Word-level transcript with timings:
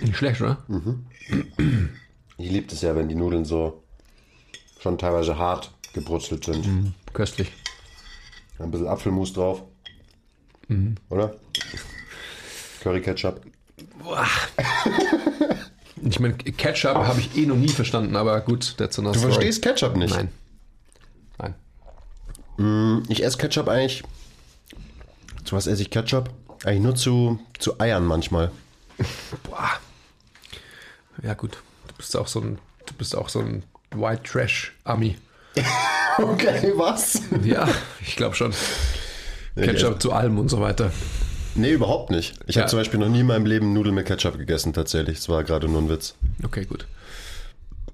Nicht 0.00 0.16
schlecht, 0.16 0.40
oder? 0.40 0.58
Ich 2.36 2.50
liebe 2.50 2.72
es 2.72 2.80
ja, 2.82 2.94
wenn 2.94 3.08
die 3.08 3.14
Nudeln 3.14 3.44
so 3.44 3.82
schon 4.80 4.96
teilweise 4.98 5.36
hart 5.38 5.72
gebrutzelt 5.92 6.44
sind. 6.44 6.66
Mhm. 6.66 6.94
Köstlich. 7.12 7.52
Ein 8.58 8.70
bisschen 8.70 8.86
Apfelmus 8.88 9.32
drauf. 9.32 9.62
Mhm. 10.68 10.96
Oder? 11.10 11.34
Curry 12.80 13.00
Ketchup. 13.02 13.40
Ich 16.02 16.20
meine, 16.20 16.34
Ketchup 16.34 16.94
habe 16.94 17.20
ich 17.20 17.36
eh 17.36 17.46
noch 17.46 17.56
nie 17.56 17.68
verstanden, 17.68 18.14
aber 18.16 18.40
gut, 18.40 18.74
that's 18.76 18.98
another 18.98 19.14
Du 19.14 19.18
story. 19.18 19.32
verstehst 19.34 19.62
Ketchup 19.62 19.96
nicht? 19.96 20.14
Nein. 20.14 21.54
Nein. 22.56 23.02
Ich 23.08 23.24
esse 23.24 23.36
Ketchup 23.38 23.68
eigentlich. 23.68 24.02
Zu 25.44 25.56
was 25.56 25.66
esse 25.66 25.82
ich 25.82 25.90
Ketchup? 25.90 26.30
Eigentlich 26.64 26.82
nur 26.82 26.94
zu, 26.94 27.40
zu 27.58 27.80
Eiern 27.80 28.04
manchmal. 28.06 28.50
Ja, 31.22 31.34
gut. 31.34 31.58
Du 31.88 31.94
bist 31.96 32.16
auch 32.16 32.28
so 32.28 32.40
ein, 32.40 32.58
du 32.86 32.94
bist 32.94 33.16
auch 33.16 33.28
so 33.28 33.40
ein 33.40 33.62
White 33.94 34.22
Trash 34.24 34.74
Ami. 34.84 35.16
Okay, 36.20 36.72
was? 36.74 37.22
Ja, 37.44 37.68
ich 38.00 38.16
glaube 38.16 38.34
schon. 38.34 38.52
Ketchup 39.54 40.02
zu 40.02 40.12
allem 40.12 40.36
und 40.40 40.48
so 40.48 40.60
weiter. 40.60 40.90
Nee, 41.54 41.70
überhaupt 41.70 42.10
nicht. 42.10 42.34
Ich 42.48 42.56
Ja. 42.56 42.62
habe 42.62 42.70
zum 42.70 42.80
Beispiel 42.80 42.98
noch 42.98 43.08
nie 43.08 43.20
in 43.20 43.26
meinem 43.26 43.46
Leben 43.46 43.72
Nudeln 43.72 43.94
mit 43.94 44.06
Ketchup 44.06 44.36
gegessen, 44.36 44.72
tatsächlich. 44.72 45.18
Das 45.18 45.28
war 45.28 45.44
gerade 45.44 45.68
nur 45.68 45.80
ein 45.80 45.88
Witz. 45.88 46.16
Okay, 46.44 46.64
gut. 46.64 46.88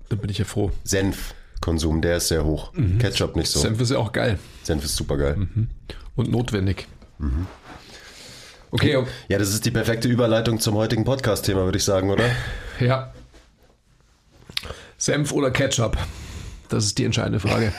Dann 0.08 0.20
bin 0.20 0.30
ich 0.30 0.38
ja 0.38 0.46
froh. 0.46 0.70
Senfkonsum, 0.84 2.00
der 2.00 2.16
ist 2.16 2.28
sehr 2.28 2.46
hoch. 2.46 2.72
Ketchup 2.98 3.36
nicht 3.36 3.50
so. 3.50 3.60
Senf 3.60 3.78
ist 3.82 3.90
ja 3.90 3.98
auch 3.98 4.12
geil 4.12 4.38
Senf 4.62 4.84
ist 4.86 4.96
super 4.96 5.18
geil. 5.18 5.46
und 6.16 6.30
notwendig. 6.30 6.86
Okay, 8.70 9.04
Ja, 9.28 9.38
das 9.38 9.50
ist 9.50 9.66
die 9.66 9.70
perfekte 9.70 10.08
Überleitung 10.08 10.60
zum 10.60 10.76
heutigen 10.76 11.04
Podcast-Thema, 11.04 11.64
würde 11.66 11.76
ich 11.78 11.84
sagen, 11.84 12.10
oder? 12.10 12.24
ja. 12.80 13.12
Senf 15.04 15.32
oder 15.32 15.50
Ketchup? 15.50 15.98
Das 16.70 16.86
ist 16.86 16.96
die 16.96 17.04
entscheidende 17.04 17.38
Frage. 17.38 17.74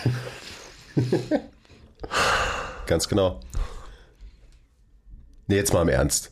Ganz 2.85 3.07
genau. 3.07 3.39
Nee, 5.47 5.55
jetzt 5.55 5.73
mal 5.73 5.81
im 5.81 5.89
Ernst. 5.89 6.31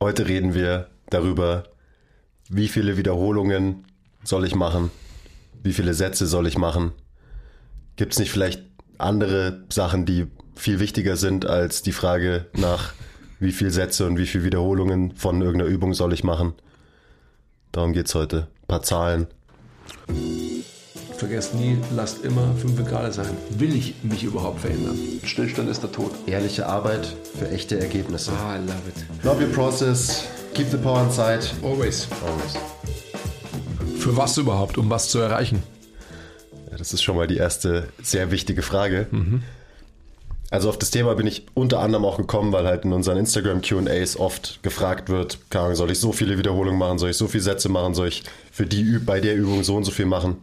Heute 0.00 0.26
reden 0.28 0.54
wir 0.54 0.88
darüber, 1.10 1.64
wie 2.48 2.68
viele 2.68 2.96
Wiederholungen 2.96 3.86
soll 4.24 4.46
ich 4.46 4.54
machen? 4.54 4.90
Wie 5.62 5.74
viele 5.74 5.92
Sätze 5.92 6.26
soll 6.26 6.46
ich 6.46 6.56
machen? 6.56 6.92
Gibt 7.96 8.14
es 8.14 8.18
nicht 8.18 8.32
vielleicht 8.32 8.62
andere 8.96 9.62
Sachen, 9.68 10.06
die 10.06 10.26
viel 10.54 10.80
wichtiger 10.80 11.18
sind 11.18 11.44
als 11.44 11.82
die 11.82 11.92
Frage 11.92 12.46
nach, 12.54 12.94
wie 13.40 13.52
viele 13.52 13.72
Sätze 13.72 14.06
und 14.06 14.16
wie 14.16 14.26
viele 14.26 14.44
Wiederholungen 14.44 15.14
von 15.16 15.42
irgendeiner 15.42 15.70
Übung 15.70 15.92
soll 15.92 16.14
ich 16.14 16.24
machen? 16.24 16.54
Darum 17.72 17.94
geht's 17.94 18.14
heute. 18.14 18.48
Ein 18.62 18.68
paar 18.68 18.82
Zahlen. 18.82 19.26
Vergesst 21.16 21.54
nie, 21.54 21.78
lasst 21.96 22.22
immer 22.22 22.54
5 22.56 22.84
Grad 22.84 23.14
sein. 23.14 23.34
Will 23.50 23.74
ich 23.74 23.94
mich 24.02 24.24
überhaupt 24.24 24.60
verändern? 24.60 24.98
Stillstand 25.24 25.70
ist 25.70 25.82
der 25.82 25.90
Tod. 25.90 26.12
Ehrliche 26.26 26.66
Arbeit 26.66 27.16
für 27.38 27.48
echte 27.50 27.80
Ergebnisse. 27.80 28.32
Ah, 28.32 28.56
I 28.56 28.58
love 28.58 28.74
it. 28.88 29.24
Love 29.24 29.42
your 29.42 29.52
process. 29.52 30.24
Keep 30.52 30.70
the 30.70 30.76
power 30.76 31.02
inside. 31.04 31.40
Always. 31.62 32.08
Always. 32.26 32.58
Für 33.98 34.16
was 34.16 34.36
überhaupt, 34.36 34.76
um 34.76 34.90
was 34.90 35.08
zu 35.08 35.20
erreichen? 35.20 35.62
Ja, 36.70 36.76
das 36.76 36.92
ist 36.92 37.02
schon 37.02 37.16
mal 37.16 37.26
die 37.26 37.38
erste 37.38 37.88
sehr 38.02 38.30
wichtige 38.30 38.60
Frage. 38.60 39.06
Also 40.52 40.68
auf 40.68 40.78
das 40.78 40.90
Thema 40.90 41.14
bin 41.14 41.26
ich 41.26 41.46
unter 41.54 41.80
anderem 41.80 42.04
auch 42.04 42.18
gekommen, 42.18 42.52
weil 42.52 42.66
halt 42.66 42.84
in 42.84 42.92
unseren 42.92 43.16
Instagram 43.16 43.62
QAs 43.62 44.18
oft 44.18 44.62
gefragt 44.62 45.08
wird, 45.08 45.38
keine 45.48 45.74
soll 45.74 45.90
ich 45.90 45.98
so 45.98 46.12
viele 46.12 46.36
Wiederholungen 46.36 46.78
machen, 46.78 46.98
soll 46.98 47.08
ich 47.08 47.16
so 47.16 47.26
viele 47.26 47.42
Sätze 47.42 47.70
machen, 47.70 47.94
soll 47.94 48.08
ich 48.08 48.22
für 48.50 48.66
die 48.66 48.82
Üb 48.82 49.06
bei 49.06 49.20
der 49.20 49.34
Übung 49.34 49.64
so 49.64 49.76
und 49.76 49.84
so 49.84 49.90
viel 49.90 50.04
machen. 50.04 50.36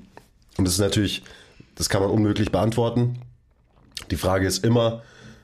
Und 0.57 0.65
das 0.65 0.73
ist 0.73 0.79
natürlich, 0.79 1.21
das 1.75 1.89
kann 1.89 2.01
man 2.01 2.09
unmöglich 2.09 2.51
beantworten. 2.51 3.19
Die 4.09 4.15
Frage 4.15 4.47
ist 4.47 4.65
immer, 4.65 5.03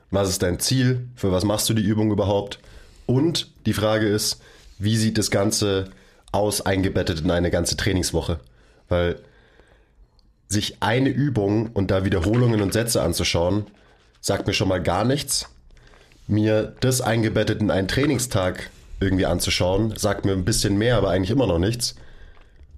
was 0.09 0.29
ist 0.29 0.41
dein 0.41 0.57
Ziel? 0.57 1.09
Für 1.15 1.31
was 1.31 1.43
machst 1.43 1.69
du 1.69 1.75
die 1.75 1.85
Übung 1.85 2.09
überhaupt? 2.09 2.57
Und 3.05 3.51
die 3.67 3.73
Frage 3.73 4.07
ist, 4.07 4.41
wie 4.79 4.97
sieht 4.97 5.19
das 5.19 5.29
Ganze 5.29 5.91
aus, 6.31 6.61
eingebettet 6.61 7.21
in 7.21 7.29
eine 7.29 7.51
ganze 7.51 7.77
Trainingswoche? 7.77 8.39
Weil 8.89 9.19
sich 10.47 10.77
eine 10.79 11.09
Übung 11.09 11.69
und 11.71 11.91
da 11.91 12.03
Wiederholungen 12.03 12.61
und 12.61 12.73
Sätze 12.73 13.03
anzuschauen, 13.03 13.67
sagt 14.25 14.47
mir 14.47 14.53
schon 14.53 14.69
mal 14.69 14.81
gar 14.81 15.05
nichts. 15.05 15.47
Mir 16.25 16.73
das 16.79 16.99
eingebettet 16.99 17.61
in 17.61 17.69
einen 17.69 17.87
Trainingstag 17.87 18.71
irgendwie 18.99 19.27
anzuschauen, 19.27 19.95
sagt 19.97 20.25
mir 20.25 20.31
ein 20.31 20.45
bisschen 20.45 20.79
mehr, 20.79 20.97
aber 20.97 21.11
eigentlich 21.11 21.29
immer 21.29 21.45
noch 21.45 21.59
nichts. 21.59 21.93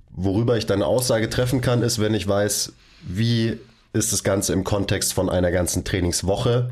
Worüber 0.10 0.58
ich 0.58 0.66
dann 0.66 0.80
eine 0.80 0.88
Aussage 0.88 1.30
treffen 1.30 1.62
kann, 1.62 1.84
ist, 1.84 2.00
wenn 2.00 2.14
ich 2.14 2.28
weiß, 2.28 2.74
wie 3.04 3.58
ist 3.94 4.12
das 4.12 4.26
Ganze 4.26 4.52
im 4.52 4.66
Kontext 4.66 5.14
von 5.14 5.30
einer 5.30 5.52
ganzen 5.52 5.86
Trainingswoche 5.86 6.70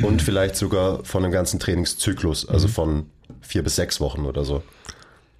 und 0.00 0.22
vielleicht 0.22 0.54
sogar 0.54 1.04
von 1.04 1.24
einem 1.24 1.32
ganzen 1.32 1.58
Trainingszyklus, 1.58 2.48
also 2.48 2.68
von 2.68 3.10
vier 3.40 3.64
bis 3.64 3.74
sechs 3.74 4.00
Wochen 4.00 4.24
oder 4.24 4.44
so. 4.44 4.62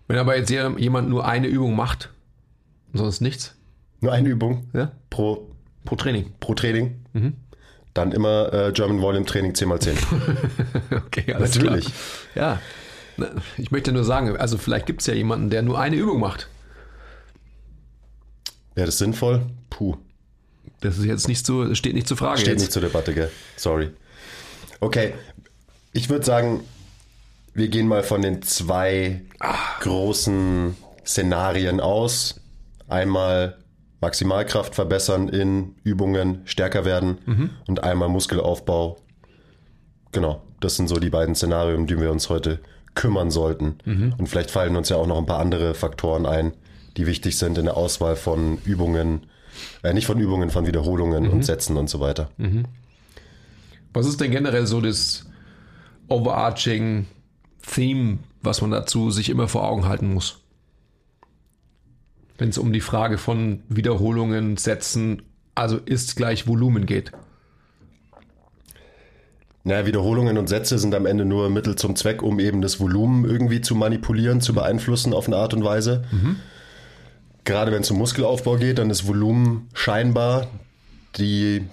Wenn 0.09 0.19
aber 0.19 0.37
jetzt 0.37 0.50
jemand 0.50 1.09
nur 1.09 1.25
eine 1.25 1.47
Übung 1.47 1.76
macht, 1.76 2.10
sonst 2.93 3.21
nichts, 3.21 3.55
Nur 4.00 4.10
eine 4.12 4.28
Übung 4.28 4.69
ja? 4.72 4.91
pro, 5.09 5.47
pro 5.84 5.94
Training. 5.94 6.32
pro 6.41 6.55
Training. 6.55 6.97
Dann 7.96 8.12
immer 8.12 8.52
äh, 8.52 8.72
German 8.72 9.00
Volume 9.00 9.24
Training 9.24 9.52
10x10. 9.52 9.96
Okay, 11.06 11.32
alles 11.32 11.54
Natürlich. 11.54 11.86
klar. 12.34 12.60
Ja. 13.16 13.26
Ich 13.56 13.70
möchte 13.70 13.92
nur 13.92 14.04
sagen, 14.04 14.36
also 14.36 14.58
vielleicht 14.58 14.84
gibt 14.84 15.00
es 15.00 15.06
ja 15.06 15.14
jemanden, 15.14 15.48
der 15.48 15.62
nur 15.62 15.78
eine 15.80 15.96
Übung 15.96 16.20
macht. 16.20 16.48
Wäre 18.74 18.84
das 18.86 18.98
sinnvoll? 18.98 19.46
Puh. 19.70 19.96
Das 20.80 20.98
ist 20.98 21.06
jetzt 21.06 21.26
nicht 21.26 21.46
so, 21.46 21.74
steht 21.74 21.94
nicht 21.94 22.06
zur 22.06 22.18
Frage 22.18 22.38
Steht 22.38 22.52
jetzt. 22.52 22.60
nicht 22.60 22.72
zur 22.72 22.82
Debatte, 22.82 23.14
gell? 23.14 23.30
Sorry. 23.56 23.90
Okay, 24.80 25.14
ich 25.94 26.10
würde 26.10 26.26
sagen, 26.26 26.60
wir 27.54 27.68
gehen 27.68 27.88
mal 27.88 28.02
von 28.02 28.20
den 28.20 28.42
zwei 28.42 29.22
großen 29.80 30.76
Szenarien 31.06 31.80
aus. 31.80 32.40
Einmal 32.88 33.56
Maximalkraft 34.06 34.77
verbessern 34.77 35.28
in 35.28 35.75
Übungen, 35.83 36.43
stärker 36.44 36.84
werden 36.84 37.19
und 37.67 37.83
einmal 37.83 38.09
Muskelaufbau. 38.09 38.99
Genau, 40.12 40.43
das 40.61 40.77
sind 40.77 40.89
so 40.89 41.00
die 41.00 41.11
beiden 41.11 41.34
Szenarien, 41.34 41.81
um 41.81 41.87
die 41.89 42.00
wir 42.00 42.12
uns 42.12 42.28
heute 42.28 42.61
kümmern 42.94 43.33
sollten. 43.33 43.78
Und 44.17 44.28
vielleicht 44.28 44.53
fallen 44.53 44.77
uns 44.77 44.91
ja 44.91 44.97
auch 44.97 45.09
noch 45.09 45.19
ein 45.19 45.27
paar 45.27 45.41
andere 45.41 45.75
Faktoren 45.75 46.25
ein, 46.25 46.53
die 46.97 47.06
wichtig 47.06 47.37
sind 47.37 47.59
in 47.59 47.65
der 47.65 47.77
Auswahl 47.77 48.15
von 48.15 48.59
Übungen, 48.65 49.27
äh, 49.83 49.93
nicht 49.93 50.06
von 50.06 50.21
Übungen, 50.21 50.50
von 50.50 50.67
Wiederholungen 50.69 51.28
und 51.28 51.44
Sätzen 51.44 51.77
und 51.77 51.91
so 51.91 51.99
weiter. 51.99 52.31
Was 53.93 54.06
ist 54.06 54.21
denn 54.21 54.31
generell 54.31 54.69
so 54.69 54.81
das 54.81 55.28
overarching 56.09 57.06
Theme, 57.75 58.19
was 58.41 58.61
man 58.61 58.71
dazu 58.71 59.11
sich 59.11 59.31
immer 59.31 59.49
vor 59.49 59.69
Augen 59.69 59.84
halten 59.87 60.15
muss? 60.15 60.45
Wenn 62.38 62.50
es 62.50 62.58
um 62.58 62.72
die 62.72 62.80
Frage 62.80 63.19
von 63.19 63.62
Wiederholungen, 63.69 64.56
Sätzen, 64.56 65.22
also 65.54 65.78
ist 65.78 66.16
gleich 66.16 66.47
Volumen 66.47 66.86
geht. 66.86 67.12
Naja, 69.64 69.84
Wiederholungen 69.86 70.38
und 70.38 70.48
Sätze 70.48 70.78
sind 70.78 70.94
am 70.94 71.06
Ende 71.06 71.25
nur 71.25 71.50
Mittel 71.50 71.75
zum 71.75 71.96
Zweck, 71.96 72.22
um 72.22 72.38
eben 72.38 72.62
das 72.62 72.78
Volumen 72.78 73.25
irgendwie 73.25 73.60
zu 73.60 73.75
manipulieren, 73.75 74.41
zu 74.41 74.54
beeinflussen 74.54 75.12
auf 75.12 75.26
eine 75.26 75.36
Art 75.36 75.54
und 75.54 75.64
Weise. 75.64 76.04
Gerade 77.44 77.72
wenn 77.72 77.82
es 77.82 77.91
um 77.91 77.98
Muskelaufbau 77.98 78.56
geht, 78.56 78.78
dann 78.78 78.91
ist 78.91 79.08
Volumen 79.08 79.69
scheinbar 79.72 80.46
die 81.16 81.64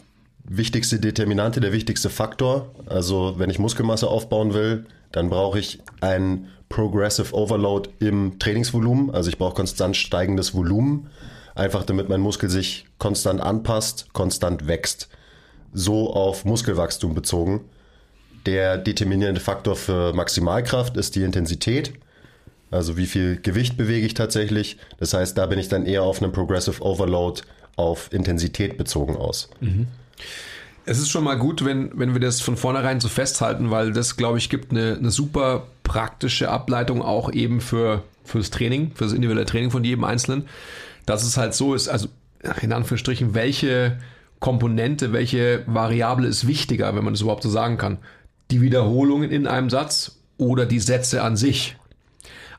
wichtigste 0.43 0.99
Determinante, 0.99 1.59
der 1.59 1.73
wichtigste 1.73 2.09
Faktor. 2.09 2.73
Also 2.85 3.35
wenn 3.37 3.49
ich 3.49 3.59
Muskelmasse 3.59 4.07
aufbauen 4.07 4.53
will, 4.53 4.85
dann 5.11 5.29
brauche 5.29 5.59
ich 5.59 5.79
ein 6.01 6.47
Progressive 6.69 7.33
Overload 7.33 7.89
im 7.99 8.39
Trainingsvolumen. 8.39 9.11
Also 9.11 9.29
ich 9.29 9.37
brauche 9.37 9.53
konstant 9.53 9.95
steigendes 9.95 10.53
Volumen, 10.53 11.09
einfach 11.55 11.83
damit 11.83 12.09
mein 12.09 12.21
Muskel 12.21 12.49
sich 12.49 12.85
konstant 12.97 13.41
anpasst, 13.41 14.11
konstant 14.13 14.67
wächst. 14.67 15.07
So 15.71 16.13
auf 16.13 16.45
Muskelwachstum 16.45 17.13
bezogen. 17.15 17.61
Der 18.45 18.77
determinierende 18.77 19.39
Faktor 19.39 19.75
für 19.75 20.13
Maximalkraft 20.13 20.97
ist 20.97 21.15
die 21.15 21.23
Intensität. 21.23 21.93
Also 22.71 22.97
wie 22.97 23.05
viel 23.05 23.39
Gewicht 23.39 23.77
bewege 23.77 24.05
ich 24.05 24.15
tatsächlich. 24.15 24.77
Das 24.97 25.13
heißt, 25.13 25.37
da 25.37 25.45
bin 25.45 25.59
ich 25.59 25.69
dann 25.69 25.85
eher 25.85 26.03
auf 26.03 26.21
einem 26.21 26.31
Progressive 26.31 26.81
Overload 26.81 27.41
auf 27.75 28.11
Intensität 28.11 28.77
bezogen 28.77 29.15
aus. 29.15 29.49
Es 30.85 30.97
ist 30.97 31.09
schon 31.09 31.23
mal 31.23 31.37
gut, 31.37 31.63
wenn, 31.63 31.97
wenn 31.97 32.13
wir 32.13 32.19
das 32.19 32.41
von 32.41 32.57
vornherein 32.57 32.99
so 32.99 33.07
festhalten, 33.07 33.71
weil 33.71 33.93
das, 33.93 34.17
glaube 34.17 34.37
ich, 34.37 34.49
gibt 34.49 34.71
eine, 34.71 34.97
eine 34.97 35.11
super 35.11 35.67
praktische 35.83 36.49
Ableitung 36.49 37.01
auch 37.01 37.31
eben 37.31 37.61
für, 37.61 38.03
fürs 38.25 38.49
Training, 38.49 38.91
für 38.93 39.05
das 39.05 39.13
individuelle 39.13 39.45
Training 39.45 39.71
von 39.71 39.83
jedem 39.83 40.03
Einzelnen, 40.03 40.47
dass 41.05 41.23
es 41.23 41.37
halt 41.37 41.53
so 41.53 41.73
ist, 41.73 41.87
also 41.87 42.09
in 42.61 42.73
Anführungsstrichen, 42.73 43.33
welche 43.33 43.97
Komponente, 44.39 45.13
welche 45.13 45.63
Variable 45.67 46.27
ist 46.27 46.47
wichtiger, 46.47 46.93
wenn 46.95 47.05
man 47.05 47.13
das 47.13 47.21
überhaupt 47.21 47.43
so 47.43 47.49
sagen 47.49 47.77
kann. 47.77 47.99
Die 48.51 48.61
Wiederholungen 48.61 49.31
in 49.31 49.47
einem 49.47 49.69
Satz 49.69 50.19
oder 50.37 50.65
die 50.65 50.81
Sätze 50.81 51.23
an 51.23 51.37
sich. 51.37 51.77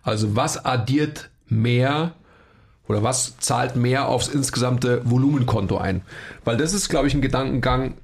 Also 0.03 0.35
was 0.35 0.65
addiert 0.65 1.29
mehr 1.47 2.15
oder 2.89 3.03
was 3.03 3.39
zahlt 3.39 3.77
mehr 3.77 4.09
aufs 4.09 4.29
insgesamte 4.29 5.01
Volumenkonto 5.09 5.79
ein? 5.79 6.03
Weil 6.45 6.57
das 6.57 6.75
ist, 6.75 6.89
glaube 6.89 7.09
ich, 7.09 7.15
ein 7.15 7.23
Gedankengang, 7.23 7.95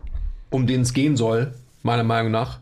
um 0.51 0.67
den 0.67 0.83
es 0.83 0.95
gehen 0.95 1.17
soll, 1.17 1.55
meiner 1.83 2.05
Meinung 2.05 2.33
nach. 2.33 2.59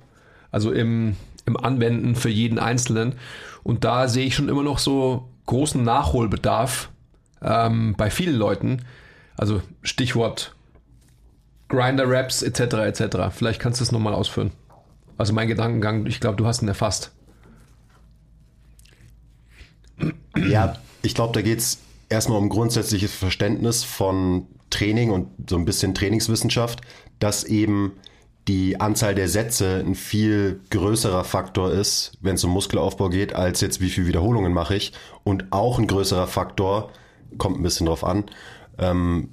Also 0.50 0.72
im, 0.72 1.16
im 1.46 1.56
Anwenden 1.56 2.16
für 2.16 2.30
jeden 2.30 2.58
Einzelnen. 2.58 3.14
Und 3.62 3.84
da 3.84 4.08
sehe 4.08 4.26
ich 4.26 4.34
schon 4.34 4.48
immer 4.48 4.62
noch 4.62 4.78
so 4.78 5.28
großen 5.46 5.82
Nachholbedarf 5.82 6.90
ähm, 7.42 7.94
bei 7.96 8.10
vielen 8.10 8.36
Leuten. 8.36 8.84
Also 9.36 9.62
Stichwort 9.82 10.54
Grinder-Raps 11.68 12.42
etc. 12.42 12.60
etc. 12.60 13.16
Vielleicht 13.30 13.60
kannst 13.60 13.80
du 13.80 13.84
es 13.84 13.92
nochmal 13.92 14.14
ausführen. 14.14 14.50
Also 15.16 15.32
mein 15.32 15.48
Gedankengang, 15.48 16.06
ich 16.06 16.20
glaube, 16.20 16.36
du 16.36 16.46
hast 16.46 16.62
ihn 16.62 16.68
erfasst. 16.68 17.12
Ja, 20.36 20.76
ich 21.02 21.14
glaube, 21.14 21.34
da 21.34 21.42
geht 21.42 21.58
es 21.58 21.78
erstmal 22.08 22.38
um 22.38 22.48
grundsätzliches 22.48 23.14
Verständnis 23.14 23.84
von 23.84 24.46
Training 24.70 25.10
und 25.10 25.28
so 25.48 25.56
ein 25.56 25.64
bisschen 25.64 25.94
Trainingswissenschaft, 25.94 26.80
dass 27.18 27.44
eben 27.44 27.92
die 28.48 28.80
Anzahl 28.80 29.14
der 29.14 29.28
Sätze 29.28 29.82
ein 29.86 29.94
viel 29.94 30.60
größerer 30.70 31.24
Faktor 31.24 31.70
ist, 31.70 32.12
wenn 32.20 32.36
es 32.36 32.44
um 32.44 32.50
Muskelaufbau 32.50 33.10
geht, 33.10 33.34
als 33.34 33.60
jetzt 33.60 33.80
wie 33.80 33.90
viele 33.90 34.06
Wiederholungen 34.06 34.54
mache 34.54 34.74
ich. 34.74 34.92
Und 35.22 35.52
auch 35.52 35.78
ein 35.78 35.86
größerer 35.86 36.26
Faktor, 36.26 36.90
kommt 37.36 37.58
ein 37.58 37.62
bisschen 37.62 37.86
drauf 37.86 38.04
an, 38.04 38.24
ähm, 38.78 39.30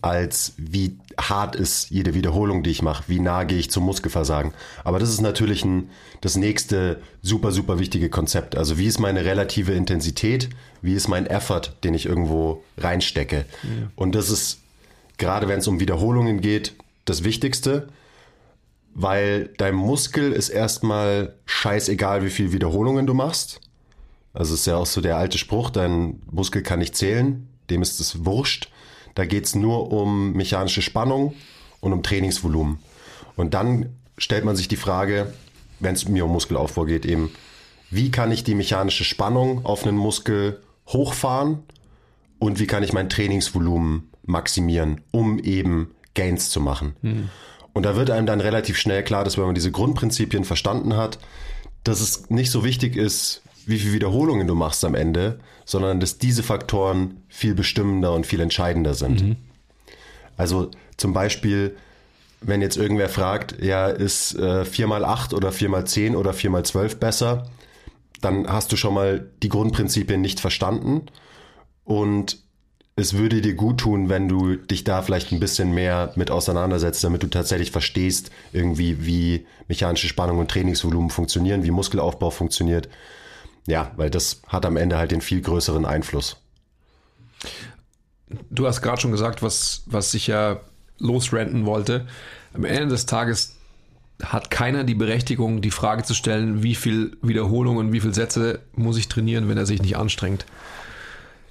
als 0.00 0.54
wie 0.56 0.98
hart 1.18 1.56
ist 1.56 1.90
jede 1.90 2.14
Wiederholung, 2.14 2.62
die 2.62 2.70
ich 2.70 2.82
mache, 2.82 3.04
wie 3.08 3.18
nah 3.18 3.44
gehe 3.44 3.58
ich 3.58 3.70
zum 3.70 3.84
Muskelversagen. 3.84 4.52
Aber 4.84 4.98
das 4.98 5.10
ist 5.10 5.20
natürlich 5.20 5.64
ein, 5.64 5.90
das 6.20 6.36
nächste 6.36 7.02
super, 7.22 7.50
super 7.50 7.78
wichtige 7.78 8.08
Konzept. 8.08 8.56
Also 8.56 8.78
wie 8.78 8.86
ist 8.86 8.98
meine 8.98 9.24
relative 9.24 9.72
Intensität, 9.72 10.48
wie 10.80 10.94
ist 10.94 11.08
mein 11.08 11.26
Effort, 11.26 11.72
den 11.82 11.94
ich 11.94 12.06
irgendwo 12.06 12.62
reinstecke. 12.76 13.44
Ja. 13.62 13.90
Und 13.96 14.14
das 14.14 14.30
ist, 14.30 14.60
gerade 15.18 15.48
wenn 15.48 15.58
es 15.58 15.68
um 15.68 15.80
Wiederholungen 15.80 16.40
geht, 16.40 16.74
das 17.04 17.24
Wichtigste, 17.24 17.88
weil 18.94 19.50
dein 19.58 19.74
Muskel 19.74 20.32
ist 20.32 20.48
erstmal 20.48 21.34
scheißegal, 21.46 22.24
wie 22.24 22.30
viele 22.30 22.52
Wiederholungen 22.52 23.06
du 23.06 23.14
machst. 23.14 23.60
Also 24.34 24.54
ist 24.54 24.66
ja 24.66 24.76
auch 24.76 24.86
so 24.86 25.00
der 25.00 25.16
alte 25.16 25.38
Spruch, 25.38 25.70
dein 25.70 26.22
Muskel 26.30 26.62
kann 26.62 26.78
nicht 26.78 26.96
zählen, 26.96 27.48
dem 27.70 27.82
ist 27.82 27.98
es 27.98 28.24
wurscht 28.24 28.70
da 29.14 29.24
geht 29.24 29.46
es 29.46 29.54
nur 29.54 29.92
um 29.92 30.32
mechanische 30.32 30.82
Spannung 30.82 31.34
und 31.80 31.92
um 31.92 32.02
Trainingsvolumen. 32.02 32.78
Und 33.36 33.54
dann 33.54 33.90
stellt 34.16 34.44
man 34.44 34.56
sich 34.56 34.68
die 34.68 34.76
Frage, 34.76 35.32
wenn 35.80 35.94
es 35.94 36.08
mir 36.08 36.24
um 36.24 36.32
Muskelaufbau 36.32 36.84
geht, 36.84 37.06
eben, 37.06 37.30
wie 37.90 38.10
kann 38.10 38.32
ich 38.32 38.44
die 38.44 38.54
mechanische 38.54 39.04
Spannung 39.04 39.64
auf 39.64 39.84
einen 39.84 39.96
Muskel 39.96 40.60
hochfahren 40.88 41.60
und 42.38 42.58
wie 42.58 42.66
kann 42.66 42.82
ich 42.82 42.92
mein 42.92 43.08
Trainingsvolumen 43.08 44.10
maximieren, 44.24 45.00
um 45.10 45.38
eben 45.38 45.94
Gains 46.14 46.50
zu 46.50 46.60
machen. 46.60 46.96
Mhm. 47.02 47.30
Und 47.72 47.84
da 47.84 47.96
wird 47.96 48.10
einem 48.10 48.26
dann 48.26 48.40
relativ 48.40 48.76
schnell 48.76 49.04
klar, 49.04 49.24
dass 49.24 49.38
wenn 49.38 49.44
man 49.44 49.54
diese 49.54 49.70
Grundprinzipien 49.70 50.44
verstanden 50.44 50.96
hat, 50.96 51.18
dass 51.84 52.00
es 52.00 52.28
nicht 52.28 52.50
so 52.50 52.64
wichtig 52.64 52.96
ist, 52.96 53.42
wie 53.66 53.78
viele 53.78 53.92
Wiederholungen 53.92 54.46
du 54.46 54.54
machst 54.54 54.84
am 54.84 54.94
Ende, 54.94 55.38
sondern 55.68 56.00
dass 56.00 56.16
diese 56.16 56.42
Faktoren 56.42 57.22
viel 57.28 57.54
bestimmender 57.54 58.14
und 58.14 58.26
viel 58.26 58.40
entscheidender 58.40 58.94
sind. 58.94 59.20
Mhm. 59.22 59.36
Also 60.38 60.70
zum 60.96 61.12
Beispiel, 61.12 61.76
wenn 62.40 62.62
jetzt 62.62 62.78
irgendwer 62.78 63.10
fragt, 63.10 63.62
ja, 63.62 63.88
ist 63.88 64.34
äh, 64.34 64.62
4x8 64.62 65.34
oder 65.34 65.50
4x10 65.50 66.16
oder 66.16 66.30
4x12 66.30 66.96
besser, 66.96 67.50
dann 68.22 68.50
hast 68.50 68.72
du 68.72 68.76
schon 68.76 68.94
mal 68.94 69.28
die 69.42 69.50
Grundprinzipien 69.50 70.22
nicht 70.22 70.40
verstanden 70.40 71.02
und 71.84 72.38
es 72.96 73.18
würde 73.18 73.42
dir 73.42 73.54
gut 73.54 73.80
tun, 73.80 74.08
wenn 74.08 74.26
du 74.26 74.56
dich 74.56 74.84
da 74.84 75.02
vielleicht 75.02 75.32
ein 75.32 75.38
bisschen 75.38 75.74
mehr 75.74 76.12
mit 76.16 76.30
auseinandersetzt, 76.30 77.04
damit 77.04 77.22
du 77.22 77.26
tatsächlich 77.26 77.72
verstehst, 77.72 78.30
irgendwie, 78.54 79.04
wie 79.04 79.46
mechanische 79.68 80.08
Spannung 80.08 80.38
und 80.38 80.50
Trainingsvolumen 80.50 81.10
funktionieren, 81.10 81.62
wie 81.62 81.70
Muskelaufbau 81.70 82.30
funktioniert 82.30 82.88
ja, 83.68 83.92
weil 83.96 84.08
das 84.10 84.40
hat 84.48 84.64
am 84.64 84.76
Ende 84.76 84.96
halt 84.96 85.10
den 85.10 85.20
viel 85.20 85.42
größeren 85.42 85.84
Einfluss. 85.84 86.40
Du 88.50 88.66
hast 88.66 88.80
gerade 88.80 89.00
schon 89.00 89.12
gesagt, 89.12 89.42
was, 89.42 89.82
was 89.86 90.14
ich 90.14 90.26
ja 90.26 90.60
losrenten 90.98 91.66
wollte. 91.66 92.06
Am 92.54 92.64
Ende 92.64 92.88
des 92.88 93.04
Tages 93.04 93.56
hat 94.22 94.50
keiner 94.50 94.84
die 94.84 94.94
Berechtigung, 94.94 95.60
die 95.60 95.70
Frage 95.70 96.02
zu 96.02 96.14
stellen, 96.14 96.62
wie 96.62 96.74
viel 96.74 97.16
Wiederholungen, 97.22 97.92
wie 97.92 98.00
viele 98.00 98.14
Sätze 98.14 98.60
muss 98.72 98.96
ich 98.96 99.08
trainieren, 99.08 99.48
wenn 99.48 99.58
er 99.58 99.66
sich 99.66 99.82
nicht 99.82 99.96
anstrengt. 99.96 100.46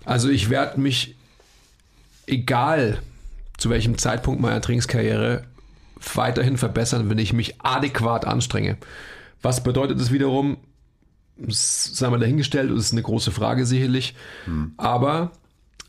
Also 0.04 0.28
ich 0.28 0.50
werde 0.50 0.80
mich, 0.80 1.16
egal 2.26 3.00
zu 3.58 3.70
welchem 3.70 3.98
Zeitpunkt 3.98 4.42
meiner 4.42 4.60
Trainingskarriere, 4.60 5.44
weiterhin 6.16 6.58
verbessern, 6.58 7.10
wenn 7.12 7.20
ich 7.20 7.32
mich 7.32 7.62
adäquat 7.62 8.26
anstrenge. 8.26 8.78
Was 9.42 9.64
bedeutet 9.64 10.00
das 10.00 10.12
wiederum? 10.12 10.58
Sei 11.48 12.10
mal 12.10 12.20
dahingestellt, 12.20 12.72
das 12.72 12.80
ist 12.80 12.92
eine 12.94 13.04
große 13.04 13.32
Frage 13.32 13.66
sicherlich. 13.66 14.16
Hm. 14.46 14.74
Aber 14.78 15.32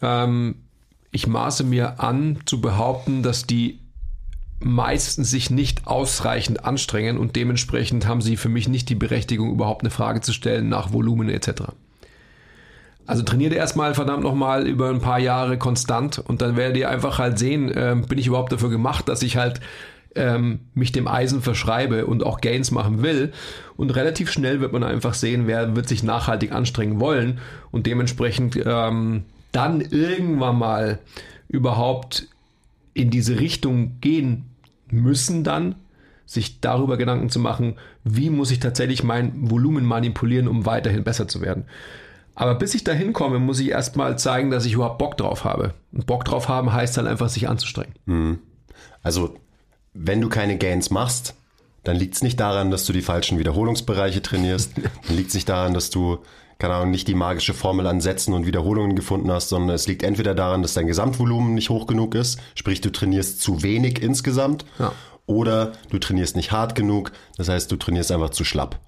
ähm, 0.03 0.57
ich 1.11 1.27
maße 1.27 1.65
mir 1.65 2.01
an 2.01 2.39
zu 2.45 2.61
behaupten, 2.61 3.23
dass 3.23 3.47
die 3.47 3.81
meisten 4.61 5.25
sich 5.25 5.51
nicht 5.51 5.87
ausreichend 5.87 6.65
anstrengen 6.65 7.17
und 7.17 7.37
dementsprechend 7.37 8.07
haben 8.07 8.21
sie 8.21 8.37
für 8.37 8.49
mich 8.49 8.69
nicht 8.69 8.89
die 8.89 8.97
Berechtigung, 8.97 9.53
überhaupt 9.53 9.83
eine 9.83 9.91
Frage 9.91 10.21
zu 10.21 10.33
stellen 10.33 10.69
nach 10.69 10.93
Volumen 10.93 11.29
etc. 11.29 11.63
Also 13.07 13.23
trainiert 13.23 13.53
erstmal 13.53 13.95
verdammt 13.95 14.23
nochmal 14.23 14.67
über 14.67 14.91
ein 14.91 15.01
paar 15.01 15.21
Jahre 15.21 15.59
konstant 15.59 16.19
und 16.19 16.43
dann 16.43 16.57
werdet 16.57 16.77
ihr 16.77 16.91
einfach 16.91 17.19
halt 17.19 17.39
sehen, 17.39 17.71
äh, 17.71 17.97
bin 18.07 18.19
ich 18.19 18.27
überhaupt 18.27 18.53
dafür 18.53 18.69
gemacht, 18.69 19.09
dass 19.09 19.23
ich 19.23 19.37
halt 19.37 19.61
ähm, 20.19 20.61
mich 20.75 20.93
dem 20.93 21.09
Eisen 21.09 21.41
verschreibe 21.41 22.07
und 22.07 22.25
auch 22.25 22.41
Gains 22.41 22.71
machen 22.71 23.03
will. 23.03 23.33
Und 23.77 23.95
relativ 23.95 24.31
schnell 24.31 24.61
wird 24.61 24.73
man 24.73 24.83
einfach 24.85 25.15
sehen, 25.15 25.47
wer 25.47 25.77
wird 25.77 25.89
sich 25.89 26.03
nachhaltig 26.03 26.53
anstrengen 26.53 27.01
wollen 27.01 27.39
und 27.71 27.87
dementsprechend 27.87 28.59
ähm, 28.65 29.25
dann 29.53 29.81
irgendwann 29.81 30.59
mal 30.59 30.99
überhaupt 31.49 32.29
in 32.95 33.11
diese 33.11 33.41
Richtung 33.41 34.01
gehen 34.01 34.45
müssen 34.91 35.45
dann, 35.45 35.77
sich 36.27 36.61
darüber 36.61 36.97
Gedanken 36.99 37.31
zu 37.31 37.39
machen, 37.39 37.77
wie 38.05 38.29
muss 38.29 38.51
ich 38.51 38.59
tatsächlich 38.59 39.03
mein 39.03 39.51
Volumen 39.51 39.85
manipulieren, 39.85 40.49
um 40.49 40.67
weiterhin 40.67 41.05
besser 41.05 41.27
zu 41.29 41.41
werden. 41.41 41.65
Aber 42.35 42.55
bis 42.55 42.75
ich 42.75 42.85
dahin 42.85 43.13
komme, 43.13 43.39
muss 43.39 43.59
ich 43.59 43.71
erstmal 43.71 44.19
zeigen, 44.19 44.51
dass 44.51 44.67
ich 44.67 44.75
überhaupt 44.75 44.99
Bock 44.99 45.17
drauf 45.17 45.45
habe. 45.45 45.75
Und 45.93 46.07
Bock 46.07 46.25
drauf 46.25 46.49
haben 46.49 46.73
heißt 46.73 46.97
dann 46.97 47.07
einfach, 47.07 47.29
sich 47.29 47.49
anzustrengen. 47.49 47.95
Mhm. 48.07 48.39
Also 49.03 49.35
wenn 49.99 50.21
du 50.21 50.29
keine 50.29 50.57
Gains 50.59 50.91
machst, 50.91 51.35
dann 51.85 51.97
liegt 51.97 52.15
es 52.15 52.23
nicht 52.23 52.39
daran, 52.39 52.71
dass 52.71 52.85
du 52.85 52.93
die 52.93 53.03
falschen 53.03 53.39
Wiederholungsbereiche 53.39 54.23
trainierst. 54.23 54.73
dann 55.07 55.17
liegt 55.17 55.29
es 55.29 55.35
nicht 55.35 55.49
daran, 55.49 55.75
dass 55.75 55.91
du, 55.91 56.19
keine 56.59 56.75
Ahnung, 56.75 56.91
nicht 56.91 57.09
die 57.09 57.15
magische 57.15 57.55
Formel 57.55 57.87
an 57.87 58.01
Sätzen 58.01 58.35
und 58.35 58.47
Wiederholungen 58.47 58.97
gefunden 58.97 59.31
hast, 59.31 59.49
sondern 59.49 59.75
es 59.75 59.87
liegt 59.87 60.03
entweder 60.03 60.35
daran, 60.35 60.63
dass 60.63 60.75
dein 60.75 60.87
Gesamtvolumen 60.87 61.55
nicht 61.55 61.71
hoch 61.71 61.87
genug 61.87 62.15
ist, 62.15 62.39
sprich 62.55 62.81
du 62.81 62.91
trainierst 62.91 63.41
zu 63.41 63.63
wenig 63.63 64.03
insgesamt, 64.03 64.65
ja. 64.79 64.93
oder 65.27 65.73
du 65.91 65.99
trainierst 65.99 66.37
nicht 66.37 66.53
hart 66.53 66.75
genug, 66.75 67.13
das 67.37 67.49
heißt 67.49 67.71
du 67.71 67.77
trainierst 67.77 68.13
einfach 68.13 68.31
zu 68.31 68.45
schlapp. 68.45 68.79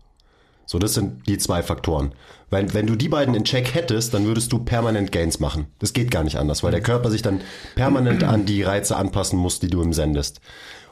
So, 0.70 0.78
das 0.78 0.94
sind 0.94 1.26
die 1.26 1.36
zwei 1.36 1.64
Faktoren. 1.64 2.12
Weil 2.48 2.72
wenn 2.74 2.86
du 2.86 2.94
die 2.94 3.08
beiden 3.08 3.34
in 3.34 3.42
Check 3.42 3.74
hättest, 3.74 4.14
dann 4.14 4.26
würdest 4.26 4.52
du 4.52 4.60
permanent 4.60 5.10
Gains 5.10 5.40
machen. 5.40 5.66
Das 5.80 5.92
geht 5.92 6.12
gar 6.12 6.22
nicht 6.22 6.36
anders, 6.36 6.62
weil 6.62 6.70
der 6.70 6.80
Körper 6.80 7.10
sich 7.10 7.22
dann 7.22 7.40
permanent 7.74 8.22
an 8.22 8.46
die 8.46 8.62
Reize 8.62 8.94
anpassen 8.94 9.36
muss, 9.36 9.58
die 9.58 9.68
du 9.68 9.82
ihm 9.82 9.92
sendest. 9.92 10.40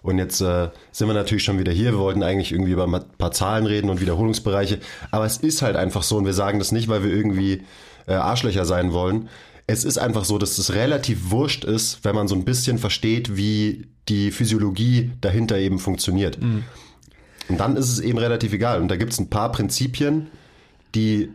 Und 0.02 0.18
jetzt 0.18 0.40
äh, 0.40 0.68
sind 0.92 1.08
wir 1.08 1.14
natürlich 1.14 1.44
schon 1.44 1.58
wieder 1.58 1.72
hier. 1.72 1.92
Wir 1.92 1.98
wollten 1.98 2.22
eigentlich 2.22 2.52
irgendwie 2.52 2.72
über 2.72 2.86
ein 2.86 3.04
paar 3.18 3.32
Zahlen 3.32 3.66
reden 3.66 3.90
und 3.90 4.00
Wiederholungsbereiche. 4.00 4.78
Aber 5.10 5.24
es 5.24 5.38
ist 5.38 5.62
halt 5.62 5.76
einfach 5.76 6.02
so, 6.02 6.16
und 6.16 6.24
wir 6.24 6.34
sagen 6.34 6.58
das 6.58 6.72
nicht, 6.72 6.88
weil 6.88 7.02
wir 7.02 7.10
irgendwie 7.10 7.62
äh, 8.06 8.14
Arschlöcher 8.14 8.64
sein 8.64 8.92
wollen. 8.92 9.28
Es 9.66 9.84
ist 9.84 9.98
einfach 9.98 10.24
so, 10.24 10.38
dass 10.38 10.56
es 10.58 10.74
relativ 10.74 11.30
wurscht 11.30 11.64
ist, 11.64 12.04
wenn 12.04 12.14
man 12.14 12.28
so 12.28 12.34
ein 12.34 12.44
bisschen 12.44 12.78
versteht, 12.78 13.36
wie 13.36 13.86
die 14.08 14.30
Physiologie 14.30 15.10
dahinter 15.20 15.58
eben 15.58 15.78
funktioniert. 15.78 16.40
Mhm. 16.40 16.64
Und 17.48 17.60
dann 17.60 17.76
ist 17.76 17.90
es 17.90 18.00
eben 18.00 18.18
relativ 18.18 18.52
egal. 18.52 18.80
Und 18.80 18.88
da 18.88 18.96
gibt 18.96 19.12
es 19.12 19.18
ein 19.18 19.30
paar 19.30 19.52
Prinzipien, 19.52 20.28
die, 20.94 21.30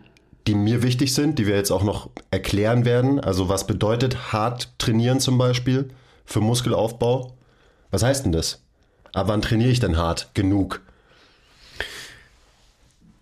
die 0.48 0.56
mir 0.56 0.84
wichtig 0.84 1.14
sind, 1.14 1.40
die 1.40 1.48
wir 1.48 1.56
jetzt 1.56 1.72
auch 1.72 1.84
noch 1.84 2.10
erklären 2.32 2.86
werden. 2.86 3.20
Also 3.20 3.50
was 3.50 3.68
bedeutet 3.68 4.34
hart 4.34 4.74
trainieren 4.78 5.20
zum 5.20 5.38
Beispiel 5.38 5.90
für 6.26 6.42
Muskelaufbau? 6.42 7.36
Was 7.94 8.02
heißt 8.02 8.26
denn 8.26 8.32
das? 8.32 8.60
Ab 9.14 9.28
wann 9.28 9.44
trainiere 9.44 9.70
ich 9.70 9.80
denn 9.80 9.98
hart 9.98 10.34
genug? 10.34 10.82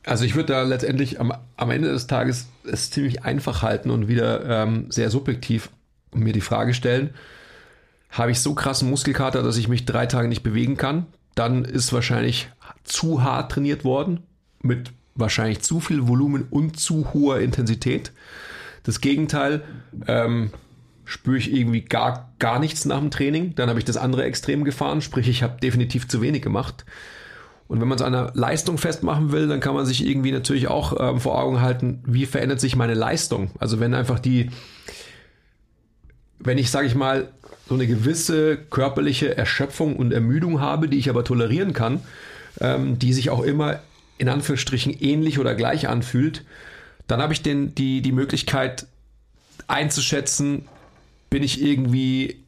Also 0.05 0.23
ich 0.23 0.33
würde 0.33 0.53
da 0.53 0.63
letztendlich 0.63 1.19
am, 1.19 1.33
am, 1.57 1.71
Ende 1.71 1.89
des 1.91 2.07
Tages 2.07 2.47
es 2.63 2.89
ziemlich 2.89 3.25
einfach 3.25 3.63
halten 3.63 3.89
und 3.89 4.07
wieder 4.07 4.45
ähm, 4.63 4.89
sehr 4.89 5.09
subjektiv 5.09 5.69
mir 6.13 6.31
die 6.31 6.39
Frage 6.39 6.73
stellen, 6.73 7.09
habe 8.11 8.31
ich 8.31 8.39
so 8.39 8.55
krassen 8.55 8.89
Muskelkater, 8.89 9.43
dass 9.43 9.57
ich 9.57 9.67
mich 9.67 9.83
drei 9.83 10.05
Tage 10.05 10.29
nicht 10.29 10.41
bewegen 10.41 10.77
kann, 10.77 11.05
dann 11.35 11.65
ist 11.65 11.91
wahrscheinlich 11.91 12.49
zu 12.85 13.23
hart 13.23 13.51
trainiert 13.51 13.83
worden 13.83 14.23
mit 14.61 14.93
wahrscheinlich 15.15 15.59
zu 15.59 15.81
viel 15.81 16.07
Volumen 16.07 16.47
und 16.49 16.79
zu 16.79 17.13
hoher 17.13 17.41
Intensität. 17.41 18.13
Das 18.83 19.01
Gegenteil, 19.01 19.63
ähm, 20.07 20.51
spüre 21.11 21.37
ich 21.37 21.53
irgendwie 21.53 21.81
gar, 21.81 22.31
gar 22.39 22.57
nichts 22.57 22.85
nach 22.85 22.99
dem 22.99 23.11
Training. 23.11 23.53
Dann 23.55 23.67
habe 23.67 23.79
ich 23.79 23.83
das 23.85 23.97
andere 23.97 24.23
Extrem 24.23 24.63
gefahren, 24.63 25.01
sprich 25.01 25.27
ich 25.27 25.43
habe 25.43 25.59
definitiv 25.59 26.07
zu 26.07 26.21
wenig 26.21 26.41
gemacht. 26.41 26.85
Und 27.67 27.81
wenn 27.81 27.87
man 27.89 27.97
es 27.97 28.01
an 28.01 28.15
einer 28.15 28.31
Leistung 28.33 28.77
festmachen 28.77 29.33
will, 29.33 29.49
dann 29.49 29.59
kann 29.59 29.73
man 29.73 29.85
sich 29.85 30.07
irgendwie 30.07 30.31
natürlich 30.31 30.69
auch 30.69 30.97
ähm, 30.97 31.19
vor 31.19 31.37
Augen 31.37 31.59
halten, 31.59 32.01
wie 32.05 32.25
verändert 32.25 32.61
sich 32.61 32.77
meine 32.77 32.93
Leistung. 32.93 33.51
Also 33.59 33.81
wenn 33.81 33.93
einfach 33.93 34.19
die, 34.19 34.51
wenn 36.39 36.57
ich, 36.57 36.71
sage 36.71 36.87
ich 36.87 36.95
mal, 36.95 37.27
so 37.67 37.75
eine 37.75 37.87
gewisse 37.87 38.55
körperliche 38.55 39.37
Erschöpfung 39.37 39.97
und 39.97 40.13
Ermüdung 40.13 40.61
habe, 40.61 40.87
die 40.87 40.97
ich 40.97 41.09
aber 41.09 41.25
tolerieren 41.25 41.73
kann, 41.73 41.99
ähm, 42.61 42.99
die 42.99 43.11
sich 43.11 43.29
auch 43.29 43.43
immer 43.43 43.79
in 44.17 44.29
Anführungsstrichen 44.29 44.97
ähnlich 45.01 45.39
oder 45.39 45.55
gleich 45.55 45.89
anfühlt, 45.89 46.45
dann 47.07 47.21
habe 47.21 47.33
ich 47.33 47.41
den, 47.41 47.75
die, 47.75 48.01
die 48.01 48.13
Möglichkeit 48.13 48.85
einzuschätzen, 49.67 50.67
bin 51.31 51.41
ich 51.41 51.63
irgendwie 51.63 52.43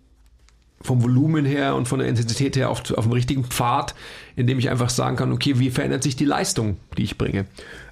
vom 0.81 1.01
Volumen 1.01 1.45
her 1.45 1.75
und 1.75 1.87
von 1.87 1.99
der 1.99 2.09
Intensität 2.09 2.57
her 2.57 2.69
auf, 2.69 2.91
auf 2.91 3.05
dem 3.05 3.13
richtigen 3.13 3.45
Pfad, 3.45 3.95
in 4.35 4.45
dem 4.45 4.59
ich 4.59 4.69
einfach 4.69 4.89
sagen 4.89 5.15
kann, 5.15 5.31
okay, 5.31 5.57
wie 5.57 5.71
verändert 5.71 6.03
sich 6.03 6.17
die 6.17 6.25
Leistung, 6.25 6.77
die 6.97 7.03
ich 7.03 7.17
bringe. 7.17 7.45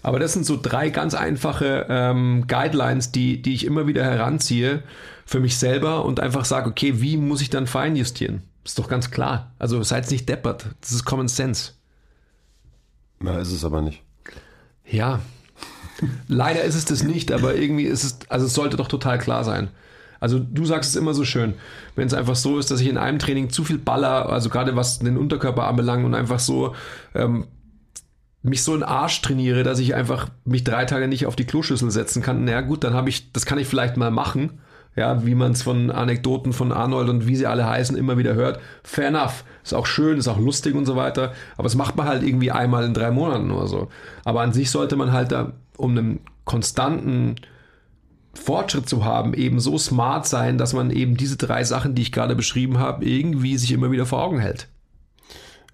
Aber 0.03 0.19
das 0.19 0.33
sind 0.33 0.45
so 0.45 0.60
drei 0.62 0.89
ganz 0.89 1.13
einfache 1.13 1.88
ähm, 1.89 2.45
Guidelines, 2.48 3.12
die, 3.13 3.41
die 3.41 3.53
ich 3.53 3.65
immer 3.65 3.88
wieder 3.88 4.03
heranziehe 4.03 4.83
für 5.25 5.39
mich 5.39 5.57
selber 5.57 6.03
und 6.03 6.19
einfach 6.19 6.43
sage, 6.43 6.69
okay, 6.69 7.01
wie 7.01 7.15
muss 7.15 7.41
ich 7.41 7.50
dann 7.50 7.65
feinjustieren? 7.65 8.41
Ist 8.65 8.77
doch 8.77 8.89
ganz 8.89 9.10
klar. 9.10 9.53
Also 9.57 9.81
seid 9.83 10.12
nicht 10.12 10.27
deppert. 10.27 10.65
Das 10.81 10.91
ist 10.91 11.05
Common 11.05 11.29
Sense. 11.29 11.71
Ja, 13.24 13.39
ist 13.39 13.51
es 13.51 13.63
aber 13.63 13.81
nicht. 13.81 14.03
Ja. 14.86 15.21
Leider 16.27 16.63
ist 16.63 16.75
es 16.75 16.86
das 16.86 17.03
nicht, 17.03 17.31
aber 17.31 17.55
irgendwie 17.55 17.86
ist 17.86 18.03
es, 18.03 18.19
also 18.27 18.48
es 18.48 18.53
sollte 18.53 18.75
doch 18.75 18.89
total 18.89 19.17
klar 19.17 19.45
sein. 19.45 19.69
Also 20.22 20.40
du 20.40 20.66
sagst 20.66 20.92
es 20.92 20.96
immer 20.96 21.13
so 21.13 21.25
schön, 21.25 21.56
wenn 21.96 22.08
es 22.08 22.13
einfach 22.13 22.36
so 22.36 22.60
ist, 22.60 22.72
dass 22.72 22.80
ich 22.80 22.88
in 22.88 22.98
einem 22.98 23.20
Training 23.20 23.50
zu 23.50 23.63
viel 23.63 23.80
baller, 23.80 24.30
also 24.30 24.50
gerade 24.50 24.75
was 24.75 25.00
den 25.00 25.18
Unterkörper 25.18 25.68
anbelangt 25.68 26.06
und 26.06 26.13
einfach 26.13 26.40
so 26.40 26.75
ähm, 27.16 27.48
mich 28.44 28.63
so 28.63 28.75
in 28.75 28.84
Arsch 28.84 29.22
trainiere, 29.22 29.63
dass 29.63 29.80
ich 29.80 29.96
einfach 29.96 30.30
mich 30.46 30.63
drei 30.63 30.86
Tage 30.86 31.08
nicht 31.08 31.25
auf 31.25 31.36
die 31.36 31.46
Kloschüssel 31.46 31.90
setzen 31.90 32.22
kann. 32.22 32.46
Na 32.46 32.62
gut, 32.62 32.84
dann 32.84 32.94
habe 32.94 33.10
ich, 33.10 33.32
das 33.34 33.46
kann 33.46 33.60
ich 33.60 33.68
vielleicht 33.68 33.98
mal 33.98 34.12
machen. 34.12 34.60
Ja, 34.96 35.25
wie 35.25 35.36
man 35.36 35.54
es 35.54 35.62
von 35.62 35.90
Anekdoten 35.90 36.51
von 36.51 36.74
Arnold 36.74 37.08
und 37.10 37.25
wie 37.25 37.38
sie 37.38 37.48
alle 37.48 37.66
heißen 37.66 37.96
immer 37.96 38.18
wieder 38.18 38.36
hört. 38.36 38.60
Fair 38.84 39.08
enough. 39.08 39.46
Ist 39.63 39.74
auch 39.74 39.86
schön, 39.86 40.18
ist 40.18 40.28
auch 40.28 40.40
lustig 40.40 40.75
und 40.75 40.86
so 40.86 40.96
weiter. 40.96 41.34
Aber 41.56 41.68
es 41.68 41.75
macht 41.75 41.96
man 41.96 42.08
halt 42.08 42.24
irgendwie 42.24 42.51
einmal 42.51 42.84
in 42.84 42.94
drei 42.94 43.10
Monaten 43.10 43.51
oder 43.51 43.68
so. 43.68 43.88
Aber 44.25 44.42
an 44.42 44.54
sich 44.54 44.70
sollte 44.70 44.98
man 44.98 45.13
halt 45.13 45.32
da, 45.32 45.54
um 45.78 45.98
einen 45.98 46.20
konstanten 46.44 47.36
Fortschritt 48.33 48.88
zu 48.88 49.03
haben, 49.03 49.33
eben 49.33 49.59
so 49.59 49.77
smart 49.77 50.27
sein, 50.27 50.57
dass 50.57 50.73
man 50.73 50.89
eben 50.89 51.17
diese 51.17 51.38
drei 51.38 51.63
Sachen, 51.63 51.95
die 51.95 52.01
ich 52.01 52.11
gerade 52.11 52.35
beschrieben 52.35 52.79
habe, 52.79 53.05
irgendwie 53.05 53.57
sich 53.57 53.71
immer 53.71 53.91
wieder 53.91 54.05
vor 54.05 54.23
Augen 54.23 54.39
hält. 54.39 54.67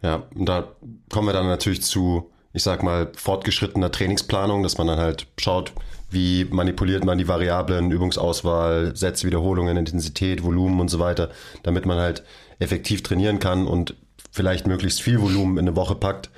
Ja, 0.02 0.24
und 0.36 0.48
da 0.48 0.68
kommen 1.10 1.28
wir 1.28 1.34
dann 1.34 1.48
natürlich 1.48 1.82
zu, 1.82 2.30
ich 2.54 2.64
sag 2.64 2.84
mal, 2.84 3.12
fortgeschrittener 3.16 3.92
Trainingsplanung, 3.92 4.64
dass 4.64 4.78
man 4.78 4.88
dann 4.88 5.00
halt 5.00 5.28
schaut, 5.38 5.74
wie 6.10 6.46
manipuliert 6.46 7.04
man 7.04 7.18
die 7.18 7.28
Variablen, 7.28 7.92
Übungsauswahl, 7.92 8.96
Sätze, 8.96 9.28
Wiederholungen, 9.28 9.78
Intensität, 9.78 10.44
Volumen 10.44 10.80
und 10.80 10.90
so 10.90 11.00
weiter, 11.00 11.30
damit 11.64 11.86
man 11.86 11.98
halt 11.98 12.24
effektiv 12.60 13.04
trainieren 13.04 13.40
kann 13.40 13.68
und 13.68 13.96
vielleicht 14.32 14.68
möglichst 14.68 15.02
viel 15.02 15.22
Volumen 15.22 15.58
in 15.58 15.68
eine 15.68 15.76
Woche 15.76 15.96
packt, 15.96 16.30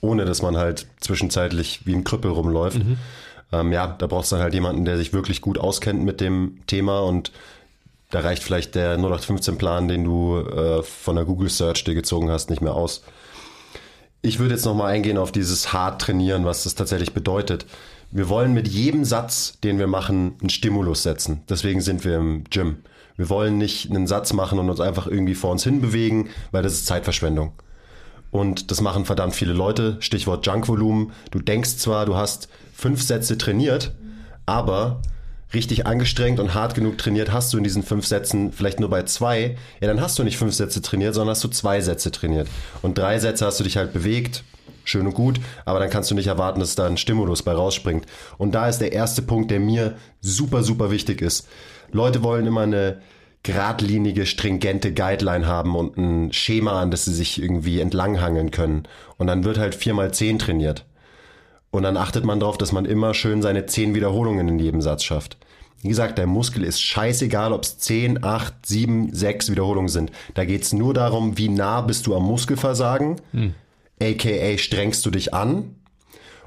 ohne 0.00 0.24
dass 0.24 0.42
man 0.42 0.56
halt 0.56 0.86
zwischenzeitlich 1.00 1.80
wie 1.84 1.94
ein 1.94 2.04
Krüppel 2.04 2.30
rumläuft. 2.30 2.78
Mhm. 2.78 2.98
Ähm, 3.52 3.72
ja, 3.72 3.86
da 3.86 4.06
brauchst 4.06 4.30
du 4.30 4.36
dann 4.36 4.42
halt 4.42 4.54
jemanden, 4.54 4.84
der 4.84 4.96
sich 4.96 5.12
wirklich 5.12 5.40
gut 5.40 5.58
auskennt 5.58 6.04
mit 6.04 6.20
dem 6.20 6.60
Thema 6.66 7.00
und 7.00 7.32
da 8.10 8.20
reicht 8.20 8.42
vielleicht 8.42 8.74
der 8.74 8.98
0815-Plan, 8.98 9.88
den 9.88 10.04
du 10.04 10.38
äh, 10.38 10.82
von 10.82 11.16
der 11.16 11.24
Google 11.24 11.50
Search 11.50 11.84
dir 11.84 11.94
gezogen 11.94 12.30
hast, 12.30 12.48
nicht 12.50 12.62
mehr 12.62 12.74
aus. 12.74 13.02
Ich 14.22 14.38
würde 14.38 14.54
jetzt 14.54 14.64
nochmal 14.64 14.92
eingehen 14.92 15.18
auf 15.18 15.30
dieses 15.30 15.72
hart 15.72 16.00
trainieren, 16.00 16.44
was 16.44 16.64
das 16.64 16.74
tatsächlich 16.74 17.12
bedeutet. 17.12 17.66
Wir 18.10 18.28
wollen 18.28 18.54
mit 18.54 18.66
jedem 18.66 19.04
Satz, 19.04 19.58
den 19.62 19.78
wir 19.78 19.86
machen, 19.86 20.36
einen 20.40 20.48
Stimulus 20.48 21.02
setzen. 21.02 21.42
Deswegen 21.48 21.80
sind 21.82 22.04
wir 22.04 22.16
im 22.16 22.44
Gym. 22.44 22.78
Wir 23.16 23.28
wollen 23.28 23.58
nicht 23.58 23.90
einen 23.90 24.06
Satz 24.06 24.32
machen 24.32 24.58
und 24.58 24.70
uns 24.70 24.80
einfach 24.80 25.06
irgendwie 25.06 25.34
vor 25.34 25.50
uns 25.50 25.64
hin 25.64 25.80
bewegen, 25.80 26.30
weil 26.50 26.62
das 26.62 26.74
ist 26.74 26.86
Zeitverschwendung. 26.86 27.52
Und 28.30 28.70
das 28.70 28.80
machen 28.80 29.04
verdammt 29.04 29.34
viele 29.34 29.52
Leute. 29.52 29.96
Stichwort 30.00 30.46
Junkvolumen. 30.46 31.12
Du 31.30 31.38
denkst 31.38 31.76
zwar, 31.76 32.06
du 32.06 32.16
hast 32.16 32.48
fünf 32.74 33.02
Sätze 33.02 33.38
trainiert, 33.38 33.94
aber 34.46 35.00
richtig 35.54 35.86
angestrengt 35.86 36.40
und 36.40 36.54
hart 36.54 36.74
genug 36.74 36.98
trainiert 36.98 37.32
hast 37.32 37.52
du 37.52 37.58
in 37.58 37.64
diesen 37.64 37.82
fünf 37.82 38.06
Sätzen 38.06 38.52
vielleicht 38.52 38.80
nur 38.80 38.90
bei 38.90 39.04
zwei, 39.04 39.56
ja, 39.80 39.88
dann 39.88 40.00
hast 40.00 40.18
du 40.18 40.24
nicht 40.24 40.36
fünf 40.36 40.54
Sätze 40.54 40.82
trainiert, 40.82 41.14
sondern 41.14 41.34
hast 41.34 41.44
du 41.44 41.48
zwei 41.48 41.80
Sätze 41.80 42.10
trainiert. 42.10 42.48
Und 42.82 42.98
drei 42.98 43.18
Sätze 43.18 43.46
hast 43.46 43.58
du 43.58 43.64
dich 43.64 43.76
halt 43.76 43.92
bewegt, 43.92 44.44
schön 44.84 45.06
und 45.06 45.14
gut, 45.14 45.40
aber 45.64 45.78
dann 45.78 45.90
kannst 45.90 46.10
du 46.10 46.14
nicht 46.14 46.26
erwarten, 46.26 46.60
dass 46.60 46.74
da 46.74 46.86
ein 46.86 46.96
Stimulus 46.98 47.42
bei 47.42 47.52
rausspringt. 47.52 48.06
Und 48.36 48.52
da 48.52 48.68
ist 48.68 48.78
der 48.78 48.92
erste 48.92 49.22
Punkt, 49.22 49.50
der 49.50 49.60
mir 49.60 49.96
super, 50.20 50.62
super 50.62 50.90
wichtig 50.90 51.22
ist. 51.22 51.48
Leute 51.92 52.22
wollen 52.22 52.46
immer 52.46 52.62
eine 52.62 53.00
geradlinige, 53.42 54.26
stringente 54.26 54.92
Guideline 54.92 55.46
haben 55.46 55.76
und 55.76 55.96
ein 55.96 56.32
Schema, 56.32 56.80
an 56.80 56.90
das 56.90 57.04
sie 57.04 57.14
sich 57.14 57.40
irgendwie 57.40 57.80
entlanghangeln 57.80 58.50
können. 58.50 58.84
Und 59.16 59.26
dann 59.26 59.44
wird 59.44 59.58
halt 59.58 59.74
viermal 59.74 60.12
zehn 60.12 60.38
trainiert. 60.38 60.84
Und 61.70 61.82
dann 61.82 61.96
achtet 61.96 62.24
man 62.24 62.40
darauf, 62.40 62.58
dass 62.58 62.72
man 62.72 62.84
immer 62.84 63.14
schön 63.14 63.42
seine 63.42 63.66
zehn 63.66 63.94
Wiederholungen 63.94 64.48
in 64.48 64.58
jedem 64.58 64.80
Satz 64.80 65.04
schafft. 65.04 65.36
Wie 65.82 65.88
gesagt, 65.88 66.18
der 66.18 66.26
Muskel 66.26 66.64
ist 66.64 66.80
scheißegal, 66.82 67.52
ob 67.52 67.62
es 67.62 67.78
10, 67.78 68.24
8, 68.24 68.66
7, 68.66 69.14
6 69.14 69.50
Wiederholungen 69.50 69.88
sind. 69.88 70.10
Da 70.34 70.44
geht's 70.44 70.72
nur 70.72 70.92
darum, 70.92 71.38
wie 71.38 71.48
nah 71.48 71.82
bist 71.82 72.06
du 72.06 72.16
am 72.16 72.24
Muskelversagen, 72.24 73.20
hm. 73.32 73.54
aka 74.02 74.58
strengst 74.58 75.06
du 75.06 75.10
dich 75.10 75.34
an. 75.34 75.76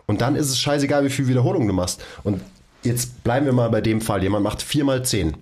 Und 0.06 0.20
dann 0.20 0.36
ist 0.36 0.50
es 0.50 0.60
scheißegal, 0.60 1.06
wie 1.06 1.10
viel 1.10 1.28
Wiederholungen 1.28 1.68
du 1.68 1.74
machst. 1.74 2.04
Und 2.24 2.42
jetzt 2.84 3.24
bleiben 3.24 3.46
wir 3.46 3.54
mal 3.54 3.70
bei 3.70 3.80
dem 3.80 4.02
Fall. 4.02 4.22
Jemand 4.22 4.44
macht 4.44 4.62
4 4.62 4.84
mal 4.84 5.06
10. 5.06 5.38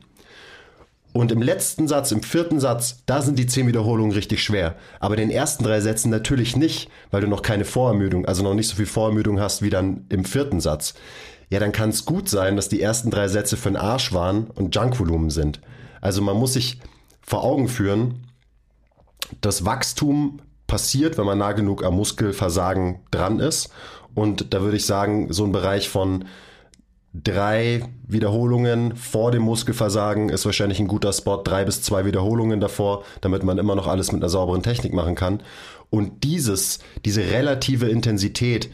Und 1.12 1.32
im 1.32 1.42
letzten 1.42 1.88
Satz, 1.88 2.12
im 2.12 2.22
vierten 2.22 2.60
Satz, 2.60 3.02
da 3.06 3.22
sind 3.22 3.40
die 3.40 3.48
zehn 3.48 3.68
Wiederholungen 3.68 4.12
richtig 4.12 4.44
schwer. 4.44 4.76
Aber 5.00 5.16
den 5.16 5.32
ersten 5.32 5.64
drei 5.64 5.82
Sätzen 5.82 6.10
natürlich 6.10 6.56
nicht, 6.56 6.90
weil 7.10 7.22
du 7.22 7.28
noch 7.28 7.42
keine 7.42 7.66
Vorermüdung, 7.66 8.26
also 8.26 8.44
noch 8.44 8.54
nicht 8.54 8.68
so 8.68 8.76
viel 8.76 8.86
Vorermüdung 8.86 9.40
hast 9.40 9.62
wie 9.62 9.72
dann 9.72 10.06
im 10.10 10.24
vierten 10.24 10.60
Satz. 10.60 10.94
Ja, 11.50 11.60
dann 11.60 11.72
kann 11.72 11.90
es 11.90 12.06
gut 12.06 12.30
sein, 12.30 12.56
dass 12.56 12.70
die 12.70 12.82
ersten 12.82 13.10
drei 13.10 13.28
Sätze 13.28 13.58
für 13.58 13.70
den 13.70 13.76
Arsch 13.76 14.14
waren 14.14 14.48
und 14.52 14.76
Junkvolumen 14.76 15.32
sind. 15.32 15.62
Also 16.00 16.22
man 16.22 16.38
muss 16.38 16.54
sich 16.54 16.80
vor 17.22 17.44
Augen 17.44 17.68
führen, 17.68 18.28
das 19.42 19.66
Wachstum 19.66 20.42
passiert, 20.68 21.18
wenn 21.18 21.26
man 21.26 21.40
nah 21.40 21.54
genug 21.54 21.84
am 21.84 21.96
Muskelversagen 21.96 23.00
dran 23.12 23.40
ist. 23.40 23.72
Und 24.14 24.54
da 24.54 24.62
würde 24.62 24.78
ich 24.78 24.86
sagen, 24.86 25.34
so 25.34 25.44
ein 25.44 25.52
Bereich 25.52 25.90
von 25.90 26.26
drei 27.14 27.84
Wiederholungen 28.08 28.96
vor 28.96 29.32
dem 29.32 29.44
Muskelversagen 29.44 30.30
ist 30.30 30.46
wahrscheinlich 30.46 30.80
ein 30.80 30.88
guter 30.88 31.14
Spot. 31.14 31.42
Drei 31.44 31.66
bis 31.66 31.82
zwei 31.82 32.06
Wiederholungen 32.06 32.60
davor, 32.60 33.04
damit 33.22 33.44
man 33.44 33.58
immer 33.58 33.76
noch 33.76 33.88
alles 33.88 34.12
mit 34.12 34.22
einer 34.22 34.30
sauberen 34.30 34.64
Technik 34.64 34.94
machen 34.94 35.16
kann. 35.16 35.42
Und 35.90 36.24
dieses, 36.24 36.80
diese 37.06 37.22
relative 37.22 37.90
Intensität, 37.90 38.70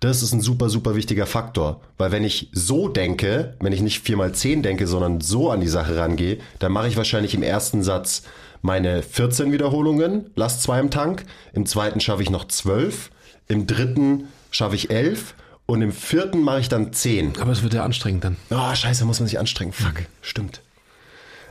das 0.00 0.22
ist 0.22 0.32
ein 0.32 0.40
super, 0.40 0.68
super 0.68 0.96
wichtiger 0.96 1.26
Faktor. 1.26 1.80
Weil 1.98 2.12
wenn 2.12 2.24
ich 2.24 2.50
so 2.52 2.88
denke, 2.88 3.54
wenn 3.60 3.72
ich 3.72 3.82
nicht 3.82 4.00
vier 4.00 4.16
mal 4.16 4.32
zehn 4.32 4.62
denke, 4.62 4.86
sondern 4.86 5.20
so 5.20 5.50
an 5.50 5.60
die 5.60 5.68
Sache 5.68 5.96
rangehe, 5.96 6.38
dann 6.58 6.72
mache 6.72 6.88
ich 6.88 6.96
wahrscheinlich 6.96 7.34
im 7.34 7.42
ersten 7.42 7.82
Satz 7.82 8.22
meine 8.62 9.02
14 9.02 9.52
Wiederholungen, 9.52 10.30
lass 10.34 10.62
zwei 10.62 10.80
im 10.80 10.90
Tank. 10.90 11.26
Im 11.52 11.66
zweiten 11.66 12.00
schaffe 12.00 12.22
ich 12.22 12.30
noch 12.30 12.48
zwölf. 12.48 13.10
Im 13.46 13.66
dritten 13.66 14.28
schaffe 14.50 14.76
ich 14.76 14.90
elf 14.90 15.34
und 15.66 15.82
im 15.82 15.92
vierten 15.92 16.40
mache 16.42 16.60
ich 16.60 16.68
dann 16.68 16.92
zehn. 16.92 17.32
Aber 17.40 17.52
es 17.52 17.62
wird 17.62 17.74
ja 17.74 17.84
anstrengend 17.84 18.24
dann. 18.24 18.36
Oh, 18.50 18.74
scheiße, 18.74 19.04
muss 19.04 19.20
man 19.20 19.28
sich 19.28 19.38
anstrengen. 19.38 19.72
Fuck, 19.72 20.00
mhm. 20.00 20.06
stimmt. 20.20 20.62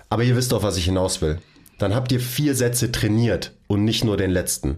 Aber 0.10 0.24
ihr 0.24 0.36
wisst 0.36 0.52
doch, 0.52 0.64
was 0.64 0.78
ich 0.78 0.86
hinaus 0.86 1.22
will. 1.22 1.40
Dann 1.80 1.96
habt 1.96 2.12
ihr 2.12 2.20
vier 2.20 2.56
Sätze 2.56 2.92
trainiert 2.92 3.54
und 3.68 3.84
nicht 3.84 4.04
nur 4.04 4.16
den 4.16 4.30
letzten. 4.30 4.78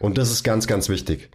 Und 0.00 0.16
das 0.16 0.30
ist 0.30 0.42
ganz, 0.42 0.66
ganz 0.66 0.88
wichtig. 0.88 1.28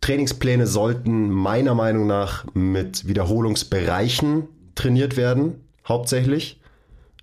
Trainingspläne 0.00 0.66
sollten 0.66 1.30
meiner 1.30 1.74
Meinung 1.74 2.06
nach 2.06 2.46
mit 2.54 3.08
Wiederholungsbereichen 3.08 4.48
trainiert 4.74 5.16
werden, 5.16 5.64
hauptsächlich. 5.86 6.60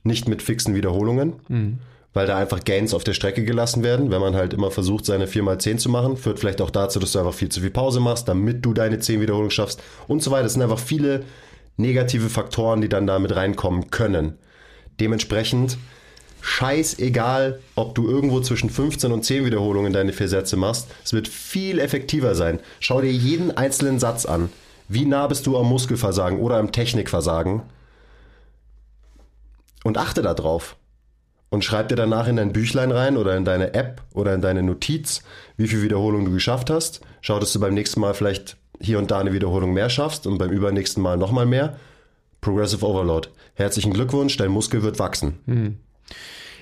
Nicht 0.03 0.27
mit 0.27 0.41
fixen 0.41 0.75
Wiederholungen. 0.75 1.33
Mhm 1.47 1.79
weil 2.17 2.25
da 2.25 2.35
einfach 2.35 2.63
Gains 2.63 2.95
auf 2.95 3.03
der 3.03 3.13
Strecke 3.13 3.43
gelassen 3.43 3.83
werden. 3.83 4.09
Wenn 4.09 4.21
man 4.21 4.33
halt 4.33 4.51
immer 4.51 4.71
versucht, 4.71 5.05
seine 5.05 5.27
4x10 5.27 5.77
zu 5.77 5.89
machen, 5.89 6.17
führt 6.17 6.39
vielleicht 6.39 6.61
auch 6.61 6.71
dazu, 6.71 6.97
dass 6.97 7.11
du 7.11 7.19
einfach 7.19 7.35
viel 7.35 7.49
zu 7.49 7.61
viel 7.61 7.69
Pause 7.69 7.99
machst, 7.99 8.27
damit 8.27 8.65
du 8.65 8.73
deine 8.73 8.97
10 8.97 9.21
Wiederholungen 9.21 9.51
schaffst 9.51 9.83
und 10.07 10.23
so 10.23 10.31
weiter. 10.31 10.47
Es 10.47 10.53
sind 10.53 10.63
einfach 10.63 10.79
viele 10.79 11.25
negative 11.75 12.29
Faktoren, 12.29 12.81
die 12.81 12.89
dann 12.89 13.05
damit 13.05 13.35
reinkommen 13.35 13.91
können. 13.91 14.39
Dementsprechend 14.99 15.77
scheißegal, 16.41 17.59
ob 17.75 17.93
du 17.93 18.09
irgendwo 18.09 18.41
zwischen 18.41 18.71
15 18.71 19.11
und 19.11 19.23
10 19.23 19.45
Wiederholungen 19.45 19.93
deine 19.93 20.11
vier 20.11 20.27
Sätze 20.27 20.57
machst. 20.57 20.87
Es 21.05 21.13
wird 21.13 21.27
viel 21.27 21.77
effektiver 21.77 22.33
sein. 22.33 22.59
Schau 22.79 22.99
dir 22.99 23.11
jeden 23.11 23.55
einzelnen 23.55 23.99
Satz 23.99 24.25
an. 24.25 24.49
Wie 24.87 25.05
nah 25.05 25.27
bist 25.27 25.45
du 25.45 25.55
am 25.55 25.67
Muskelversagen 25.67 26.39
oder 26.39 26.57
am 26.57 26.71
Technikversagen? 26.71 27.61
Und 29.83 29.99
achte 29.99 30.23
darauf. 30.23 30.77
Und 31.49 31.63
schreib 31.63 31.87
dir 31.87 31.95
danach 31.95 32.27
in 32.27 32.35
dein 32.35 32.51
Büchlein 32.51 32.91
rein 32.91 33.15
oder 33.15 33.37
in 33.37 33.45
deine 33.45 33.73
App 33.73 34.01
oder 34.13 34.33
in 34.33 34.41
deine 34.41 34.63
Notiz, 34.63 35.21
wie 35.55 35.67
viel 35.67 35.81
Wiederholungen 35.81 36.25
du 36.25 36.31
geschafft 36.33 36.69
hast. 36.69 37.01
Schau, 37.21 37.39
dass 37.39 37.53
du 37.53 37.59
beim 37.59 37.73
nächsten 37.73 38.01
Mal 38.01 38.13
vielleicht 38.13 38.57
hier 38.81 38.99
und 38.99 39.11
da 39.11 39.19
eine 39.19 39.33
Wiederholung 39.33 39.73
mehr 39.73 39.89
schaffst 39.89 40.27
und 40.27 40.37
beim 40.37 40.51
übernächsten 40.51 41.01
Mal 41.01 41.17
nochmal 41.17 41.45
mehr. 41.45 41.77
Progressive 42.41 42.85
Overload. 42.85 43.29
Herzlichen 43.55 43.93
Glückwunsch, 43.93 44.37
dein 44.37 44.51
Muskel 44.51 44.83
wird 44.83 44.99
wachsen. 44.99 45.39
Hm. 45.45 45.77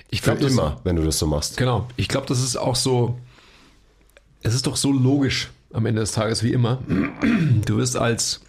Ich 0.08 0.22
glaube 0.22 0.44
immer, 0.44 0.80
wenn 0.84 0.96
du 0.96 1.02
das 1.02 1.18
so 1.18 1.26
machst. 1.26 1.56
Genau. 1.56 1.88
Ich 1.96 2.08
glaube, 2.08 2.26
das 2.26 2.42
ist 2.42 2.56
auch 2.56 2.76
so. 2.76 3.18
Es 4.42 4.54
ist 4.54 4.66
doch 4.66 4.76
so 4.76 4.92
logisch 4.92 5.50
am 5.72 5.84
Ende 5.86 6.00
des 6.00 6.12
Tages 6.12 6.42
wie 6.42 6.52
immer. 6.52 6.78
Du 7.64 7.76
wirst 7.76 7.96
als 7.96 8.40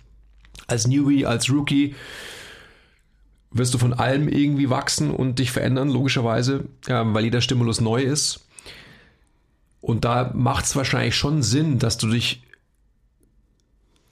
als 0.67 0.87
Newbie, 0.87 1.25
als 1.25 1.49
Rookie 1.49 1.95
wirst 3.51 3.73
du 3.73 3.77
von 3.77 3.93
allem 3.93 4.27
irgendwie 4.27 4.69
wachsen 4.69 5.11
und 5.11 5.39
dich 5.39 5.51
verändern, 5.51 5.89
logischerweise, 5.89 6.65
weil 6.87 7.23
jeder 7.23 7.41
Stimulus 7.41 7.81
neu 7.81 8.01
ist. 8.01 8.45
Und 9.81 10.05
da 10.05 10.31
macht 10.33 10.65
es 10.65 10.75
wahrscheinlich 10.75 11.15
schon 11.15 11.43
Sinn, 11.43 11.79
dass 11.79 11.97
du 11.97 12.07
dich 12.07 12.43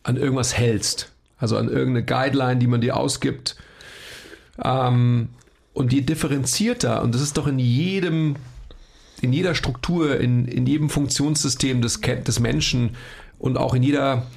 an 0.03 0.17
irgendwas 0.17 0.57
hältst. 0.57 1.11
Also 1.37 1.57
an 1.57 1.67
irgendeine 1.67 2.05
Guideline, 2.05 2.57
die 2.57 2.67
man 2.67 2.81
dir 2.81 2.95
ausgibt. 2.95 3.57
Ähm, 4.63 5.29
und 5.73 5.91
je 5.91 6.01
differenzierter, 6.01 7.03
und 7.03 7.13
das 7.13 7.21
ist 7.21 7.35
doch 7.35 7.47
in 7.47 7.59
jedem, 7.59 8.37
in 9.21 9.33
jeder 9.33 9.53
Struktur, 9.55 10.19
in, 10.19 10.47
in 10.47 10.65
jedem 10.65 10.89
Funktionssystem 10.89 11.81
des, 11.81 11.99
des 11.99 12.39
Menschen 12.39 12.95
und 13.37 13.57
auch 13.57 13.73
in 13.73 13.83
jeder 13.83 14.27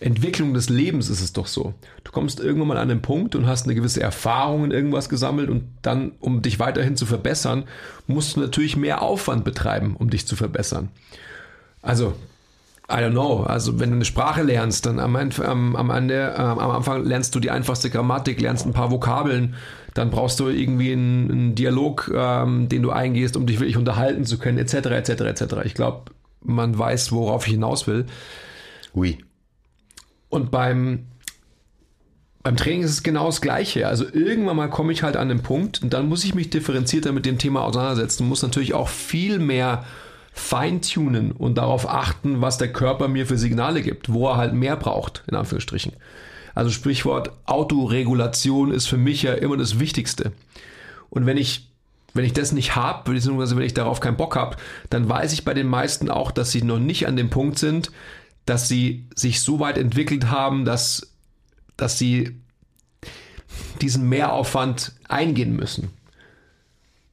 Entwicklung 0.00 0.54
des 0.54 0.68
Lebens 0.68 1.10
ist 1.10 1.20
es 1.20 1.32
doch 1.32 1.46
so. 1.46 1.74
Du 2.04 2.12
kommst 2.12 2.40
irgendwann 2.40 2.68
mal 2.68 2.78
an 2.78 2.90
einen 2.90 3.02
Punkt 3.02 3.34
und 3.34 3.46
hast 3.46 3.64
eine 3.64 3.74
gewisse 3.74 4.00
Erfahrung 4.00 4.64
in 4.64 4.70
irgendwas 4.70 5.08
gesammelt 5.08 5.50
und 5.50 5.64
dann, 5.82 6.12
um 6.20 6.42
dich 6.42 6.58
weiterhin 6.60 6.96
zu 6.96 7.04
verbessern, 7.04 7.64
musst 8.06 8.36
du 8.36 8.40
natürlich 8.40 8.76
mehr 8.76 9.02
Aufwand 9.02 9.44
betreiben, 9.44 9.96
um 9.98 10.10
dich 10.10 10.26
zu 10.26 10.36
verbessern. 10.36 10.90
Also, 11.82 12.14
I 12.90 12.94
don't 12.94 13.10
know. 13.10 13.42
Also, 13.42 13.80
wenn 13.80 13.90
du 13.90 13.96
eine 13.96 14.04
Sprache 14.04 14.42
lernst, 14.42 14.86
dann 14.86 14.98
am, 14.98 15.14
am, 15.14 15.76
am, 15.76 15.90
Ende, 15.90 16.14
äh, 16.14 16.40
am 16.40 16.58
Anfang 16.58 17.04
lernst 17.04 17.34
du 17.34 17.40
die 17.40 17.50
einfachste 17.50 17.90
Grammatik, 17.90 18.40
lernst 18.40 18.66
ein 18.66 18.72
paar 18.72 18.90
Vokabeln, 18.90 19.56
dann 19.94 20.10
brauchst 20.10 20.40
du 20.40 20.48
irgendwie 20.48 20.92
einen, 20.92 21.30
einen 21.30 21.54
Dialog, 21.54 22.10
ähm, 22.14 22.68
den 22.68 22.82
du 22.82 22.90
eingehst, 22.90 23.36
um 23.36 23.46
dich 23.46 23.60
wirklich 23.60 23.76
unterhalten 23.76 24.24
zu 24.24 24.38
können, 24.38 24.58
etc., 24.58 24.74
etc., 24.74 25.10
etc. 25.22 25.42
Ich 25.64 25.74
glaube, 25.74 26.12
man 26.42 26.78
weiß, 26.78 27.12
worauf 27.12 27.46
ich 27.46 27.52
hinaus 27.52 27.86
will. 27.86 28.06
Oui. 28.94 29.18
Und 30.28 30.50
beim, 30.50 31.06
beim 32.42 32.56
Training 32.56 32.82
ist 32.82 32.90
es 32.90 33.02
genau 33.02 33.26
das 33.26 33.40
Gleiche. 33.40 33.86
Also 33.88 34.04
irgendwann 34.12 34.56
mal 34.56 34.70
komme 34.70 34.92
ich 34.92 35.02
halt 35.02 35.16
an 35.16 35.28
den 35.28 35.42
Punkt 35.42 35.82
und 35.82 35.92
dann 35.92 36.08
muss 36.08 36.24
ich 36.24 36.34
mich 36.34 36.50
differenzierter 36.50 37.12
mit 37.12 37.26
dem 37.26 37.38
Thema 37.38 37.62
auseinandersetzen 37.62 38.26
muss 38.28 38.42
natürlich 38.42 38.74
auch 38.74 38.88
viel 38.88 39.38
mehr 39.38 39.84
feintunen 40.32 41.32
und 41.32 41.58
darauf 41.58 41.88
achten, 41.88 42.40
was 42.40 42.58
der 42.58 42.72
Körper 42.72 43.08
mir 43.08 43.26
für 43.26 43.36
Signale 43.36 43.82
gibt, 43.82 44.12
wo 44.12 44.28
er 44.28 44.36
halt 44.36 44.54
mehr 44.54 44.76
braucht, 44.76 45.24
in 45.26 45.34
Anführungsstrichen. 45.34 45.92
Also 46.54 46.70
Sprichwort 46.70 47.32
Autoregulation 47.44 48.72
ist 48.72 48.86
für 48.86 48.96
mich 48.96 49.22
ja 49.22 49.34
immer 49.34 49.56
das 49.56 49.78
Wichtigste. 49.78 50.32
Und 51.10 51.26
wenn 51.26 51.36
ich, 51.36 51.68
wenn 52.14 52.24
ich 52.24 52.32
das 52.32 52.52
nicht 52.52 52.76
habe, 52.76 53.10
beziehungsweise 53.12 53.56
wenn 53.56 53.64
ich 53.64 53.74
darauf 53.74 54.00
keinen 54.00 54.16
Bock 54.16 54.36
habe, 54.36 54.56
dann 54.90 55.08
weiß 55.08 55.32
ich 55.32 55.44
bei 55.44 55.54
den 55.54 55.66
meisten 55.66 56.08
auch, 56.10 56.30
dass 56.30 56.50
sie 56.50 56.62
noch 56.62 56.78
nicht 56.78 57.06
an 57.06 57.16
dem 57.16 57.30
Punkt 57.30 57.58
sind, 57.58 57.90
dass 58.48 58.68
sie 58.68 59.06
sich 59.14 59.42
so 59.42 59.60
weit 59.60 59.76
entwickelt 59.76 60.30
haben, 60.30 60.64
dass, 60.64 61.12
dass 61.76 61.98
sie 61.98 62.40
diesen 63.82 64.08
Mehraufwand 64.08 64.92
eingehen 65.08 65.54
müssen. 65.54 65.90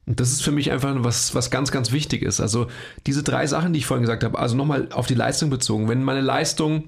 Und 0.06 0.20
das 0.20 0.30
ist 0.30 0.42
für 0.42 0.52
mich 0.52 0.70
einfach 0.70 0.94
was, 0.98 1.34
was 1.34 1.50
ganz, 1.50 1.72
ganz 1.72 1.92
wichtig 1.92 2.22
ist. 2.22 2.40
Also 2.40 2.68
diese 3.06 3.22
drei 3.22 3.46
Sachen, 3.46 3.72
die 3.72 3.80
ich 3.80 3.86
vorhin 3.86 4.02
gesagt 4.02 4.24
habe, 4.24 4.38
also 4.38 4.56
nochmal 4.56 4.88
auf 4.92 5.06
die 5.06 5.14
Leistung 5.14 5.50
bezogen. 5.50 5.88
Wenn 5.88 6.02
meine 6.02 6.20
Leistung 6.20 6.84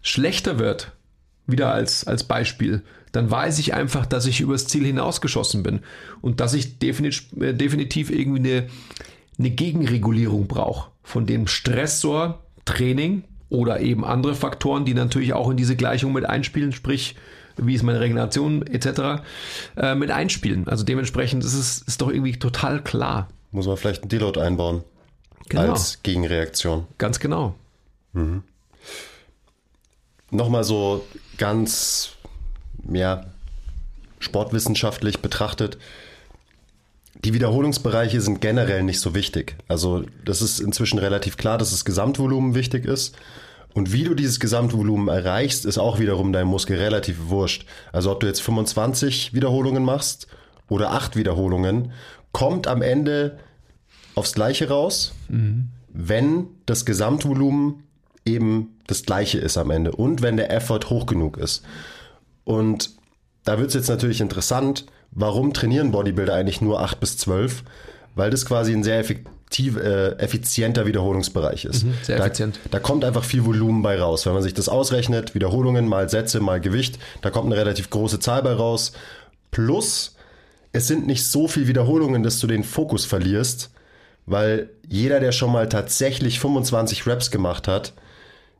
schlechter 0.00 0.58
wird, 0.58 0.92
wieder 1.46 1.72
als, 1.72 2.06
als 2.06 2.24
Beispiel, 2.24 2.82
dann 3.10 3.30
weiß 3.30 3.58
ich 3.58 3.74
einfach, 3.74 4.06
dass 4.06 4.24
ich 4.26 4.40
übers 4.40 4.66
Ziel 4.66 4.86
hinausgeschossen 4.86 5.62
bin 5.62 5.80
und 6.22 6.40
dass 6.40 6.54
ich 6.54 6.78
definitiv, 6.78 7.26
äh, 7.42 7.52
definitiv 7.52 8.10
irgendwie 8.10 8.38
eine, 8.38 8.68
eine 9.38 9.50
Gegenregulierung 9.50 10.46
brauche 10.46 10.90
von 11.02 11.26
dem 11.26 11.48
Stressor 11.48 12.42
Training, 12.64 13.24
oder 13.52 13.80
eben 13.80 14.02
andere 14.02 14.34
Faktoren, 14.34 14.86
die 14.86 14.94
natürlich 14.94 15.34
auch 15.34 15.50
in 15.50 15.58
diese 15.58 15.76
Gleichung 15.76 16.14
mit 16.14 16.24
einspielen, 16.24 16.72
sprich, 16.72 17.16
wie 17.58 17.74
ist 17.74 17.82
meine 17.82 18.00
Regeneration 18.00 18.66
etc. 18.66 19.22
Äh, 19.76 19.94
mit 19.94 20.10
einspielen. 20.10 20.66
Also 20.68 20.84
dementsprechend 20.84 21.44
ist 21.44 21.52
es 21.52 21.82
ist 21.82 22.00
doch 22.00 22.08
irgendwie 22.08 22.38
total 22.38 22.82
klar. 22.82 23.28
Muss 23.50 23.66
man 23.66 23.76
vielleicht 23.76 24.02
einen 24.02 24.08
Deload 24.08 24.40
einbauen. 24.40 24.84
Genau. 25.50 25.72
Als 25.72 26.02
Gegenreaktion. 26.02 26.86
Ganz 26.96 27.20
genau. 27.20 27.54
Mhm. 28.14 28.42
Nochmal 30.30 30.64
so 30.64 31.04
ganz, 31.36 32.12
ja, 32.90 33.26
sportwissenschaftlich 34.18 35.18
betrachtet 35.18 35.76
die 37.24 37.34
Wiederholungsbereiche 37.34 38.20
sind 38.20 38.40
generell 38.40 38.82
nicht 38.82 39.00
so 39.00 39.14
wichtig. 39.14 39.56
Also 39.68 40.04
das 40.24 40.42
ist 40.42 40.60
inzwischen 40.60 40.98
relativ 40.98 41.36
klar, 41.36 41.58
dass 41.58 41.70
das 41.70 41.84
Gesamtvolumen 41.84 42.54
wichtig 42.54 42.84
ist. 42.84 43.16
Und 43.74 43.92
wie 43.92 44.04
du 44.04 44.14
dieses 44.14 44.40
Gesamtvolumen 44.40 45.08
erreichst, 45.08 45.64
ist 45.64 45.78
auch 45.78 45.98
wiederum 45.98 46.32
dein 46.32 46.46
Muskel 46.46 46.76
relativ 46.76 47.28
wurscht. 47.28 47.66
Also 47.92 48.10
ob 48.10 48.20
du 48.20 48.26
jetzt 48.26 48.42
25 48.42 49.34
Wiederholungen 49.34 49.84
machst 49.84 50.26
oder 50.68 50.90
8 50.92 51.16
Wiederholungen, 51.16 51.92
kommt 52.32 52.66
am 52.66 52.82
Ende 52.82 53.38
aufs 54.14 54.34
Gleiche 54.34 54.68
raus, 54.68 55.12
mhm. 55.28 55.68
wenn 55.88 56.48
das 56.66 56.84
Gesamtvolumen 56.84 57.84
eben 58.24 58.76
das 58.86 59.04
Gleiche 59.04 59.38
ist 59.38 59.56
am 59.56 59.70
Ende 59.70 59.92
und 59.92 60.22
wenn 60.22 60.36
der 60.36 60.52
Effort 60.52 60.90
hoch 60.90 61.06
genug 61.06 61.38
ist. 61.38 61.62
Und 62.44 62.90
da 63.44 63.58
wird 63.58 63.68
es 63.68 63.74
jetzt 63.74 63.88
natürlich 63.88 64.20
interessant, 64.20 64.86
warum 65.10 65.52
trainieren 65.52 65.90
Bodybuilder 65.92 66.34
eigentlich 66.34 66.60
nur 66.60 66.80
8 66.80 67.00
bis 67.00 67.16
12? 67.18 67.62
Weil 68.14 68.30
das 68.30 68.44
quasi 68.44 68.72
ein 68.72 68.84
sehr 68.84 68.98
effektiv, 68.98 69.76
äh, 69.76 70.12
effizienter 70.18 70.86
Wiederholungsbereich 70.86 71.64
ist. 71.64 71.84
Mhm, 71.84 71.94
sehr 72.02 72.18
effizient. 72.18 72.60
Da, 72.64 72.70
da 72.72 72.78
kommt 72.78 73.04
einfach 73.04 73.24
viel 73.24 73.44
Volumen 73.44 73.82
bei 73.82 73.98
raus. 73.98 74.26
Wenn 74.26 74.34
man 74.34 74.42
sich 74.42 74.54
das 74.54 74.68
ausrechnet, 74.68 75.34
Wiederholungen 75.34 75.88
mal 75.88 76.10
Sätze 76.10 76.40
mal 76.40 76.60
Gewicht, 76.60 76.98
da 77.22 77.30
kommt 77.30 77.46
eine 77.46 77.56
relativ 77.56 77.88
große 77.88 78.20
Zahl 78.20 78.42
bei 78.42 78.52
raus. 78.52 78.92
Plus, 79.50 80.16
es 80.72 80.86
sind 80.86 81.06
nicht 81.06 81.26
so 81.26 81.48
viele 81.48 81.68
Wiederholungen, 81.68 82.22
dass 82.22 82.38
du 82.38 82.46
den 82.46 82.64
Fokus 82.64 83.04
verlierst, 83.04 83.70
weil 84.26 84.70
jeder, 84.88 85.20
der 85.20 85.32
schon 85.32 85.52
mal 85.52 85.68
tatsächlich 85.68 86.38
25 86.38 87.06
Reps 87.06 87.30
gemacht 87.30 87.66
hat, 87.66 87.94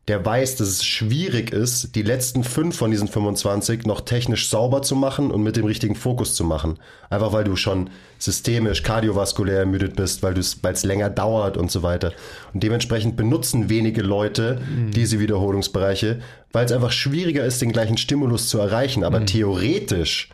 der 0.09 0.25
weiß, 0.25 0.57
dass 0.57 0.67
es 0.67 0.85
schwierig 0.85 1.53
ist, 1.53 1.95
die 1.95 2.03
letzten 2.03 2.43
fünf 2.43 2.77
von 2.77 2.91
diesen 2.91 3.07
25 3.07 3.87
noch 3.87 4.01
technisch 4.01 4.49
sauber 4.49 4.83
zu 4.83 4.97
machen 4.97 5.31
und 5.31 5.45
mit 5.45 5.55
dem 5.55 5.65
richtigen 5.65 5.95
Fokus 5.95 6.35
zu 6.35 6.43
machen. 6.43 6.79
Einfach 7.09 7.33
weil 7.33 7.45
du 7.45 7.55
schon 7.55 7.89
systemisch, 8.19 8.83
kardiovaskulär 8.83 9.61
ermüdet 9.61 9.95
bist, 9.95 10.25
weil 10.25 10.37
es 10.37 10.83
länger 10.83 11.09
dauert 11.09 11.57
und 11.57 11.71
so 11.71 11.85
weiter. 11.85 12.13
Und 12.53 12.65
dementsprechend 12.65 13.17
benutzen 13.17 13.69
wenige 13.69 14.03
Leute 14.03 14.61
mhm. 14.61 14.91
diese 14.91 15.21
Wiederholungsbereiche, 15.21 16.21
weil 16.51 16.65
es 16.65 16.73
einfach 16.73 16.93
schwieriger 16.93 17.45
ist, 17.45 17.63
den 17.63 17.73
gleichen 17.73 17.97
Stimulus 17.97 18.49
zu 18.49 18.59
erreichen. 18.59 19.05
Aber 19.05 19.21
mhm. 19.21 19.27
theoretisch 19.27 20.31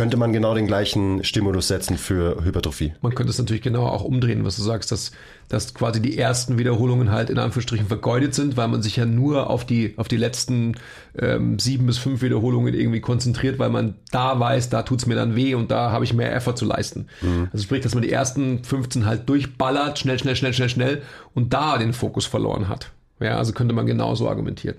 könnte 0.00 0.16
man 0.16 0.32
genau 0.32 0.54
den 0.54 0.66
gleichen 0.66 1.22
Stimulus 1.24 1.68
setzen 1.68 1.98
für 1.98 2.42
Hypertrophie. 2.42 2.94
Man 3.02 3.14
könnte 3.14 3.32
es 3.32 3.38
natürlich 3.38 3.60
genau 3.60 3.84
auch 3.84 4.02
umdrehen, 4.02 4.46
was 4.46 4.56
du 4.56 4.62
sagst, 4.62 4.90
dass, 4.92 5.10
dass 5.50 5.74
quasi 5.74 6.00
die 6.00 6.16
ersten 6.16 6.56
Wiederholungen 6.56 7.10
halt 7.12 7.28
in 7.28 7.38
Anführungsstrichen 7.38 7.86
vergeudet 7.86 8.34
sind, 8.34 8.56
weil 8.56 8.68
man 8.68 8.80
sich 8.80 8.96
ja 8.96 9.04
nur 9.04 9.50
auf 9.50 9.66
die, 9.66 9.92
auf 9.98 10.08
die 10.08 10.16
letzten 10.16 10.76
ähm, 11.18 11.58
sieben 11.58 11.84
bis 11.84 11.98
fünf 11.98 12.22
Wiederholungen 12.22 12.72
irgendwie 12.72 13.02
konzentriert, 13.02 13.58
weil 13.58 13.68
man 13.68 13.92
da 14.10 14.40
weiß, 14.40 14.70
da 14.70 14.84
tut 14.84 15.00
es 15.00 15.06
mir 15.06 15.16
dann 15.16 15.36
weh 15.36 15.54
und 15.54 15.70
da 15.70 15.90
habe 15.90 16.06
ich 16.06 16.14
mehr 16.14 16.34
Effort 16.34 16.54
zu 16.54 16.64
leisten. 16.64 17.08
Mhm. 17.20 17.50
Also 17.52 17.64
sprich, 17.64 17.82
dass 17.82 17.94
man 17.94 18.02
die 18.02 18.10
ersten 18.10 18.64
15 18.64 19.04
halt 19.04 19.28
durchballert, 19.28 19.98
schnell, 19.98 20.18
schnell, 20.18 20.34
schnell, 20.34 20.54
schnell, 20.54 20.70
schnell 20.70 21.02
und 21.34 21.52
da 21.52 21.76
den 21.76 21.92
Fokus 21.92 22.24
verloren 22.24 22.70
hat. 22.70 22.90
Ja, 23.20 23.36
also 23.36 23.52
könnte 23.52 23.74
man 23.74 23.84
genauso 23.84 24.30
argumentieren. 24.30 24.76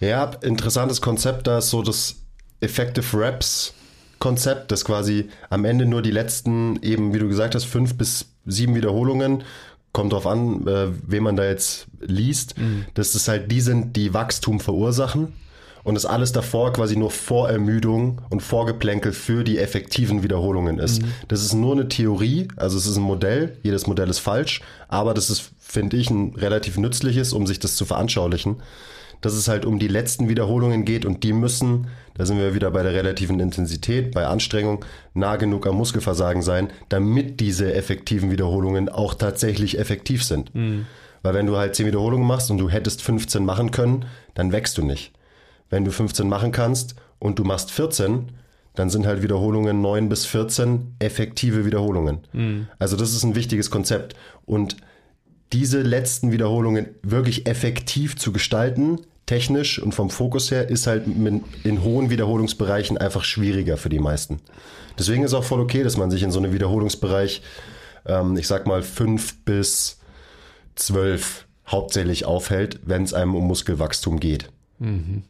Ja, 0.00 0.32
interessantes 0.42 1.00
Konzept, 1.00 1.46
da 1.46 1.56
ist 1.56 1.70
so 1.70 1.80
das 1.80 2.16
Effective 2.60 3.18
Reps 3.18 3.72
Konzept, 4.20 4.70
das 4.70 4.84
quasi 4.84 5.28
am 5.48 5.64
Ende 5.64 5.86
nur 5.86 6.02
die 6.02 6.12
letzten, 6.12 6.80
eben 6.82 7.12
wie 7.12 7.18
du 7.18 7.26
gesagt 7.26 7.56
hast, 7.56 7.64
fünf 7.64 7.96
bis 7.96 8.26
sieben 8.46 8.76
Wiederholungen, 8.76 9.42
kommt 9.92 10.12
drauf 10.12 10.26
an, 10.26 10.66
äh, 10.68 10.88
wen 11.06 11.24
man 11.24 11.34
da 11.34 11.44
jetzt 11.44 11.88
liest, 12.00 12.56
mhm. 12.56 12.84
dass 12.94 13.12
das 13.12 13.26
halt 13.26 13.50
die 13.50 13.60
sind, 13.60 13.96
die 13.96 14.14
Wachstum 14.14 14.60
verursachen. 14.60 15.32
und 15.82 15.94
das 15.94 16.04
alles 16.04 16.32
davor 16.32 16.74
quasi 16.74 16.94
nur 16.94 17.10
Vorermüdung 17.10 18.20
und 18.28 18.42
Vorgeplänkel 18.42 19.12
für 19.12 19.44
die 19.44 19.58
effektiven 19.58 20.22
Wiederholungen 20.22 20.78
ist. 20.78 21.00
Mhm. 21.00 21.12
Das 21.28 21.42
ist 21.42 21.54
nur 21.54 21.72
eine 21.72 21.88
Theorie, 21.88 22.48
also 22.56 22.76
es 22.76 22.86
ist 22.86 22.98
ein 22.98 23.02
Modell, 23.02 23.56
jedes 23.62 23.86
Modell 23.86 24.10
ist 24.10 24.18
falsch, 24.18 24.60
aber 24.88 25.14
das 25.14 25.30
ist, 25.30 25.50
finde 25.58 25.96
ich, 25.96 26.10
ein 26.10 26.34
relativ 26.36 26.76
nützliches, 26.76 27.32
um 27.32 27.46
sich 27.46 27.60
das 27.60 27.76
zu 27.76 27.86
veranschaulichen, 27.86 28.56
dass 29.20 29.34
es 29.34 29.48
halt 29.48 29.64
um 29.64 29.78
die 29.78 29.88
letzten 29.88 30.28
Wiederholungen 30.28 30.84
geht 30.84 31.04
und 31.04 31.22
die 31.22 31.32
müssen, 31.32 31.88
da 32.14 32.26
sind 32.26 32.38
wir 32.38 32.54
wieder 32.54 32.70
bei 32.70 32.82
der 32.82 32.94
relativen 32.94 33.40
Intensität, 33.40 34.12
bei 34.12 34.26
Anstrengung, 34.26 34.84
nah 35.14 35.36
genug 35.36 35.66
am 35.66 35.76
Muskelversagen 35.76 36.42
sein, 36.42 36.68
damit 36.88 37.40
diese 37.40 37.74
effektiven 37.74 38.30
Wiederholungen 38.30 38.88
auch 38.88 39.14
tatsächlich 39.14 39.78
effektiv 39.78 40.24
sind. 40.24 40.54
Mhm. 40.54 40.86
Weil 41.22 41.34
wenn 41.34 41.46
du 41.46 41.56
halt 41.56 41.74
10 41.74 41.86
Wiederholungen 41.86 42.26
machst 42.26 42.50
und 42.50 42.58
du 42.58 42.70
hättest 42.70 43.02
15 43.02 43.44
machen 43.44 43.70
können, 43.70 44.06
dann 44.34 44.52
wächst 44.52 44.78
du 44.78 44.82
nicht 44.82 45.12
wenn 45.70 45.84
du 45.84 45.92
15 45.92 46.28
machen 46.28 46.52
kannst 46.52 46.96
und 47.18 47.38
du 47.38 47.44
machst 47.44 47.70
14, 47.70 48.32
dann 48.74 48.90
sind 48.90 49.06
halt 49.06 49.22
Wiederholungen 49.22 49.80
9 49.80 50.08
bis 50.08 50.26
14 50.26 50.96
effektive 50.98 51.64
Wiederholungen. 51.64 52.18
Mhm. 52.32 52.66
Also 52.78 52.96
das 52.96 53.12
ist 53.12 53.24
ein 53.24 53.34
wichtiges 53.34 53.70
Konzept. 53.70 54.14
Und 54.44 54.76
diese 55.52 55.80
letzten 55.80 56.30
Wiederholungen 56.32 56.88
wirklich 57.02 57.46
effektiv 57.46 58.16
zu 58.16 58.32
gestalten, 58.32 58.98
technisch 59.30 59.78
und 59.78 59.94
vom 59.94 60.10
Fokus 60.10 60.50
her, 60.50 60.70
ist 60.70 60.88
halt 60.88 61.04
in 61.06 61.84
hohen 61.84 62.10
Wiederholungsbereichen 62.10 62.98
einfach 62.98 63.22
schwieriger 63.22 63.76
für 63.76 63.88
die 63.88 64.00
meisten. 64.00 64.40
Deswegen 64.98 65.22
ist 65.22 65.34
auch 65.34 65.44
voll 65.44 65.60
okay, 65.60 65.84
dass 65.84 65.96
man 65.96 66.10
sich 66.10 66.24
in 66.24 66.32
so 66.32 66.40
einem 66.40 66.52
Wiederholungsbereich, 66.52 67.40
ähm, 68.06 68.36
ich 68.36 68.48
sag 68.48 68.66
mal, 68.66 68.82
5 68.82 69.44
bis 69.44 70.00
12 70.74 71.46
hauptsächlich 71.68 72.24
aufhält, 72.24 72.80
wenn 72.82 73.04
es 73.04 73.14
einem 73.14 73.36
um 73.36 73.46
Muskelwachstum 73.46 74.18
geht. 74.18 74.50
Mhm. 74.80 75.22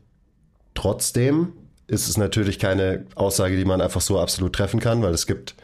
Trotzdem 0.73 1.53
ist 1.87 2.09
es 2.09 2.17
natürlich 2.17 2.59
keine 2.59 3.05
Aussage, 3.17 3.55
die 3.59 3.67
man 3.67 3.83
einfach 3.83 4.01
so 4.01 4.19
absolut 4.19 4.55
treffen 4.55 4.81
kann, 4.81 5.03
weil 5.03 5.13
es 5.13 5.27
gibt 5.27 5.57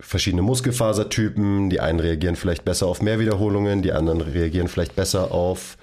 verschiedene 0.00 0.42
Muskelfasertypen. 0.42 1.70
Die 1.70 1.78
einen 1.78 2.00
reagieren 2.00 2.34
vielleicht 2.34 2.64
besser 2.64 2.88
auf 2.88 3.00
mehr 3.00 3.20
Wiederholungen, 3.20 3.80
die 3.82 3.92
anderen 3.92 4.22
reagieren 4.22 4.66
vielleicht 4.66 4.96
besser 4.96 5.30
auf 5.30 5.78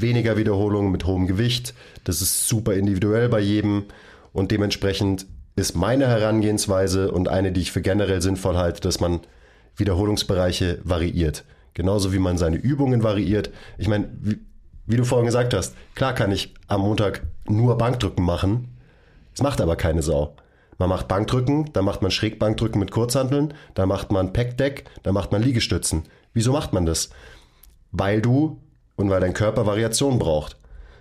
weniger 0.00 0.36
Wiederholungen 0.36 0.92
mit 0.92 1.06
hohem 1.06 1.26
Gewicht. 1.26 1.74
Das 2.04 2.22
ist 2.22 2.48
super 2.48 2.74
individuell 2.74 3.28
bei 3.28 3.40
jedem 3.40 3.84
und 4.32 4.50
dementsprechend 4.50 5.26
ist 5.56 5.74
meine 5.74 6.06
Herangehensweise 6.06 7.10
und 7.10 7.28
eine, 7.28 7.52
die 7.52 7.60
ich 7.60 7.72
für 7.72 7.82
generell 7.82 8.22
sinnvoll 8.22 8.56
halte, 8.56 8.80
dass 8.80 9.00
man 9.00 9.20
Wiederholungsbereiche 9.76 10.78
variiert. 10.84 11.44
Genauso 11.74 12.12
wie 12.12 12.18
man 12.18 12.38
seine 12.38 12.56
Übungen 12.56 13.02
variiert. 13.02 13.50
Ich 13.76 13.88
meine, 13.88 14.08
wie 14.86 14.96
du 14.96 15.04
vorhin 15.04 15.26
gesagt 15.26 15.54
hast, 15.54 15.74
klar 15.94 16.14
kann 16.14 16.32
ich 16.32 16.54
am 16.66 16.80
Montag 16.80 17.22
nur 17.48 17.76
Bankdrücken 17.78 18.24
machen. 18.24 18.68
Es 19.34 19.42
macht 19.42 19.60
aber 19.60 19.76
keine 19.76 20.02
Sau. 20.02 20.34
Man 20.78 20.88
macht 20.88 21.08
Bankdrücken, 21.08 21.72
dann 21.72 21.84
macht 21.84 22.02
man 22.02 22.10
Schrägbankdrücken 22.10 22.78
mit 22.78 22.92
Kurzhanteln, 22.92 23.52
dann 23.74 23.88
macht 23.88 24.12
man 24.12 24.32
Packdeck, 24.32 24.84
dann 25.02 25.14
macht 25.14 25.32
man 25.32 25.42
Liegestützen. 25.42 26.04
Wieso 26.34 26.52
macht 26.52 26.72
man 26.72 26.86
das? 26.86 27.10
Weil 27.90 28.22
du 28.22 28.60
und 28.98 29.08
weil 29.10 29.20
dein 29.20 29.32
Körper 29.32 29.64
Variation 29.64 30.18
braucht. 30.18 30.56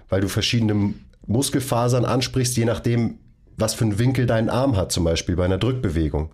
Weil 0.07 0.21
du 0.21 0.29
verschiedene 0.29 0.93
Muskelfasern 1.25 2.05
ansprichst, 2.05 2.55
je 2.55 2.63
nachdem, 2.63 3.17
was 3.57 3.73
für 3.73 3.85
einen 3.85 3.99
Winkel 3.99 4.27
dein 4.27 4.49
Arm 4.49 4.77
hat, 4.77 4.91
zum 4.91 5.03
Beispiel 5.03 5.35
bei 5.35 5.45
einer 5.45 5.57
Drückbewegung. 5.57 6.29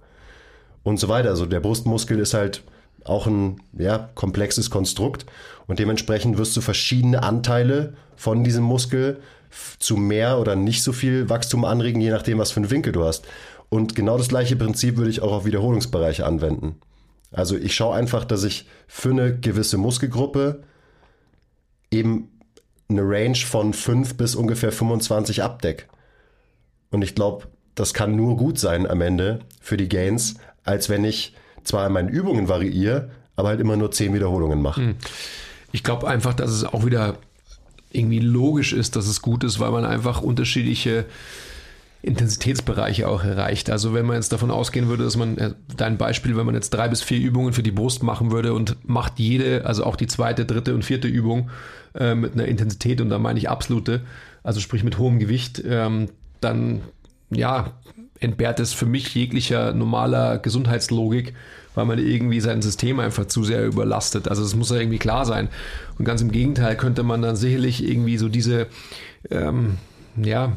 Und 0.83 0.99
so 0.99 1.07
weiter. 1.07 1.29
Also 1.29 1.45
der 1.45 1.61
Brustmuskel 1.61 2.19
ist 2.19 2.33
halt 2.33 2.63
auch 3.05 3.27
ein 3.27 3.61
ja, 3.77 4.09
komplexes 4.13 4.69
Konstrukt 4.69 5.25
und 5.65 5.79
dementsprechend 5.79 6.37
wirst 6.37 6.55
du 6.55 6.61
verschiedene 6.61 7.23
Anteile 7.23 7.93
von 8.17 8.43
diesem 8.43 8.63
Muskel 8.65 9.21
zu 9.79 9.95
mehr 9.95 10.39
oder 10.39 10.57
nicht 10.57 10.83
so 10.83 10.91
viel 10.91 11.29
Wachstum 11.29 11.63
anregen, 11.63 12.01
je 12.01 12.11
nachdem, 12.11 12.39
was 12.39 12.51
für 12.51 12.59
einen 12.59 12.71
Winkel 12.71 12.91
du 12.91 13.05
hast. 13.05 13.25
Und 13.69 13.95
genau 13.95 14.17
das 14.17 14.27
gleiche 14.27 14.57
Prinzip 14.57 14.97
würde 14.97 15.09
ich 15.09 15.21
auch 15.21 15.31
auf 15.31 15.45
Wiederholungsbereiche 15.45 16.25
anwenden. 16.25 16.75
Also 17.31 17.55
ich 17.55 17.73
schaue 17.73 17.95
einfach, 17.95 18.25
dass 18.25 18.43
ich 18.43 18.67
für 18.87 19.11
eine 19.11 19.37
gewisse 19.37 19.77
Muskelgruppe 19.77 20.63
eben 21.93 22.29
eine 22.89 23.01
Range 23.01 23.35
von 23.35 23.73
5 23.73 24.15
bis 24.17 24.35
ungefähr 24.35 24.71
25 24.71 25.43
abdeck. 25.43 25.87
Und 26.91 27.01
ich 27.01 27.15
glaube, 27.15 27.47
das 27.75 27.93
kann 27.93 28.15
nur 28.15 28.37
gut 28.37 28.59
sein 28.59 28.87
am 28.87 29.01
Ende 29.01 29.39
für 29.61 29.77
die 29.77 29.89
Gains, 29.89 30.35
als 30.63 30.89
wenn 30.89 31.03
ich 31.03 31.35
zwar 31.63 31.87
in 31.87 31.93
meinen 31.93 32.09
Übungen 32.09 32.49
variiere, 32.49 33.09
aber 33.35 33.49
halt 33.49 33.59
immer 33.59 33.77
nur 33.77 33.91
zehn 33.91 34.13
Wiederholungen 34.13 34.61
mache. 34.61 34.81
Hm. 34.81 34.95
Ich 35.71 35.83
glaube 35.83 36.07
einfach, 36.07 36.33
dass 36.33 36.51
es 36.51 36.63
auch 36.63 36.85
wieder 36.85 37.17
irgendwie 37.91 38.19
logisch 38.19 38.73
ist, 38.73 38.95
dass 38.95 39.07
es 39.07 39.21
gut 39.21 39.43
ist, 39.43 39.59
weil 39.59 39.71
man 39.71 39.85
einfach 39.85 40.21
unterschiedliche 40.21 41.05
Intensitätsbereiche 42.03 43.07
auch 43.07 43.23
erreicht. 43.23 43.69
Also 43.69 43.93
wenn 43.93 44.05
man 44.05 44.17
jetzt 44.17 44.33
davon 44.33 44.51
ausgehen 44.51 44.89
würde, 44.89 45.05
dass 45.05 45.15
man, 45.15 45.37
äh, 45.37 45.53
dein 45.75 45.97
Beispiel, 45.97 46.35
wenn 46.35 46.45
man 46.45 46.53
jetzt 46.53 46.71
drei 46.71 46.89
bis 46.89 47.01
vier 47.01 47.17
Übungen 47.17 47.53
für 47.53 47.63
die 47.63 47.71
Brust 47.71 48.03
machen 48.03 48.29
würde 48.29 48.53
und 48.53 48.75
macht 48.83 49.19
jede, 49.19 49.65
also 49.65 49.85
auch 49.85 49.95
die 49.95 50.07
zweite, 50.07 50.45
dritte 50.45 50.75
und 50.75 50.83
vierte 50.83 51.07
Übung 51.07 51.49
äh, 51.95 52.13
mit 52.13 52.33
einer 52.33 52.45
Intensität 52.45 52.99
und 52.99 53.09
da 53.09 53.19
meine 53.19 53.39
ich 53.39 53.49
absolute, 53.49 54.01
also 54.43 54.59
sprich 54.59 54.83
mit 54.83 54.97
hohem 54.97 55.17
Gewicht, 55.17 55.63
ähm, 55.65 56.09
dann 56.41 56.81
ja, 57.29 57.71
entbehrt 58.19 58.59
es 58.59 58.73
für 58.73 58.85
mich 58.85 59.15
jeglicher 59.15 59.73
normaler 59.73 60.39
Gesundheitslogik, 60.39 61.33
weil 61.73 61.85
man 61.85 61.99
irgendwie 61.99 62.41
sein 62.41 62.61
System 62.61 62.99
einfach 62.99 63.27
zu 63.27 63.45
sehr 63.45 63.65
überlastet. 63.65 64.27
Also 64.27 64.43
es 64.43 64.55
muss 64.55 64.71
ja 64.71 64.75
irgendwie 64.75 64.99
klar 64.99 65.25
sein. 65.25 65.47
Und 65.97 66.03
ganz 66.03 66.21
im 66.21 66.33
Gegenteil 66.33 66.75
könnte 66.75 67.03
man 67.03 67.21
dann 67.21 67.37
sicherlich 67.37 67.81
irgendwie 67.83 68.17
so 68.17 68.27
diese 68.27 68.67
ähm, 69.31 69.77
ja, 70.17 70.51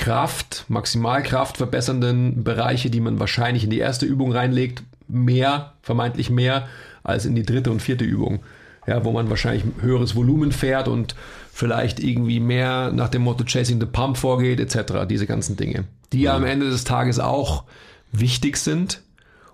Kraft, 0.00 0.64
Maximalkraft 0.68 1.58
verbessernden 1.58 2.42
Bereiche, 2.42 2.88
die 2.88 3.00
man 3.00 3.20
wahrscheinlich 3.20 3.64
in 3.64 3.70
die 3.70 3.78
erste 3.78 4.06
Übung 4.06 4.32
reinlegt, 4.32 4.82
mehr, 5.08 5.74
vermeintlich 5.82 6.30
mehr, 6.30 6.68
als 7.02 7.26
in 7.26 7.34
die 7.34 7.44
dritte 7.44 7.70
und 7.70 7.82
vierte 7.82 8.04
Übung. 8.04 8.40
Ja, 8.86 9.04
wo 9.04 9.12
man 9.12 9.28
wahrscheinlich 9.28 9.62
höheres 9.82 10.16
Volumen 10.16 10.52
fährt 10.52 10.88
und 10.88 11.14
vielleicht 11.52 12.00
irgendwie 12.00 12.40
mehr 12.40 12.92
nach 12.92 13.10
dem 13.10 13.22
Motto 13.22 13.44
Chasing 13.44 13.78
the 13.78 13.86
Pump 13.86 14.16
vorgeht, 14.16 14.58
etc. 14.58 15.06
Diese 15.06 15.26
ganzen 15.26 15.58
Dinge, 15.58 15.84
die 16.14 16.22
ja 16.22 16.34
am 16.34 16.44
Ende 16.44 16.70
des 16.70 16.84
Tages 16.84 17.20
auch 17.20 17.64
wichtig 18.10 18.56
sind 18.56 19.02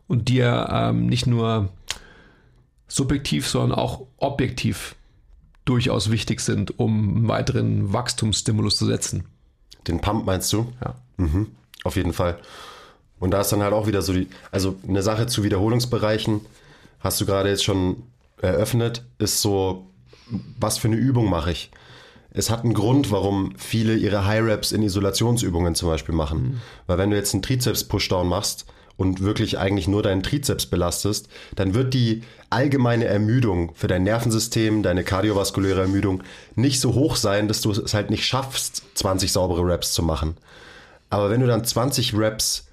und 0.06 0.28
die 0.28 0.36
ja 0.36 0.90
ähm, 0.90 1.06
nicht 1.06 1.26
nur 1.26 1.70
subjektiv, 2.86 3.48
sondern 3.48 3.76
auch 3.76 4.06
objektiv 4.18 4.94
durchaus 5.64 6.12
wichtig 6.12 6.40
sind, 6.40 6.78
um 6.78 7.16
einen 7.16 7.28
weiteren 7.28 7.92
Wachstumsstimulus 7.92 8.76
zu 8.76 8.86
setzen. 8.86 9.24
Den 9.88 10.00
Pump 10.00 10.26
meinst 10.26 10.52
du? 10.52 10.72
Ja. 10.84 10.94
Mhm, 11.16 11.48
auf 11.84 11.96
jeden 11.96 12.12
Fall. 12.12 12.38
Und 13.18 13.30
da 13.30 13.40
ist 13.40 13.50
dann 13.50 13.62
halt 13.62 13.72
auch 13.72 13.86
wieder 13.86 14.02
so 14.02 14.12
die, 14.12 14.28
also 14.50 14.76
eine 14.86 15.02
Sache 15.02 15.26
zu 15.26 15.42
Wiederholungsbereichen, 15.42 16.40
hast 17.00 17.20
du 17.20 17.26
gerade 17.26 17.48
jetzt 17.48 17.64
schon 17.64 18.02
eröffnet, 18.42 19.04
ist 19.18 19.40
so, 19.40 19.86
was 20.58 20.78
für 20.78 20.88
eine 20.88 20.96
Übung 20.96 21.30
mache 21.30 21.52
ich? 21.52 21.70
es 22.36 22.50
hat 22.50 22.64
einen 22.64 22.74
Grund, 22.74 23.10
warum 23.10 23.54
viele 23.56 23.96
ihre 23.96 24.26
High 24.26 24.44
Reps 24.44 24.70
in 24.70 24.82
Isolationsübungen 24.82 25.74
zum 25.74 25.88
Beispiel 25.88 26.14
machen. 26.14 26.42
Mhm. 26.42 26.60
Weil 26.86 26.98
wenn 26.98 27.10
du 27.10 27.16
jetzt 27.16 27.32
einen 27.32 27.42
Trizeps-Pushdown 27.42 28.28
machst 28.28 28.66
und 28.96 29.20
wirklich 29.20 29.58
eigentlich 29.58 29.88
nur 29.88 30.02
deinen 30.02 30.22
Trizeps 30.22 30.66
belastest, 30.66 31.28
dann 31.54 31.74
wird 31.74 31.94
die 31.94 32.22
allgemeine 32.50 33.06
Ermüdung 33.06 33.72
für 33.74 33.88
dein 33.88 34.04
Nervensystem, 34.04 34.82
deine 34.82 35.04
kardiovaskuläre 35.04 35.82
Ermüdung 35.82 36.22
nicht 36.54 36.80
so 36.80 36.94
hoch 36.94 37.16
sein, 37.16 37.48
dass 37.48 37.60
du 37.60 37.70
es 37.72 37.94
halt 37.94 38.10
nicht 38.10 38.24
schaffst, 38.24 38.82
20 38.94 39.32
saubere 39.32 39.66
Reps 39.66 39.92
zu 39.92 40.02
machen. 40.02 40.36
Aber 41.10 41.30
wenn 41.30 41.40
du 41.40 41.46
dann 41.46 41.64
20 41.64 42.16
Reps 42.16 42.66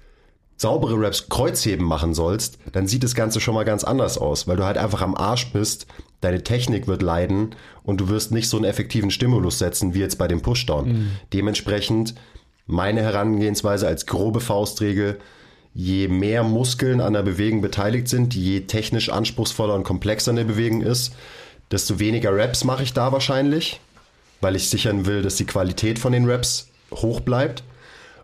saubere 0.56 0.98
Reps 0.98 1.28
Kreuzheben 1.28 1.84
machen 1.86 2.14
sollst, 2.14 2.58
dann 2.72 2.86
sieht 2.86 3.04
das 3.04 3.14
Ganze 3.14 3.40
schon 3.40 3.54
mal 3.54 3.64
ganz 3.64 3.84
anders 3.84 4.18
aus, 4.18 4.46
weil 4.46 4.56
du 4.56 4.64
halt 4.64 4.78
einfach 4.78 5.02
am 5.02 5.14
Arsch 5.14 5.52
bist, 5.52 5.86
deine 6.20 6.42
Technik 6.42 6.86
wird 6.86 7.02
leiden 7.02 7.54
und 7.82 8.00
du 8.00 8.08
wirst 8.08 8.30
nicht 8.30 8.48
so 8.48 8.56
einen 8.56 8.64
effektiven 8.64 9.10
Stimulus 9.10 9.58
setzen 9.58 9.94
wie 9.94 10.00
jetzt 10.00 10.16
bei 10.16 10.28
dem 10.28 10.40
Pushdown. 10.40 10.88
Mhm. 10.88 11.10
Dementsprechend 11.32 12.14
meine 12.66 13.02
Herangehensweise 13.02 13.86
als 13.86 14.06
grobe 14.06 14.40
Faustregel, 14.40 15.18
je 15.74 16.06
mehr 16.08 16.44
Muskeln 16.44 17.00
an 17.00 17.12
der 17.12 17.22
Bewegung 17.22 17.60
beteiligt 17.60 18.08
sind, 18.08 18.34
je 18.34 18.60
technisch 18.60 19.10
anspruchsvoller 19.10 19.74
und 19.74 19.82
komplexer 19.82 20.30
eine 20.30 20.44
Bewegung 20.44 20.82
ist, 20.82 21.14
desto 21.70 21.98
weniger 21.98 22.34
Reps 22.34 22.64
mache 22.64 22.84
ich 22.84 22.92
da 22.92 23.10
wahrscheinlich, 23.10 23.80
weil 24.40 24.54
ich 24.54 24.70
sichern 24.70 25.06
will, 25.06 25.22
dass 25.22 25.36
die 25.36 25.46
Qualität 25.46 25.98
von 25.98 26.12
den 26.12 26.26
Reps 26.26 26.68
hoch 26.92 27.20
bleibt. 27.20 27.64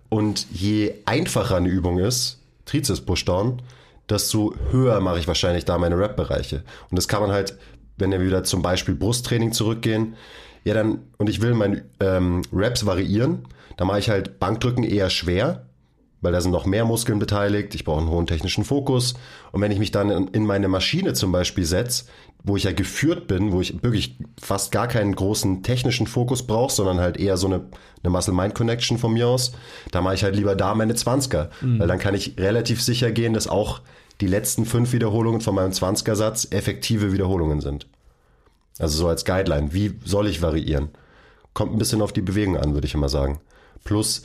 Und 0.08 0.46
je 0.52 0.94
einfacher 1.06 1.56
eine 1.56 1.68
Übung 1.68 1.98
ist, 1.98 2.38
Trizeps 2.66 3.00
Pushdown, 3.00 3.62
desto 4.08 4.54
höher 4.70 5.00
mache 5.00 5.18
ich 5.18 5.28
wahrscheinlich 5.28 5.64
da 5.64 5.78
meine 5.78 5.98
Rap-Bereiche. 5.98 6.62
Und 6.90 6.96
das 6.96 7.08
kann 7.08 7.22
man 7.22 7.32
halt, 7.32 7.56
wenn 7.96 8.10
wir 8.10 8.20
wieder 8.20 8.44
zum 8.44 8.62
Beispiel 8.62 8.94
Brusttraining 8.94 9.52
zurückgehen, 9.52 10.14
ja 10.64 10.74
dann, 10.74 11.00
und 11.16 11.28
ich 11.28 11.40
will 11.40 11.54
meine 11.54 11.84
ähm, 12.00 12.42
Raps 12.52 12.86
variieren, 12.86 13.46
dann 13.76 13.86
mache 13.86 14.00
ich 14.00 14.10
halt 14.10 14.38
Bankdrücken 14.38 14.84
eher 14.84 15.10
schwer, 15.10 15.66
weil 16.20 16.32
da 16.32 16.40
sind 16.40 16.50
noch 16.50 16.66
mehr 16.66 16.84
Muskeln 16.84 17.18
beteiligt, 17.18 17.74
ich 17.74 17.84
brauche 17.84 18.00
einen 18.00 18.10
hohen 18.10 18.26
technischen 18.26 18.64
Fokus. 18.64 19.14
Und 19.52 19.60
wenn 19.60 19.72
ich 19.72 19.78
mich 19.78 19.90
dann 19.90 20.28
in 20.28 20.46
meine 20.46 20.68
Maschine 20.68 21.14
zum 21.14 21.32
Beispiel 21.32 21.64
setze, 21.64 22.04
wo 22.42 22.56
ich 22.56 22.64
ja 22.64 22.72
geführt 22.72 23.26
bin, 23.26 23.52
wo 23.52 23.60
ich 23.60 23.82
wirklich 23.82 24.16
fast 24.40 24.72
gar 24.72 24.88
keinen 24.88 25.14
großen 25.14 25.62
technischen 25.62 26.06
Fokus 26.06 26.46
brauche, 26.46 26.72
sondern 26.72 27.00
halt 27.00 27.18
eher 27.18 27.36
so 27.36 27.46
eine, 27.46 27.62
eine 28.02 28.10
Muscle-Mind-Connection 28.10 28.98
von 28.98 29.12
mir 29.12 29.28
aus, 29.28 29.52
da 29.90 30.00
mache 30.00 30.14
ich 30.14 30.24
halt 30.24 30.36
lieber 30.36 30.56
da 30.56 30.74
meine 30.74 30.94
20er. 30.94 31.48
Mhm. 31.60 31.80
Weil 31.80 31.88
dann 31.88 31.98
kann 31.98 32.14
ich 32.14 32.34
relativ 32.38 32.82
sicher 32.82 33.10
gehen, 33.10 33.34
dass 33.34 33.48
auch 33.48 33.80
die 34.20 34.26
letzten 34.26 34.64
fünf 34.66 34.92
Wiederholungen 34.92 35.40
von 35.40 35.54
meinem 35.54 35.72
20er-Satz 35.72 36.48
effektive 36.50 37.12
Wiederholungen 37.12 37.60
sind. 37.60 37.86
Also 38.78 38.98
so 38.98 39.08
als 39.08 39.24
Guideline. 39.24 39.72
Wie 39.72 39.98
soll 40.04 40.26
ich 40.26 40.42
variieren? 40.42 40.88
Kommt 41.52 41.72
ein 41.72 41.78
bisschen 41.78 42.02
auf 42.02 42.12
die 42.12 42.22
Bewegung 42.22 42.56
an, 42.56 42.74
würde 42.74 42.86
ich 42.86 42.94
immer 42.94 43.08
sagen. 43.08 43.40
Plus, 43.84 44.22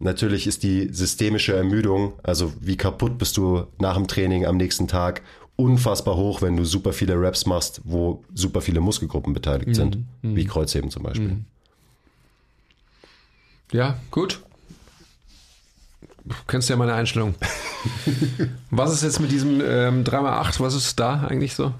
natürlich 0.00 0.46
ist 0.46 0.62
die 0.62 0.88
systemische 0.92 1.54
Ermüdung, 1.54 2.14
also 2.22 2.52
wie 2.60 2.76
kaputt 2.76 3.18
bist 3.18 3.36
du 3.36 3.66
nach 3.78 3.94
dem 3.94 4.08
Training 4.08 4.46
am 4.46 4.56
nächsten 4.56 4.88
Tag, 4.88 5.22
unfassbar 5.56 6.16
hoch, 6.16 6.42
wenn 6.42 6.56
du 6.56 6.64
super 6.64 6.92
viele 6.92 7.20
Reps 7.20 7.46
machst, 7.46 7.82
wo 7.84 8.24
super 8.34 8.60
viele 8.60 8.80
Muskelgruppen 8.80 9.34
beteiligt 9.34 9.68
mhm. 9.68 9.74
sind, 9.74 9.96
mhm. 10.22 10.36
wie 10.36 10.46
Kreuzheben 10.46 10.90
zum 10.90 11.02
Beispiel. 11.02 11.28
Mhm. 11.28 11.44
Ja, 13.72 13.96
gut. 14.10 14.40
Du 16.24 16.34
kennst 16.46 16.68
ja 16.68 16.76
meine 16.76 16.94
Einstellung. 16.94 17.34
was 18.70 18.92
ist 18.92 19.02
jetzt 19.02 19.20
mit 19.20 19.30
diesem 19.30 19.60
ähm, 19.64 20.04
3x8? 20.04 20.60
Was 20.60 20.74
ist 20.74 20.98
da 20.98 21.22
eigentlich 21.22 21.54
so? 21.54 21.72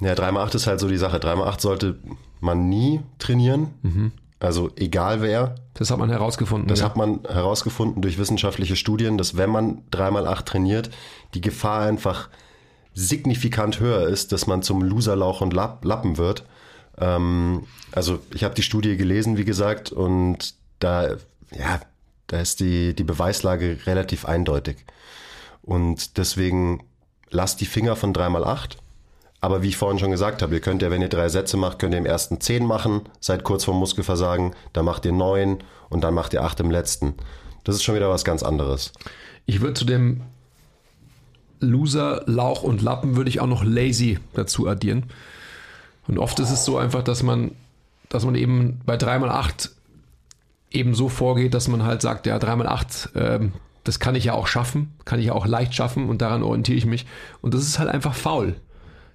Ja, 0.00 0.12
3x8 0.12 0.54
ist 0.56 0.66
halt 0.66 0.80
so 0.80 0.88
die 0.88 0.98
Sache. 0.98 1.18
3x8 1.18 1.60
sollte 1.60 1.98
man 2.40 2.68
nie 2.68 3.00
trainieren. 3.18 3.68
Mhm. 3.82 4.12
Also 4.42 4.70
egal 4.74 5.22
wer. 5.22 5.54
Das 5.74 5.90
hat 5.92 5.98
man 5.98 6.10
herausgefunden. 6.10 6.66
Das 6.66 6.80
ja. 6.80 6.86
hat 6.86 6.96
man 6.96 7.20
herausgefunden 7.28 8.02
durch 8.02 8.18
wissenschaftliche 8.18 8.74
Studien, 8.74 9.16
dass 9.16 9.36
wenn 9.36 9.50
man 9.50 9.82
3x8 9.92 10.44
trainiert, 10.44 10.90
die 11.34 11.40
Gefahr 11.40 11.82
einfach 11.82 12.28
signifikant 12.92 13.78
höher 13.78 14.08
ist, 14.08 14.32
dass 14.32 14.48
man 14.48 14.62
zum 14.62 14.82
Loserlauch 14.82 15.42
und 15.42 15.54
Lappen 15.54 16.18
wird. 16.18 16.44
Ähm, 16.98 17.66
also 17.92 18.18
ich 18.34 18.42
habe 18.42 18.56
die 18.56 18.62
Studie 18.62 18.96
gelesen, 18.96 19.36
wie 19.36 19.44
gesagt, 19.44 19.92
und 19.92 20.54
da, 20.80 21.10
ja, 21.56 21.80
da 22.26 22.40
ist 22.40 22.58
die, 22.58 22.94
die 22.94 23.04
Beweislage 23.04 23.78
relativ 23.86 24.24
eindeutig. 24.24 24.84
Und 25.62 26.18
deswegen 26.18 26.82
lasst 27.30 27.60
die 27.60 27.66
Finger 27.66 27.94
von 27.94 28.12
3x8 28.12 28.78
aber 29.42 29.62
wie 29.62 29.68
ich 29.68 29.76
vorhin 29.76 29.98
schon 29.98 30.12
gesagt 30.12 30.40
habe, 30.40 30.54
ihr 30.54 30.60
könnt 30.60 30.82
ja, 30.82 30.90
wenn 30.90 31.02
ihr 31.02 31.08
drei 31.08 31.28
Sätze 31.28 31.56
macht, 31.56 31.80
könnt 31.80 31.94
ihr 31.94 31.98
im 31.98 32.06
ersten 32.06 32.40
zehn 32.40 32.64
machen, 32.64 33.02
seid 33.18 33.42
kurz 33.42 33.64
vorm 33.64 33.78
Muskelversagen, 33.78 34.54
dann 34.72 34.84
macht 34.84 35.04
ihr 35.04 35.10
neun 35.10 35.58
und 35.90 36.04
dann 36.04 36.14
macht 36.14 36.32
ihr 36.32 36.44
acht 36.44 36.60
im 36.60 36.70
letzten. 36.70 37.14
Das 37.64 37.74
ist 37.74 37.82
schon 37.82 37.96
wieder 37.96 38.08
was 38.08 38.24
ganz 38.24 38.44
anderes. 38.44 38.92
Ich 39.44 39.60
würde 39.60 39.74
zu 39.74 39.84
dem 39.84 40.22
Loser, 41.58 42.22
Lauch 42.26 42.62
und 42.62 42.82
Lappen 42.82 43.16
würde 43.16 43.30
ich 43.30 43.40
auch 43.40 43.48
noch 43.48 43.64
Lazy 43.64 44.20
dazu 44.32 44.68
addieren. 44.68 45.06
Und 46.06 46.18
oft 46.18 46.38
ist 46.38 46.50
es 46.52 46.64
so 46.64 46.78
einfach, 46.78 47.02
dass 47.02 47.24
man, 47.24 47.50
dass 48.08 48.24
man 48.24 48.36
eben 48.36 48.80
bei 48.86 48.94
3x8 48.94 49.70
eben 50.70 50.94
so 50.94 51.08
vorgeht, 51.08 51.52
dass 51.52 51.66
man 51.66 51.82
halt 51.82 52.00
sagt, 52.00 52.26
ja, 52.26 52.36
3x8, 52.36 53.08
ähm, 53.16 53.52
das 53.82 53.98
kann 53.98 54.14
ich 54.14 54.24
ja 54.24 54.34
auch 54.34 54.46
schaffen, 54.46 54.92
kann 55.04 55.18
ich 55.18 55.26
ja 55.26 55.32
auch 55.32 55.46
leicht 55.46 55.74
schaffen 55.74 56.08
und 56.08 56.22
daran 56.22 56.44
orientiere 56.44 56.78
ich 56.78 56.86
mich. 56.86 57.06
Und 57.40 57.54
das 57.54 57.62
ist 57.62 57.80
halt 57.80 57.88
einfach 57.88 58.14
faul. 58.14 58.54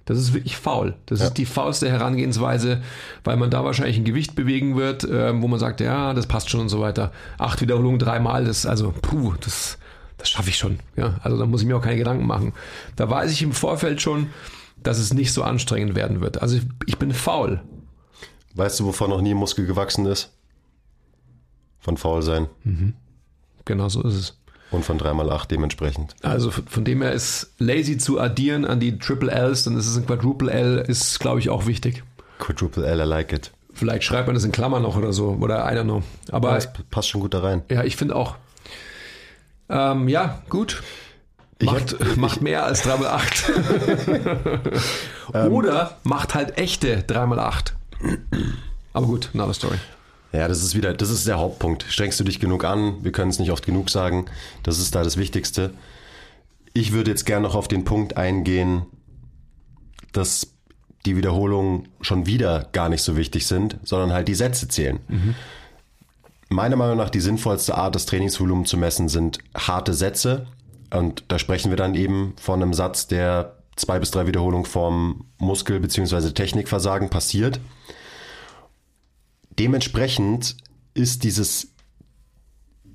Das 0.08 0.16
ist 0.16 0.32
wirklich 0.32 0.56
faul. 0.56 0.94
Das 1.04 1.20
ja. 1.20 1.26
ist 1.26 1.34
die 1.34 1.44
faulste 1.44 1.90
Herangehensweise, 1.90 2.80
weil 3.24 3.36
man 3.36 3.50
da 3.50 3.62
wahrscheinlich 3.62 3.98
ein 3.98 4.06
Gewicht 4.06 4.34
bewegen 4.34 4.74
wird, 4.74 5.04
äh, 5.04 5.38
wo 5.42 5.48
man 5.48 5.58
sagt, 5.58 5.82
ja, 5.82 6.14
das 6.14 6.26
passt 6.26 6.48
schon 6.48 6.60
und 6.60 6.70
so 6.70 6.80
weiter. 6.80 7.12
Acht 7.36 7.60
Wiederholungen 7.60 7.98
dreimal, 7.98 8.46
das, 8.46 8.64
also, 8.64 8.94
puh, 9.02 9.34
das, 9.38 9.76
das 10.16 10.30
schaffe 10.30 10.48
ich 10.48 10.56
schon. 10.56 10.78
Ja, 10.96 11.20
also 11.22 11.36
da 11.36 11.44
muss 11.44 11.60
ich 11.60 11.66
mir 11.66 11.76
auch 11.76 11.82
keine 11.82 11.98
Gedanken 11.98 12.26
machen. 12.26 12.54
Da 12.96 13.10
weiß 13.10 13.30
ich 13.30 13.42
im 13.42 13.52
Vorfeld 13.52 14.00
schon, 14.00 14.28
dass 14.82 14.98
es 14.98 15.12
nicht 15.12 15.30
so 15.30 15.42
anstrengend 15.42 15.94
werden 15.94 16.22
wird. 16.22 16.40
Also 16.40 16.56
ich, 16.56 16.62
ich 16.86 16.96
bin 16.96 17.12
faul. 17.12 17.60
Weißt 18.54 18.80
du, 18.80 18.86
wovon 18.86 19.10
noch 19.10 19.20
nie 19.20 19.34
Muskel 19.34 19.66
gewachsen 19.66 20.06
ist? 20.06 20.32
Von 21.80 21.98
faul 21.98 22.22
sein. 22.22 22.46
Mhm. 22.64 22.94
Genau 23.66 23.90
so 23.90 24.02
ist 24.04 24.14
es. 24.14 24.40
Und 24.70 24.84
von 24.84 24.98
3x8 24.98 25.48
dementsprechend. 25.48 26.14
Also 26.22 26.50
von 26.50 26.84
dem 26.84 27.00
her 27.00 27.12
ist 27.12 27.54
lazy 27.58 27.96
zu 27.96 28.20
addieren 28.20 28.64
an 28.66 28.80
die 28.80 28.98
Triple 28.98 29.30
Ls, 29.30 29.64
dann 29.64 29.78
ist 29.78 29.86
es 29.86 29.96
ein 29.96 30.06
Quadruple 30.06 30.50
L, 30.50 30.84
ist 30.86 31.20
glaube 31.20 31.40
ich 31.40 31.48
auch 31.48 31.66
wichtig. 31.66 32.02
Quadruple 32.38 32.86
L, 32.86 33.00
I 33.00 33.04
like 33.04 33.32
it. 33.32 33.50
Vielleicht 33.72 34.04
schreibt 34.04 34.26
man 34.26 34.34
das 34.34 34.44
in 34.44 34.52
Klammern 34.52 34.82
noch 34.82 34.96
oder 34.96 35.12
so, 35.12 35.38
oder 35.40 35.64
einer 35.64 35.84
noch. 35.84 36.02
Aber 36.30 36.48
ja, 36.50 36.54
das 36.56 36.68
passt 36.90 37.08
schon 37.08 37.20
gut 37.20 37.32
da 37.32 37.40
rein. 37.40 37.62
Ja, 37.70 37.84
ich 37.84 37.96
finde 37.96 38.16
auch. 38.16 38.36
Ähm, 39.68 40.08
ja, 40.08 40.42
gut. 40.48 40.82
Macht, 41.62 41.92
hab, 41.98 42.16
macht 42.16 42.42
mehr 42.42 42.64
als 42.64 42.84
3x8. 42.84 44.72
Ähm. 45.34 45.52
oder 45.52 45.98
macht 46.04 46.34
halt 46.34 46.56
echte 46.56 47.02
3x8. 47.02 47.72
Aber 48.94 49.06
gut, 49.06 49.28
another 49.34 49.52
story. 49.52 49.76
Ja, 50.32 50.46
das 50.46 50.62
ist 50.62 50.74
wieder, 50.74 50.92
das 50.92 51.10
ist 51.10 51.26
der 51.26 51.38
Hauptpunkt. 51.38 51.84
Strengst 51.88 52.20
du 52.20 52.24
dich 52.24 52.38
genug 52.38 52.64
an? 52.64 53.02
Wir 53.02 53.12
können 53.12 53.30
es 53.30 53.38
nicht 53.38 53.50
oft 53.50 53.64
genug 53.64 53.88
sagen. 53.90 54.26
Das 54.62 54.78
ist 54.78 54.94
da 54.94 55.02
das 55.02 55.16
Wichtigste. 55.16 55.72
Ich 56.74 56.92
würde 56.92 57.10
jetzt 57.10 57.24
gerne 57.24 57.46
noch 57.46 57.54
auf 57.54 57.68
den 57.68 57.84
Punkt 57.84 58.16
eingehen, 58.16 58.86
dass 60.12 60.54
die 61.06 61.16
Wiederholungen 61.16 61.88
schon 62.02 62.26
wieder 62.26 62.68
gar 62.72 62.88
nicht 62.88 63.02
so 63.02 63.16
wichtig 63.16 63.46
sind, 63.46 63.78
sondern 63.84 64.12
halt 64.12 64.28
die 64.28 64.34
Sätze 64.34 64.68
zählen. 64.68 65.00
Mhm. 65.08 65.34
Meiner 66.50 66.76
Meinung 66.76 66.96
nach 66.96 67.10
die 67.10 67.20
sinnvollste 67.20 67.76
Art, 67.76 67.94
das 67.94 68.06
Trainingsvolumen 68.06 68.66
zu 68.66 68.76
messen, 68.76 69.08
sind 69.08 69.38
harte 69.56 69.94
Sätze. 69.94 70.46
Und 70.92 71.24
da 71.28 71.38
sprechen 71.38 71.70
wir 71.70 71.76
dann 71.76 71.94
eben 71.94 72.34
von 72.40 72.62
einem 72.62 72.74
Satz, 72.74 73.06
der 73.06 73.56
zwei 73.76 73.98
bis 73.98 74.10
drei 74.10 74.26
Wiederholungen 74.26 74.66
vorm 74.66 75.26
Muskel- 75.38 75.80
bzw. 75.80 76.30
Technikversagen 76.32 77.10
passiert. 77.10 77.60
Dementsprechend 79.58 80.56
ist 80.94 81.24
dieses 81.24 81.74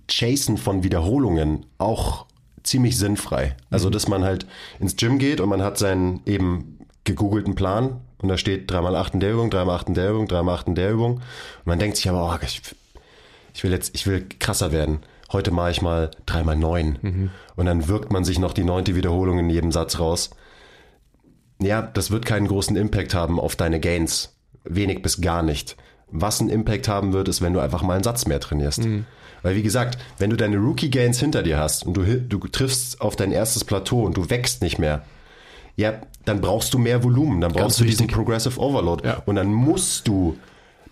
Chasen 0.07 0.57
von 0.57 0.83
Wiederholungen 0.83 1.65
auch 1.77 2.25
ziemlich 2.63 2.97
sinnfrei. 2.97 3.55
Also, 3.69 3.89
mhm. 3.89 3.93
dass 3.93 4.07
man 4.07 4.23
halt 4.23 4.45
ins 4.79 4.95
Gym 4.95 5.19
geht 5.19 5.41
und 5.41 5.49
man 5.49 5.61
hat 5.61 5.77
seinen 5.77 6.21
eben 6.25 6.79
gegoogelten 7.03 7.55
Plan 7.55 8.01
und 8.19 8.29
da 8.29 8.37
steht 8.37 8.71
3x8 8.71 9.13
in 9.15 9.19
der 9.19 9.33
Übung, 9.33 9.49
3x8 9.49 9.87
in 9.87 9.93
der 9.93 10.09
Übung, 10.11 10.27
3x8 10.27 10.67
in 10.67 10.75
der 10.75 10.91
Übung. 10.91 11.13
Und 11.15 11.21
man 11.65 11.79
denkt 11.79 11.97
sich 11.97 12.07
aber, 12.09 12.25
oh, 12.25 12.45
ich, 12.45 12.61
ich 13.53 13.63
will 13.63 13.71
jetzt, 13.71 13.93
ich 13.95 14.07
will 14.07 14.25
krasser 14.39 14.71
werden. 14.71 14.99
Heute 15.31 15.51
mache 15.51 15.71
ich 15.71 15.81
mal 15.81 16.11
3x9. 16.27 16.95
Mhm. 17.01 17.31
Und 17.55 17.65
dann 17.65 17.87
wirkt 17.87 18.11
man 18.11 18.23
sich 18.23 18.39
noch 18.39 18.53
die 18.53 18.63
neunte 18.63 18.95
Wiederholung 18.95 19.39
in 19.39 19.49
jedem 19.49 19.71
Satz 19.71 19.99
raus. 19.99 20.29
Ja, 21.61 21.81
das 21.81 22.11
wird 22.11 22.25
keinen 22.25 22.47
großen 22.47 22.75
Impact 22.77 23.13
haben 23.13 23.39
auf 23.39 23.55
deine 23.55 23.79
Gains. 23.79 24.35
Wenig 24.63 25.01
bis 25.01 25.19
gar 25.19 25.43
nicht 25.43 25.75
was 26.13 26.39
einen 26.39 26.49
Impact 26.49 26.87
haben 26.87 27.11
wird, 27.11 27.27
ist, 27.27 27.41
wenn 27.41 27.53
du 27.53 27.59
einfach 27.59 27.81
mal 27.81 27.95
einen 27.95 28.03
Satz 28.03 28.25
mehr 28.25 28.39
trainierst. 28.39 28.85
Mhm. 28.85 29.05
Weil 29.41 29.55
wie 29.55 29.63
gesagt, 29.63 29.97
wenn 30.19 30.29
du 30.29 30.37
deine 30.37 30.57
Rookie-Gains 30.57 31.19
hinter 31.19 31.43
dir 31.43 31.59
hast 31.59 31.85
und 31.85 31.95
du, 31.95 32.03
du 32.03 32.39
triffst 32.47 33.01
auf 33.01 33.15
dein 33.15 33.31
erstes 33.31 33.65
Plateau 33.65 34.03
und 34.03 34.15
du 34.15 34.29
wächst 34.29 34.61
nicht 34.61 34.79
mehr, 34.79 35.03
ja, 35.75 35.93
dann 36.23 36.39
brauchst 36.39 36.73
du 36.73 36.77
mehr 36.77 37.03
Volumen, 37.03 37.41
dann 37.41 37.51
brauchst 37.51 37.63
Ganz 37.63 37.77
du 37.77 37.85
diesen 37.85 38.07
Progressive 38.07 38.59
Overload 38.59 39.05
ja. 39.05 39.23
und 39.25 39.35
dann 39.35 39.51
musst 39.51 40.07
du 40.07 40.37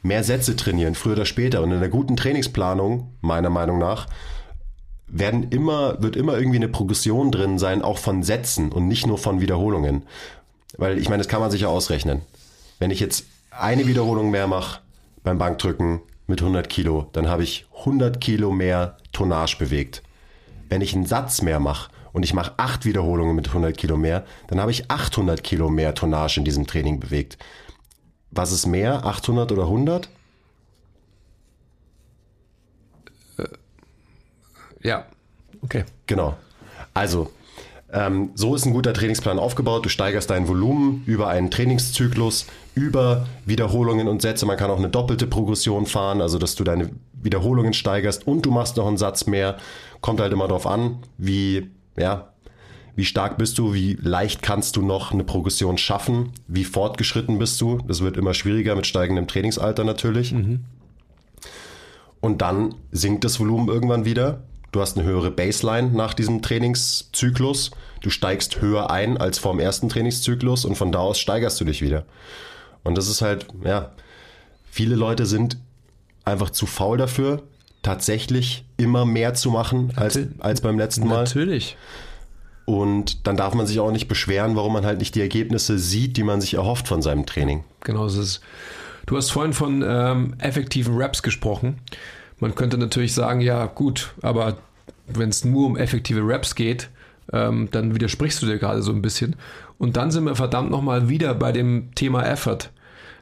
mehr 0.01 0.23
Sätze 0.23 0.55
trainieren, 0.55 0.95
früher 0.95 1.13
oder 1.13 1.25
später. 1.25 1.61
Und 1.61 1.71
in 1.71 1.79
der 1.79 1.89
guten 1.89 2.17
Trainingsplanung, 2.17 3.11
meiner 3.21 3.51
Meinung 3.51 3.77
nach, 3.77 4.07
werden 5.07 5.49
immer, 5.51 6.01
wird 6.01 6.15
immer 6.15 6.35
irgendwie 6.35 6.57
eine 6.57 6.67
Progression 6.67 7.31
drin 7.31 7.59
sein, 7.59 7.83
auch 7.83 7.99
von 7.99 8.23
Sätzen 8.23 8.71
und 8.71 8.87
nicht 8.87 9.05
nur 9.05 9.19
von 9.19 9.39
Wiederholungen. 9.39 10.03
Weil 10.77 10.97
ich 10.97 11.09
meine, 11.09 11.19
das 11.19 11.27
kann 11.27 11.41
man 11.41 11.51
sich 11.51 11.61
ja 11.61 11.67
ausrechnen. 11.67 12.21
Wenn 12.79 12.89
ich 12.89 12.99
jetzt 12.99 13.25
eine 13.51 13.85
Wiederholung 13.85 14.31
mehr 14.31 14.47
mache, 14.47 14.79
beim 15.23 15.37
Bankdrücken 15.37 16.01
mit 16.27 16.41
100 16.41 16.69
Kilo, 16.69 17.09
dann 17.13 17.27
habe 17.27 17.43
ich 17.43 17.65
100 17.79 18.21
Kilo 18.21 18.51
mehr 18.51 18.97
Tonnage 19.11 19.57
bewegt. 19.59 20.01
Wenn 20.69 20.81
ich 20.81 20.93
einen 20.93 21.05
Satz 21.05 21.41
mehr 21.41 21.59
mache 21.59 21.91
und 22.13 22.23
ich 22.23 22.33
mache 22.33 22.53
acht 22.57 22.85
Wiederholungen 22.85 23.35
mit 23.35 23.47
100 23.49 23.77
Kilo 23.77 23.97
mehr, 23.97 24.25
dann 24.47 24.59
habe 24.59 24.71
ich 24.71 24.89
800 24.89 25.43
Kilo 25.43 25.69
mehr 25.69 25.93
Tonnage 25.93 26.37
in 26.37 26.45
diesem 26.45 26.67
Training 26.67 26.99
bewegt. 26.99 27.37
Was 28.31 28.51
ist 28.51 28.65
mehr, 28.65 29.05
800 29.05 29.51
oder 29.51 29.63
100? 29.63 30.09
Äh, 33.37 33.43
ja, 34.81 35.05
okay. 35.61 35.83
Genau. 36.07 36.37
Also, 36.93 37.31
ähm, 37.93 38.31
so 38.35 38.55
ist 38.55 38.65
ein 38.65 38.73
guter 38.73 38.93
Trainingsplan 38.93 39.37
aufgebaut. 39.37 39.85
Du 39.85 39.89
steigerst 39.89 40.29
dein 40.29 40.47
Volumen 40.47 41.03
über 41.05 41.27
einen 41.27 41.51
Trainingszyklus, 41.51 42.45
über 42.73 43.27
Wiederholungen 43.45 44.07
und 44.07 44.21
Sätze. 44.21 44.45
Man 44.45 44.57
kann 44.57 44.71
auch 44.71 44.77
eine 44.77 44.89
doppelte 44.89 45.27
Progression 45.27 45.85
fahren, 45.85 46.21
also 46.21 46.37
dass 46.37 46.55
du 46.55 46.63
deine 46.63 46.91
Wiederholungen 47.21 47.73
steigerst 47.73 48.25
und 48.25 48.45
du 48.45 48.51
machst 48.51 48.77
noch 48.77 48.87
einen 48.87 48.97
Satz 48.97 49.27
mehr. 49.27 49.57
Kommt 49.99 50.21
halt 50.21 50.31
immer 50.31 50.47
darauf 50.47 50.67
an, 50.67 50.99
wie, 51.17 51.69
ja, 51.97 52.29
wie 52.95 53.05
stark 53.05 53.37
bist 53.37 53.57
du, 53.57 53.73
wie 53.73 53.97
leicht 54.01 54.41
kannst 54.41 54.77
du 54.77 54.81
noch 54.81 55.11
eine 55.11 55.23
Progression 55.25 55.77
schaffen, 55.77 56.31
wie 56.47 56.63
fortgeschritten 56.63 57.39
bist 57.39 57.59
du. 57.59 57.79
Das 57.87 58.01
wird 58.01 58.15
immer 58.15 58.33
schwieriger 58.33 58.75
mit 58.75 58.87
steigendem 58.87 59.27
Trainingsalter 59.27 59.83
natürlich. 59.83 60.31
Mhm. 60.31 60.61
Und 62.21 62.41
dann 62.41 62.75
sinkt 62.91 63.25
das 63.25 63.39
Volumen 63.39 63.67
irgendwann 63.67 64.05
wieder 64.05 64.43
du 64.71 64.81
hast 64.81 64.97
eine 64.97 65.07
höhere 65.07 65.31
Baseline 65.31 65.89
nach 65.89 66.13
diesem 66.13 66.41
Trainingszyklus, 66.41 67.71
du 68.01 68.09
steigst 68.09 68.61
höher 68.61 68.89
ein 68.89 69.17
als 69.17 69.37
vorm 69.37 69.59
ersten 69.59 69.89
Trainingszyklus 69.89 70.65
und 70.65 70.75
von 70.75 70.91
da 70.91 70.99
aus 70.99 71.19
steigerst 71.19 71.59
du 71.59 71.65
dich 71.65 71.81
wieder. 71.81 72.05
Und 72.83 72.97
das 72.97 73.07
ist 73.07 73.21
halt, 73.21 73.47
ja, 73.63 73.91
viele 74.69 74.95
Leute 74.95 75.25
sind 75.25 75.57
einfach 76.25 76.49
zu 76.49 76.65
faul 76.65 76.97
dafür, 76.97 77.43
tatsächlich 77.81 78.63
immer 78.77 79.05
mehr 79.05 79.33
zu 79.33 79.51
machen 79.51 79.93
als, 79.95 80.19
als 80.39 80.61
beim 80.61 80.77
letzten 80.77 81.07
Mal. 81.07 81.23
Natürlich. 81.23 81.77
Und 82.65 83.27
dann 83.27 83.37
darf 83.37 83.53
man 83.53 83.65
sich 83.65 83.79
auch 83.79 83.91
nicht 83.91 84.07
beschweren, 84.07 84.55
warum 84.55 84.73
man 84.73 84.85
halt 84.85 84.99
nicht 84.99 85.15
die 85.15 85.21
Ergebnisse 85.21 85.77
sieht, 85.77 86.15
die 86.15 86.23
man 86.23 86.41
sich 86.41 86.53
erhofft 86.53 86.87
von 86.87 87.01
seinem 87.01 87.25
Training. 87.25 87.63
Genau, 87.81 88.05
es 88.05 88.15
ist. 88.15 88.41
Du 89.07 89.17
hast 89.17 89.31
vorhin 89.31 89.53
von 89.53 89.83
ähm, 89.85 90.35
effektiven 90.37 90.95
Raps 90.95 91.23
gesprochen. 91.23 91.79
Man 92.41 92.55
könnte 92.55 92.77
natürlich 92.77 93.13
sagen, 93.13 93.39
ja 93.39 93.65
gut, 93.67 94.13
aber 94.21 94.57
wenn 95.07 95.29
es 95.29 95.45
nur 95.45 95.67
um 95.67 95.77
effektive 95.77 96.21
Raps 96.23 96.55
geht, 96.55 96.89
ähm, 97.31 97.69
dann 97.71 97.95
widersprichst 97.95 98.41
du 98.41 98.47
dir 98.47 98.57
gerade 98.57 98.81
so 98.81 98.91
ein 98.91 99.01
bisschen. 99.01 99.35
Und 99.77 99.95
dann 99.95 100.11
sind 100.11 100.25
wir 100.25 100.35
verdammt 100.35 100.71
nochmal 100.71 101.07
wieder 101.07 101.33
bei 101.33 101.51
dem 101.51 101.93
Thema 101.95 102.23
Effort. 102.23 102.71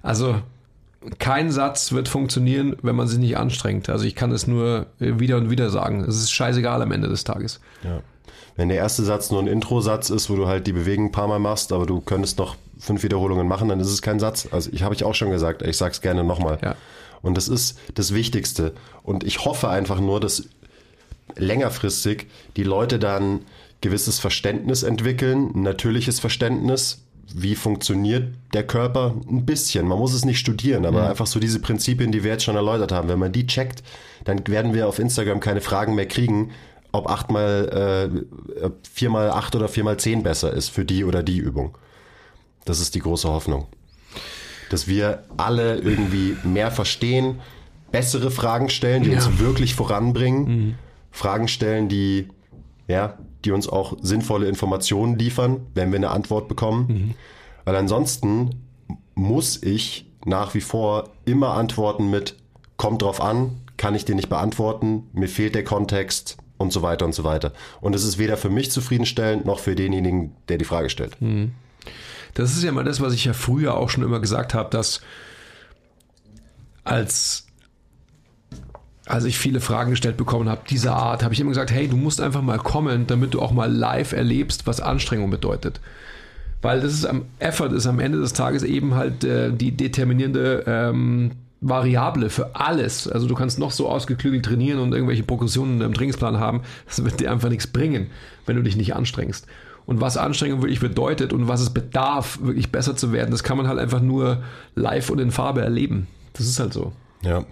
Also 0.01 0.41
kein 1.19 1.51
Satz 1.51 1.91
wird 1.91 2.07
funktionieren, 2.07 2.75
wenn 2.81 2.95
man 2.95 3.07
sich 3.07 3.19
nicht 3.19 3.37
anstrengt. 3.37 3.89
Also 3.89 4.05
ich 4.05 4.15
kann 4.15 4.31
es 4.31 4.47
nur 4.47 4.87
wieder 4.99 5.37
und 5.37 5.49
wieder 5.49 5.69
sagen. 5.69 6.01
Es 6.01 6.15
ist 6.15 6.31
scheißegal 6.31 6.81
am 6.81 6.91
Ende 6.91 7.07
des 7.07 7.23
Tages. 7.23 7.59
Ja. 7.83 8.01
Wenn 8.59 8.67
der 8.67 8.77
erste 8.77 9.05
Satz 9.05 9.31
nur 9.31 9.41
ein 9.41 9.47
Intro-Satz 9.47 10.09
ist, 10.09 10.29
wo 10.29 10.35
du 10.35 10.45
halt 10.45 10.67
die 10.67 10.73
Bewegung 10.73 11.05
ein 11.05 11.11
paar 11.13 11.29
Mal 11.29 11.39
machst, 11.39 11.71
aber 11.71 11.85
du 11.85 12.01
könntest 12.01 12.39
noch 12.39 12.57
fünf 12.77 13.03
Wiederholungen 13.03 13.47
machen, 13.47 13.69
dann 13.69 13.79
ist 13.79 13.87
es 13.87 14.01
kein 14.01 14.19
Satz. 14.19 14.49
Also 14.51 14.69
ich 14.73 14.83
habe 14.83 14.93
ich 14.93 15.05
auch 15.05 15.15
schon 15.15 15.31
gesagt, 15.31 15.61
ich 15.61 15.77
sage 15.77 15.93
es 15.93 16.01
gerne 16.01 16.25
nochmal. 16.25 16.57
Ja. 16.61 16.75
Und 17.21 17.37
das 17.37 17.47
ist 17.47 17.79
das 17.93 18.13
Wichtigste. 18.13 18.73
Und 19.01 19.23
ich 19.23 19.45
hoffe 19.45 19.69
einfach 19.69 20.01
nur, 20.01 20.19
dass 20.19 20.43
längerfristig 21.37 22.27
die 22.57 22.65
Leute 22.65 22.99
dann 22.99 23.45
gewisses 23.79 24.19
Verständnis 24.19 24.83
entwickeln, 24.83 25.51
ein 25.55 25.61
natürliches 25.61 26.19
Verständnis, 26.19 27.01
wie 27.33 27.55
funktioniert 27.55 28.33
der 28.53 28.67
Körper 28.67 29.15
ein 29.29 29.45
bisschen. 29.45 29.87
Man 29.87 29.99
muss 29.99 30.13
es 30.13 30.25
nicht 30.25 30.39
studieren, 30.39 30.85
aber 30.85 31.03
mhm. 31.03 31.07
einfach 31.07 31.27
so 31.27 31.39
diese 31.39 31.59
Prinzipien, 31.59 32.11
die 32.11 32.25
wir 32.25 32.31
jetzt 32.31 32.43
schon 32.43 32.57
erläutert 32.57 32.91
haben. 32.91 33.07
Wenn 33.07 33.19
man 33.19 33.31
die 33.31 33.47
checkt, 33.47 33.83
dann 34.25 34.45
werden 34.47 34.73
wir 34.73 34.85
auf 34.85 34.99
Instagram 34.99 35.39
keine 35.39 35.61
Fragen 35.61 35.95
mehr 35.95 36.07
kriegen, 36.07 36.51
ob 36.91 37.09
achtmal, 37.09 38.11
äh, 38.61 38.69
viermal 38.91 39.31
acht 39.31 39.55
oder 39.55 39.67
viermal 39.67 39.97
zehn 39.97 40.23
besser 40.23 40.51
ist 40.53 40.69
für 40.69 40.85
die 40.85 41.03
oder 41.03 41.23
die 41.23 41.37
Übung. 41.37 41.77
Das 42.65 42.79
ist 42.79 42.95
die 42.95 42.99
große 42.99 43.27
Hoffnung. 43.27 43.67
Dass 44.69 44.87
wir 44.87 45.23
alle 45.37 45.77
irgendwie 45.79 46.35
mehr 46.43 46.71
verstehen, 46.71 47.39
bessere 47.91 48.31
Fragen 48.31 48.69
stellen, 48.69 49.03
die 49.03 49.11
ja. 49.11 49.17
uns 49.17 49.39
wirklich 49.39 49.75
voranbringen, 49.75 50.43
mhm. 50.43 50.75
Fragen 51.11 51.47
stellen, 51.47 51.89
die, 51.89 52.27
ja, 52.87 53.17
die 53.45 53.51
uns 53.51 53.67
auch 53.67 53.97
sinnvolle 54.01 54.47
Informationen 54.47 55.17
liefern, 55.17 55.65
wenn 55.73 55.91
wir 55.91 55.97
eine 55.97 56.11
Antwort 56.11 56.47
bekommen. 56.47 56.85
Mhm. 56.87 57.15
Weil 57.65 57.75
ansonsten 57.75 58.61
muss 59.15 59.61
ich 59.61 60.09
nach 60.25 60.53
wie 60.53 60.61
vor 60.61 61.09
immer 61.25 61.53
antworten 61.53 62.09
mit, 62.09 62.35
kommt 62.77 63.01
drauf 63.01 63.21
an, 63.21 63.61
kann 63.77 63.95
ich 63.95 64.05
dir 64.05 64.15
nicht 64.15 64.29
beantworten, 64.29 65.07
mir 65.13 65.29
fehlt 65.29 65.55
der 65.55 65.63
Kontext, 65.63 66.37
und 66.59 66.71
so 66.71 66.83
weiter 66.83 67.05
und 67.05 67.15
so 67.15 67.23
weiter. 67.23 67.53
Und 67.81 67.95
es 67.95 68.03
ist 68.03 68.19
weder 68.19 68.37
für 68.37 68.49
mich 68.51 68.69
zufriedenstellend 68.69 69.45
noch 69.45 69.59
für 69.59 69.73
denjenigen, 69.73 70.35
der 70.49 70.59
die 70.59 70.65
Frage 70.65 70.91
stellt. 70.91 71.19
Hm. 71.19 71.53
Das 72.35 72.51
ist 72.51 72.63
ja 72.63 72.71
mal 72.71 72.83
das, 72.83 73.01
was 73.01 73.13
ich 73.13 73.25
ja 73.25 73.33
früher 73.33 73.75
auch 73.75 73.89
schon 73.89 74.03
immer 74.03 74.19
gesagt 74.19 74.53
habe, 74.53 74.69
dass 74.69 75.01
als 76.83 77.47
als 79.05 79.25
ich 79.25 79.39
viele 79.39 79.59
Fragen 79.59 79.89
gestellt 79.89 80.17
bekommen 80.17 80.47
habe, 80.47 80.61
dieser 80.69 80.93
Art, 80.95 81.23
habe 81.23 81.33
ich 81.33 81.39
immer 81.39 81.49
gesagt, 81.49 81.71
hey, 81.71 81.87
du 81.87 81.97
musst 81.97 82.21
einfach 82.21 82.43
mal 82.43 82.59
kommen, 82.59 83.07
damit 83.07 83.33
du 83.33 83.41
auch 83.41 83.51
mal 83.51 83.71
live 83.71 84.11
erlebst, 84.11 84.67
was 84.67 84.81
Anstrengung 84.81 85.31
bedeutet. 85.31 85.79
Weil 86.61 86.81
das 86.81 86.93
ist 86.93 87.05
am 87.05 87.25
Effort 87.39 87.71
ist 87.71 87.87
am 87.87 87.99
Ende 87.99 88.19
des 88.19 88.33
Tages 88.33 88.61
eben 88.61 88.93
halt 88.93 89.23
äh, 89.23 89.51
die 89.51 89.71
determinierende 89.71 90.63
ähm, 90.67 91.31
Variable 91.61 92.29
für 92.29 92.55
alles. 92.55 93.07
Also 93.07 93.27
du 93.27 93.35
kannst 93.35 93.59
noch 93.59 93.71
so 93.71 93.89
ausgeklügelt 93.89 94.45
trainieren 94.45 94.79
und 94.79 94.93
irgendwelche 94.93 95.23
Progressionen 95.23 95.81
im 95.81 95.93
Trainingsplan 95.93 96.39
haben. 96.39 96.61
Das 96.85 97.03
wird 97.03 97.19
dir 97.19 97.31
einfach 97.31 97.49
nichts 97.49 97.67
bringen, 97.67 98.07
wenn 98.45 98.55
du 98.55 98.63
dich 98.63 98.77
nicht 98.77 98.95
anstrengst. 98.95 99.45
Und 99.85 100.01
was 100.01 100.17
Anstrengung 100.17 100.61
wirklich 100.61 100.79
bedeutet 100.79 101.33
und 101.33 101.47
was 101.47 101.61
es 101.61 101.71
bedarf, 101.71 102.39
wirklich 102.41 102.71
besser 102.71 102.95
zu 102.95 103.11
werden, 103.11 103.31
das 103.31 103.43
kann 103.43 103.57
man 103.57 103.67
halt 103.67 103.79
einfach 103.79 104.01
nur 104.01 104.43
live 104.75 105.09
und 105.09 105.19
in 105.19 105.31
Farbe 105.31 105.61
erleben. 105.61 106.07
Das 106.33 106.47
ist 106.47 106.59
halt 106.59 106.73
so. 106.73 106.93
Ja. 107.23 107.43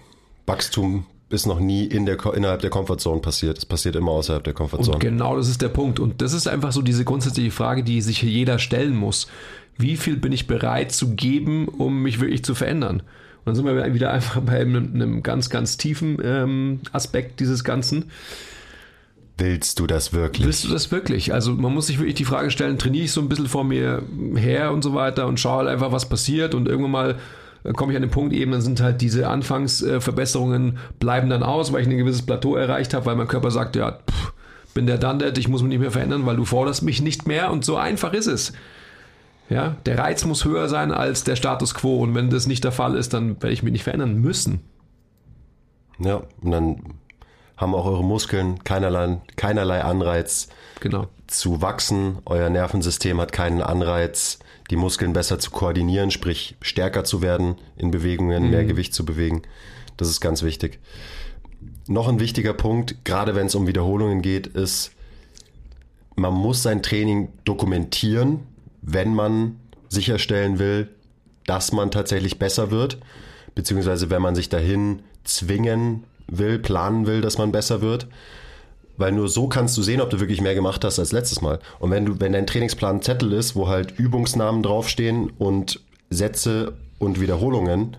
Wachstum 0.46 1.06
ist 1.30 1.46
noch 1.46 1.60
nie 1.60 1.86
in 1.86 2.06
der, 2.06 2.24
innerhalb 2.34 2.62
der 2.62 2.70
Comfortzone 2.70 3.20
passiert. 3.20 3.58
Es 3.58 3.66
passiert 3.66 3.96
immer 3.96 4.12
außerhalb 4.12 4.44
der 4.44 4.54
Comfortzone. 4.54 4.96
Und 4.96 5.00
genau 5.02 5.36
das 5.36 5.50
ist 5.50 5.62
der 5.62 5.70
Punkt. 5.70 6.00
Und 6.00 6.22
das 6.22 6.32
ist 6.34 6.48
einfach 6.48 6.72
so 6.72 6.82
diese 6.82 7.04
grundsätzliche 7.04 7.52
Frage, 7.52 7.84
die 7.84 8.02
sich 8.02 8.22
jeder 8.22 8.60
stellen 8.60 8.96
muss. 8.96 9.28
Wie 9.78 9.98
viel 9.98 10.16
bin 10.16 10.32
ich 10.32 10.48
bereit 10.48 10.92
zu 10.92 11.16
geben, 11.16 11.68
um 11.68 12.02
mich 12.02 12.22
wirklich 12.22 12.46
zu 12.46 12.56
verändern? 12.56 13.04
Dann 13.48 13.56
sind 13.56 13.66
wir 13.66 13.94
wieder 13.94 14.12
einfach 14.12 14.42
bei 14.42 14.60
einem, 14.60 14.94
einem 14.94 15.24
ganz, 15.24 15.50
ganz 15.50 15.78
tiefen 15.78 16.18
ähm, 16.24 16.82
Aspekt 16.92 17.40
dieses 17.40 17.64
Ganzen. 17.64 18.12
Willst 19.38 19.80
du 19.80 19.88
das 19.88 20.14
wirklich? 20.14 20.46
Willst 20.46 20.64
du 20.64 20.70
das 20.70 20.92
wirklich? 20.92 21.34
Also 21.34 21.54
man 21.54 21.74
muss 21.74 21.88
sich 21.88 22.00
wirklich 22.00 22.16
die 22.16 22.26
Frage 22.26 22.50
stellen, 22.50 22.78
trainiere 22.80 23.06
ich 23.06 23.12
so 23.12 23.22
ein 23.22 23.30
bisschen 23.30 23.48
vor 23.48 23.64
mir 23.64 24.02
her 24.36 24.72
und 24.72 24.84
so 24.84 24.94
weiter 24.96 25.28
und 25.28 25.40
schaue 25.40 25.60
halt 25.60 25.70
einfach, 25.70 25.92
was 25.92 26.10
passiert 26.10 26.56
und 26.56 26.68
irgendwann 26.68 26.92
mal 26.92 27.16
äh, 27.64 27.72
komme 27.74 27.94
ich 27.94 27.96
an 27.96 28.02
den 28.02 28.12
Punkt 28.12 28.34
eben, 28.34 28.52
dann 28.52 28.62
sind 28.62 28.82
halt 28.82 29.00
diese 29.00 29.30
Anfangsverbesserungen 29.30 30.80
bleiben 31.00 31.30
dann 31.30 31.44
aus, 31.44 31.72
weil 31.72 31.82
ich 31.82 31.88
ein 31.88 31.98
gewisses 31.98 32.26
Plateau 32.26 32.56
erreicht 32.56 32.94
habe, 32.94 33.06
weil 33.06 33.16
mein 33.16 33.28
Körper 33.28 33.52
sagt, 33.52 33.76
ja, 33.76 33.92
pff, 33.92 34.34
bin 34.74 34.88
der 34.88 34.98
dann 34.98 35.24
ich 35.38 35.48
muss 35.48 35.62
mich 35.62 35.70
nicht 35.70 35.80
mehr 35.80 35.92
verändern, 35.92 36.26
weil 36.26 36.36
du 36.36 36.46
forderst 36.46 36.84
mich 36.84 37.02
nicht 37.02 37.28
mehr 37.28 37.52
und 37.52 37.64
so 37.64 37.78
einfach 37.78 38.14
ist 38.14 38.28
es. 38.28 38.54
Ja, 39.50 39.78
der 39.86 39.98
Reiz 39.98 40.26
muss 40.26 40.44
höher 40.44 40.68
sein 40.68 40.92
als 40.92 41.24
der 41.24 41.36
Status 41.36 41.74
quo 41.74 42.00
und 42.00 42.14
wenn 42.16 42.30
das 42.30 42.48
nicht 42.48 42.64
der 42.64 42.72
Fall 42.72 42.96
ist, 42.96 43.14
dann 43.14 43.42
werde 43.42 43.54
ich 43.54 43.64
mich 43.64 43.72
nicht 43.72 43.84
verändern 43.84 44.16
müssen. 44.16 44.62
Ja, 46.00 46.24
und 46.42 46.52
dann 46.52 46.82
haben 47.56 47.74
auch 47.74 47.86
eure 47.86 48.04
Muskeln 48.04 48.64
keinerlei, 48.64 49.20
keinerlei 49.36 49.84
Anreiz 49.84 50.50
genau. 50.80 51.08
zu 51.28 51.62
wachsen. 51.62 52.20
Euer 52.26 52.50
Nervensystem 52.50 53.20
hat 53.20 53.32
keinen 53.32 53.62
Anreiz, 53.62 54.40
die 54.70 54.76
Muskeln 54.76 55.14
besser 55.14 55.40
zu 55.40 55.50
koordinieren, 55.52 56.12
sprich 56.12 56.56
stärker 56.62 57.04
zu 57.04 57.22
werden 57.22 57.56
in 57.78 57.90
Bewegungen, 57.90 58.44
mhm. 58.44 58.50
mehr 58.52 58.66
Gewicht 58.66 58.94
zu 58.94 59.06
bewegen. 59.06 59.42
Das 59.96 60.10
ist 60.10 60.22
ganz 60.22 60.44
wichtig. 60.44 60.80
Noch 61.88 62.08
ein 62.08 62.20
wichtiger 62.20 62.54
Punkt, 62.54 63.06
gerade 63.06 63.34
wenn 63.34 63.48
es 63.48 63.56
um 63.56 63.66
Wiederholungen 63.66 64.22
geht, 64.22 64.46
ist, 64.46 64.92
man 66.16 66.34
muss 66.34 66.64
sein 66.64 66.84
Training 66.84 67.30
dokumentieren 67.46 68.42
wenn 68.82 69.14
man 69.14 69.58
sicherstellen 69.90 70.60
will, 70.60 70.90
dass 71.46 71.72
man 71.72 71.92
tatsächlich 71.92 72.40
besser 72.40 72.72
wird, 72.72 72.98
beziehungsweise 73.56 74.10
wenn 74.10 74.22
man 74.22 74.36
sich 74.36 74.50
dahin 74.50 75.02
zwingen 75.24 76.04
will, 76.28 76.60
planen 76.60 77.08
will, 77.08 77.22
dass 77.22 77.38
man 77.38 77.52
besser 77.52 77.82
wird. 77.82 78.08
Weil 78.98 79.12
nur 79.12 79.30
so 79.30 79.48
kannst 79.48 79.78
du 79.78 79.84
sehen, 79.84 80.02
ob 80.02 80.10
du 80.10 80.20
wirklich 80.20 80.42
mehr 80.42 80.56
gemacht 80.56 80.84
hast 80.84 80.98
als 80.98 81.12
letztes 81.12 81.42
Mal. 81.42 81.60
Und 81.80 81.92
wenn 81.92 82.06
du, 82.06 82.20
wenn 82.20 82.34
dein 82.34 82.48
Trainingsplan 82.48 83.02
Zettel 83.02 83.32
ist, 83.34 83.56
wo 83.56 83.68
halt 83.68 83.98
Übungsnamen 84.00 84.64
draufstehen 84.64 85.32
und 85.38 85.80
Sätze 86.10 86.74
und 86.98 87.22
Wiederholungen 87.22 87.96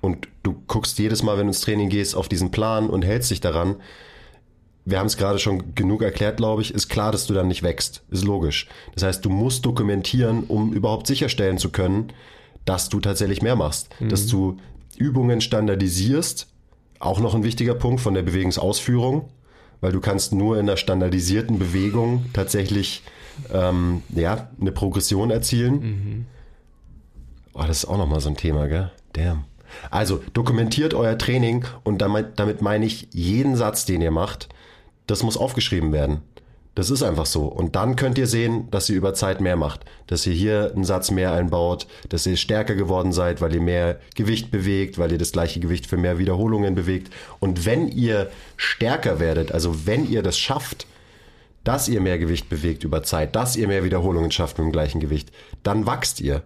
und 0.00 0.26
du 0.42 0.60
guckst 0.66 0.98
jedes 0.98 1.22
Mal, 1.22 1.38
wenn 1.38 1.46
du 1.46 1.50
ins 1.50 1.60
Training 1.60 1.88
gehst, 1.88 2.16
auf 2.16 2.28
diesen 2.28 2.50
Plan 2.50 2.90
und 2.90 3.04
hältst 3.04 3.30
dich 3.30 3.40
daran, 3.40 3.76
wir 4.84 4.98
haben 4.98 5.06
es 5.06 5.16
gerade 5.16 5.38
schon 5.38 5.74
genug 5.74 6.02
erklärt, 6.02 6.38
glaube 6.38 6.62
ich, 6.62 6.74
ist 6.74 6.88
klar, 6.88 7.12
dass 7.12 7.26
du 7.26 7.34
dann 7.34 7.48
nicht 7.48 7.62
wächst. 7.62 8.02
Ist 8.10 8.24
logisch. 8.24 8.66
Das 8.94 9.04
heißt, 9.04 9.24
du 9.24 9.30
musst 9.30 9.64
dokumentieren, 9.64 10.44
um 10.44 10.72
überhaupt 10.72 11.06
sicherstellen 11.06 11.58
zu 11.58 11.70
können, 11.70 12.12
dass 12.64 12.88
du 12.88 13.00
tatsächlich 13.00 13.42
mehr 13.42 13.56
machst. 13.56 13.88
Mhm. 14.00 14.08
Dass 14.08 14.26
du 14.26 14.58
Übungen 14.96 15.40
standardisierst, 15.40 16.48
auch 16.98 17.20
noch 17.20 17.34
ein 17.34 17.44
wichtiger 17.44 17.74
Punkt 17.74 18.00
von 18.00 18.14
der 18.14 18.22
Bewegungsausführung, 18.22 19.28
weil 19.80 19.92
du 19.92 20.00
kannst 20.00 20.32
nur 20.32 20.58
in 20.58 20.68
einer 20.68 20.76
standardisierten 20.76 21.58
Bewegung 21.58 22.26
tatsächlich 22.32 23.02
ähm, 23.52 24.02
ja, 24.10 24.48
eine 24.60 24.72
Progression 24.72 25.30
erzielen. 25.30 25.74
Mhm. 25.74 26.26
Oh, 27.54 27.64
das 27.66 27.78
ist 27.78 27.84
auch 27.86 27.98
nochmal 27.98 28.20
so 28.20 28.28
ein 28.28 28.36
Thema, 28.36 28.66
gell? 28.66 28.90
Damn. 29.12 29.44
Also 29.90 30.20
dokumentiert 30.32 30.94
euer 30.94 31.16
Training 31.18 31.64
und 31.82 31.98
damit, 31.98 32.38
damit 32.38 32.62
meine 32.62 32.84
ich 32.84 33.08
jeden 33.12 33.56
Satz, 33.56 33.84
den 33.84 34.02
ihr 34.02 34.10
macht, 34.10 34.48
das 35.06 35.22
muss 35.22 35.36
aufgeschrieben 35.36 35.92
werden. 35.92 36.22
Das 36.74 36.88
ist 36.88 37.02
einfach 37.02 37.26
so. 37.26 37.44
Und 37.44 37.76
dann 37.76 37.96
könnt 37.96 38.16
ihr 38.16 38.26
sehen, 38.26 38.70
dass 38.70 38.88
ihr 38.88 38.96
über 38.96 39.12
Zeit 39.12 39.42
mehr 39.42 39.56
macht. 39.56 39.84
Dass 40.06 40.26
ihr 40.26 40.32
hier 40.32 40.72
einen 40.74 40.84
Satz 40.84 41.10
mehr 41.10 41.32
einbaut, 41.32 41.86
dass 42.08 42.26
ihr 42.26 42.36
stärker 42.38 42.74
geworden 42.74 43.12
seid, 43.12 43.42
weil 43.42 43.54
ihr 43.54 43.60
mehr 43.60 44.00
Gewicht 44.14 44.50
bewegt, 44.50 44.98
weil 44.98 45.12
ihr 45.12 45.18
das 45.18 45.32
gleiche 45.32 45.60
Gewicht 45.60 45.86
für 45.86 45.98
mehr 45.98 46.18
Wiederholungen 46.18 46.74
bewegt. 46.74 47.12
Und 47.40 47.66
wenn 47.66 47.88
ihr 47.88 48.30
stärker 48.56 49.20
werdet, 49.20 49.52
also 49.52 49.86
wenn 49.86 50.08
ihr 50.08 50.22
das 50.22 50.38
schafft, 50.38 50.86
dass 51.62 51.88
ihr 51.88 52.00
mehr 52.00 52.18
Gewicht 52.18 52.48
bewegt 52.48 52.84
über 52.84 53.02
Zeit, 53.02 53.36
dass 53.36 53.54
ihr 53.54 53.68
mehr 53.68 53.84
Wiederholungen 53.84 54.30
schafft 54.30 54.58
mit 54.58 54.66
dem 54.66 54.72
gleichen 54.72 55.00
Gewicht, 55.00 55.30
dann 55.62 55.86
wachst 55.86 56.20
ihr. 56.20 56.42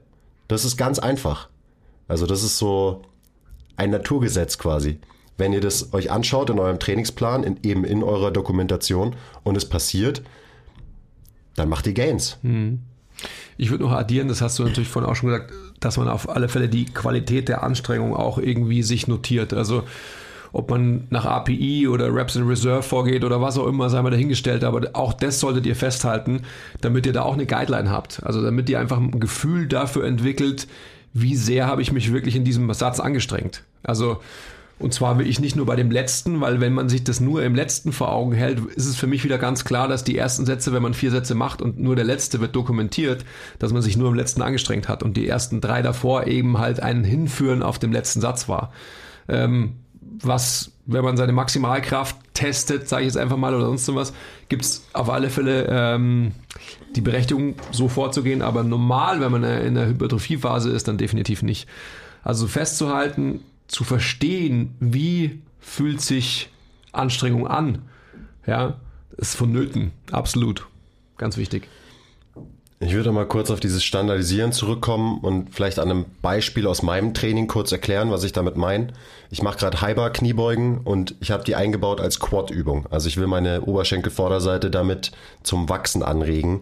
Das 0.48 0.64
ist 0.64 0.76
ganz 0.76 0.98
einfach. 0.98 1.48
Also 2.08 2.26
das 2.26 2.42
ist 2.42 2.58
so 2.58 3.02
ein 3.76 3.90
Naturgesetz 3.90 4.58
quasi. 4.58 4.98
Wenn 5.38 5.52
ihr 5.52 5.60
das 5.60 5.92
euch 5.92 6.10
anschaut 6.10 6.50
in 6.50 6.58
eurem 6.58 6.78
Trainingsplan, 6.78 7.42
in, 7.44 7.58
eben 7.62 7.84
in 7.84 8.02
eurer 8.02 8.30
Dokumentation 8.30 9.16
und 9.44 9.56
es 9.56 9.68
passiert, 9.68 10.22
dann 11.54 11.68
macht 11.68 11.86
ihr 11.86 11.94
Gains. 11.94 12.38
Ich 13.56 13.70
würde 13.70 13.84
noch 13.84 13.92
addieren, 13.92 14.28
das 14.28 14.42
hast 14.42 14.58
du 14.58 14.64
natürlich 14.64 14.88
vorhin 14.88 15.10
auch 15.10 15.16
schon 15.16 15.30
gesagt, 15.30 15.52
dass 15.80 15.96
man 15.96 16.08
auf 16.08 16.28
alle 16.28 16.48
Fälle 16.48 16.68
die 16.68 16.86
Qualität 16.86 17.48
der 17.48 17.62
Anstrengung 17.62 18.14
auch 18.14 18.38
irgendwie 18.38 18.82
sich 18.82 19.08
notiert. 19.08 19.54
Also 19.54 19.84
ob 20.52 20.70
man 20.70 21.06
nach 21.10 21.26
API 21.26 21.88
oder 21.88 22.14
Reps 22.14 22.36
in 22.36 22.46
Reserve 22.46 22.82
vorgeht 22.82 23.24
oder 23.24 23.40
was 23.42 23.58
auch 23.58 23.66
immer, 23.66 23.90
sei 23.90 24.00
mal 24.00 24.10
dahingestellt, 24.10 24.64
aber 24.64 24.88
auch 24.94 25.12
das 25.12 25.40
solltet 25.40 25.66
ihr 25.66 25.76
festhalten, 25.76 26.42
damit 26.80 27.04
ihr 27.06 27.12
da 27.12 27.22
auch 27.22 27.34
eine 27.34 27.46
Guideline 27.46 27.90
habt. 27.90 28.22
Also 28.24 28.42
damit 28.42 28.68
ihr 28.70 28.80
einfach 28.80 28.98
ein 28.98 29.20
Gefühl 29.20 29.66
dafür 29.66 30.04
entwickelt, 30.04 30.66
wie 31.12 31.36
sehr 31.36 31.66
habe 31.66 31.82
ich 31.82 31.92
mich 31.92 32.12
wirklich 32.12 32.36
in 32.36 32.44
diesem 32.44 32.72
Satz 32.72 33.00
angestrengt. 33.00 33.64
Also 33.82 34.20
und 34.78 34.92
zwar 34.92 35.18
will 35.18 35.26
ich 35.26 35.40
nicht 35.40 35.56
nur 35.56 35.64
bei 35.64 35.74
dem 35.74 35.90
letzten, 35.90 36.42
weil 36.42 36.60
wenn 36.60 36.74
man 36.74 36.90
sich 36.90 37.02
das 37.02 37.18
nur 37.18 37.42
im 37.42 37.54
letzten 37.54 37.92
vor 37.92 38.12
Augen 38.12 38.32
hält, 38.32 38.60
ist 38.74 38.86
es 38.86 38.96
für 38.96 39.06
mich 39.06 39.24
wieder 39.24 39.38
ganz 39.38 39.64
klar, 39.64 39.88
dass 39.88 40.04
die 40.04 40.18
ersten 40.18 40.44
Sätze, 40.44 40.72
wenn 40.72 40.82
man 40.82 40.92
vier 40.92 41.10
Sätze 41.10 41.34
macht 41.34 41.62
und 41.62 41.78
nur 41.78 41.96
der 41.96 42.04
letzte 42.04 42.40
wird 42.40 42.54
dokumentiert, 42.54 43.24
dass 43.58 43.72
man 43.72 43.80
sich 43.80 43.96
nur 43.96 44.10
im 44.10 44.14
letzten 44.14 44.42
angestrengt 44.42 44.88
hat 44.88 45.02
und 45.02 45.16
die 45.16 45.26
ersten 45.26 45.62
drei 45.62 45.80
davor 45.80 46.26
eben 46.26 46.58
halt 46.58 46.80
ein 46.80 47.04
Hinführen 47.04 47.62
auf 47.62 47.78
dem 47.78 47.90
letzten 47.90 48.20
Satz 48.20 48.50
war. 48.50 48.70
Ähm, 49.28 49.76
was, 50.22 50.72
wenn 50.84 51.04
man 51.04 51.16
seine 51.16 51.32
Maximalkraft 51.32 52.16
testet, 52.34 52.86
sage 52.86 53.02
ich 53.02 53.06
jetzt 53.06 53.16
einfach 53.16 53.38
mal, 53.38 53.54
oder 53.54 53.66
sonst 53.66 53.94
was, 53.94 54.12
gibt 54.50 54.64
es 54.64 54.84
auf 54.92 55.08
alle 55.08 55.30
Fälle 55.30 55.66
ähm, 55.70 56.32
die 56.94 57.00
Berechtigung, 57.00 57.54
so 57.72 57.88
vorzugehen, 57.88 58.42
aber 58.42 58.62
normal, 58.62 59.20
wenn 59.20 59.32
man 59.32 59.42
in 59.42 59.74
der 59.74 59.86
Hypertrophiephase 59.86 60.70
ist, 60.70 60.86
dann 60.86 60.98
definitiv 60.98 61.42
nicht. 61.42 61.66
Also 62.22 62.46
festzuhalten, 62.46 63.40
zu 63.66 63.84
verstehen, 63.84 64.74
wie 64.80 65.42
fühlt 65.58 66.00
sich 66.00 66.50
Anstrengung 66.92 67.46
an, 67.46 67.82
ja, 68.46 68.76
ist 69.16 69.34
vonnöten, 69.34 69.92
absolut, 70.10 70.66
ganz 71.16 71.36
wichtig. 71.36 71.68
Ich 72.78 72.92
würde 72.92 73.10
mal 73.10 73.26
kurz 73.26 73.50
auf 73.50 73.58
dieses 73.58 73.82
Standardisieren 73.84 74.52
zurückkommen 74.52 75.20
und 75.20 75.54
vielleicht 75.54 75.78
an 75.78 75.90
einem 75.90 76.04
Beispiel 76.20 76.66
aus 76.66 76.82
meinem 76.82 77.14
Training 77.14 77.46
kurz 77.46 77.72
erklären, 77.72 78.10
was 78.10 78.22
ich 78.22 78.32
damit 78.32 78.58
meine. 78.58 78.88
Ich 79.30 79.42
mache 79.42 79.56
gerade 79.56 79.80
Highbar 79.80 80.10
Kniebeugen 80.10 80.78
und 80.78 81.14
ich 81.20 81.30
habe 81.30 81.42
die 81.42 81.54
eingebaut 81.54 82.02
als 82.02 82.20
Quad-Übung. 82.20 82.86
Also 82.90 83.08
ich 83.08 83.16
will 83.16 83.28
meine 83.28 83.62
Oberschenkelvorderseite 83.62 84.70
damit 84.70 85.12
zum 85.42 85.70
Wachsen 85.70 86.02
anregen. 86.02 86.60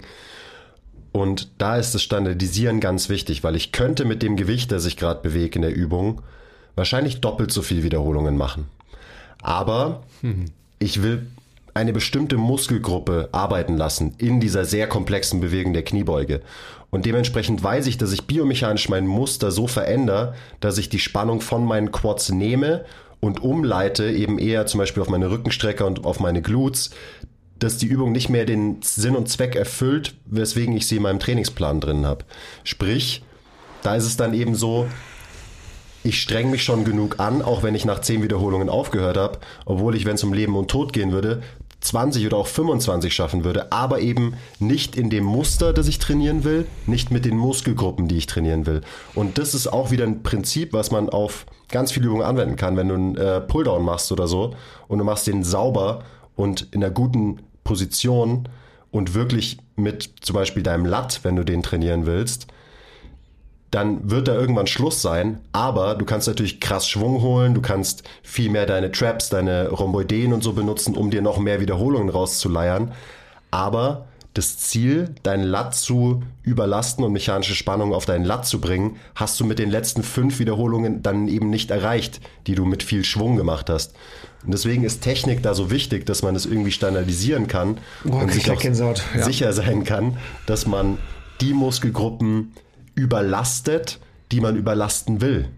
Und 1.11 1.51
da 1.59 1.79
ist 1.79 1.97
das 1.97 2.03
Standardisieren 2.03 2.79
ganz 2.79 3.09
wichtig, 3.09 3.43
weil 3.43 3.57
ich 3.57 3.73
könnte 3.73 4.05
mit 4.05 4.23
dem 4.23 4.37
Gewicht, 4.37 4.71
das 4.71 4.87
ich 4.87 4.97
gerade 4.97 5.21
bewege 5.21 5.57
in 5.57 5.63
der 5.63 5.75
Übung, 5.75 6.23
wahrscheinlich 6.75 7.21
doppelt 7.21 7.53
so 7.53 7.63
viel 7.63 7.83
Wiederholungen 7.83 8.37
machen. 8.37 8.69
Aber 9.43 10.03
mhm. 10.23 10.47
ich 10.79 11.03
will 11.03 11.27
eine 11.75 11.93
bestimmte 11.93 12.37
Muskelgruppe 12.37 13.29
arbeiten 13.33 13.77
lassen 13.77 14.15
in 14.19 14.41
dieser 14.41 14.65
sehr 14.65 14.87
komplexen 14.87 15.41
Bewegung 15.41 15.73
der 15.73 15.83
Kniebeuge. 15.83 16.41
Und 16.91 17.05
dementsprechend 17.07 17.63
weiß 17.63 17.89
ich, 17.89 17.99
dass 17.99 18.13
ich 18.13 18.29
biomechanisch 18.29 18.89
mein 18.89 19.07
Muster 19.07 19.51
so 19.51 19.67
verändere, 19.67 20.35
dass 20.61 20.79
ich 20.79 20.89
die 20.89 21.01
Spannung 21.01 21.41
von 21.41 21.65
meinen 21.65 21.91
Quads 21.91 22.31
nehme 22.31 22.85
und 23.19 23.43
umleite 23.43 24.11
eben 24.11 24.39
eher 24.39 24.67
zum 24.67 24.79
Beispiel 24.79 25.03
auf 25.03 25.09
meine 25.09 25.31
Rückenstrecke 25.31 25.85
und 25.85 26.05
auf 26.05 26.21
meine 26.21 26.43
Glutes, 26.43 26.91
dass 27.59 27.79
die 27.79 27.87
Übung 27.87 28.13
nicht 28.13 28.29
mehr 28.29 28.45
den 28.45 28.81
Sinn 28.83 29.17
und 29.17 29.29
Zweck 29.29 29.57
erfüllt, 29.57 30.15
weswegen 30.27 30.77
ich 30.77 30.87
sie 30.87 30.97
in 30.97 31.03
meinem 31.03 31.19
Trainingsplan 31.19 31.81
drin 31.81 32.07
habe. 32.07 32.25
Sprich, 32.63 33.25
da 33.83 33.97
ist 33.97 34.05
es 34.05 34.17
dann 34.17 34.35
eben 34.35 34.55
so, 34.55 34.87
ich 36.05 36.21
streng 36.21 36.51
mich 36.51 36.63
schon 36.63 36.85
genug 36.85 37.19
an, 37.19 37.43
auch 37.43 37.63
wenn 37.63 37.75
ich 37.75 37.87
nach 37.87 38.01
zehn 38.01 38.23
Wiederholungen 38.23 38.69
aufgehört 38.69 39.17
habe, 39.17 39.39
obwohl 39.65 39.97
ich, 39.97 40.05
wenn 40.05 40.17
es 40.17 40.23
um 40.23 40.35
Leben 40.35 40.55
und 40.55 40.71
Tod 40.71 40.93
gehen 40.93 41.13
würde, 41.13 41.43
20 41.81 42.27
oder 42.27 42.37
auch 42.37 42.47
25 42.47 43.13
schaffen 43.13 43.45
würde, 43.45 43.73
aber 43.73 44.01
eben 44.01 44.35
nicht 44.59 44.97
in 44.97 45.11
dem 45.11 45.25
Muster, 45.25 45.73
das 45.73 45.89
ich 45.89 45.99
trainieren 45.99 46.45
will, 46.45 46.67
nicht 46.87 47.11
mit 47.11 47.25
den 47.25 47.37
Muskelgruppen, 47.37 48.07
die 48.09 48.17
ich 48.17 48.27
trainieren 48.27 48.67
will. 48.67 48.83
Und 49.15 49.39
das 49.39 49.55
ist 49.55 49.67
auch 49.67 49.91
wieder 49.91 50.05
ein 50.05 50.23
Prinzip, 50.23 50.73
was 50.73 50.91
man 50.91 51.09
auf 51.09 51.47
ganz 51.71 51.93
viele 51.93 52.07
Übungen 52.07 52.25
anwenden 52.25 52.57
kann, 52.57 52.77
wenn 52.77 52.89
du 52.89 52.95
einen 52.95 53.17
äh, 53.17 53.41
Pulldown 53.41 53.83
machst 53.83 54.13
oder 54.13 54.29
so 54.29 54.55
und 54.89 54.99
du 54.99 55.05
machst 55.05 55.27
den 55.27 55.43
sauber 55.43 56.05
und 56.37 56.69
in 56.71 56.83
einer 56.83 56.93
guten 56.93 57.41
Position 57.65 58.49
und 58.91 59.15
wirklich 59.15 59.59
mit 59.77 60.11
zum 60.21 60.35
Beispiel 60.35 60.63
deinem 60.63 60.87
Lat, 60.87 61.21
wenn 61.23 61.37
du 61.37 61.45
den 61.45 61.63
trainieren 61.63 62.07
willst, 62.07 62.47
dann 63.75 64.09
wird 64.09 64.29
da 64.29 64.35
irgendwann 64.35 64.69
Schluss 64.69 65.03
sein. 65.03 65.41
Aber 65.51 65.97
du 65.97 66.05
kannst 66.05 66.29
natürlich 66.29 66.61
krass 66.61 66.89
Schwung 66.89 67.23
holen, 67.23 67.55
du 67.55 67.61
kannst 67.61 68.05
viel 68.23 68.49
mehr 68.49 68.67
deine 68.67 68.93
Traps, 68.93 69.31
deine 69.31 69.69
Rhomboideen 69.69 70.33
und 70.33 70.45
so 70.45 70.53
benutzen, 70.53 70.97
um 70.97 71.11
dir 71.11 71.23
noch 71.23 71.39
mehr 71.39 71.61
Wiederholungen 71.61 72.09
rauszuleiern. 72.09 72.93
Aber 73.51 74.07
das 74.33 74.59
Ziel, 74.59 75.15
deinen 75.25 75.43
Lat 75.43 75.75
zu 75.75 76.23
überlasten 76.43 77.05
und 77.05 77.13
mechanische 77.13 77.57
Spannung 77.57 77.93
auf 77.95 78.05
deinen 78.05 78.25
Lat 78.25 78.47
zu 78.47 78.61
bringen, 78.61 78.97
hast 79.17 79.41
du 79.41 79.45
mit 79.45 79.59
den 79.59 79.71
letzten 79.71 80.05
fünf 80.05 80.39
Wiederholungen 80.39 81.03
dann 81.03 81.27
eben 81.27 81.51
nicht 81.51 81.73
erreicht, 81.73 82.21
die 82.47 82.55
du 82.55 82.65
mit 82.65 82.85
viel 82.85 83.05
Schwung 83.05 83.37
gemacht 83.37 83.71
hast. 83.71 83.95
Und 84.45 84.53
deswegen 84.53 84.85
ist 84.85 85.03
Technik 85.03 85.43
da 85.43 85.55
so 85.55 85.73
wichtig, 85.73 86.07
dass 86.07 86.23
man 86.23 86.37
es 86.37 86.47
irgendwie 86.47 86.73
standardisieren 86.73 87.49
kann 87.49 87.79
Boah, 88.05 88.23
und 88.23 88.33
sich 88.33 88.51
auch 88.51 88.63
ja. 88.63 88.95
sicher 89.25 89.53
sein 89.53 89.83
kann, 89.83 90.19
dass 90.47 90.67
man 90.67 90.99
die 91.41 91.55
Muskelgruppen 91.55 92.53
überlastet, 92.95 93.99
die 94.33 94.41
man 94.41 94.57
überlasten 94.57 95.21
will. 95.21 95.49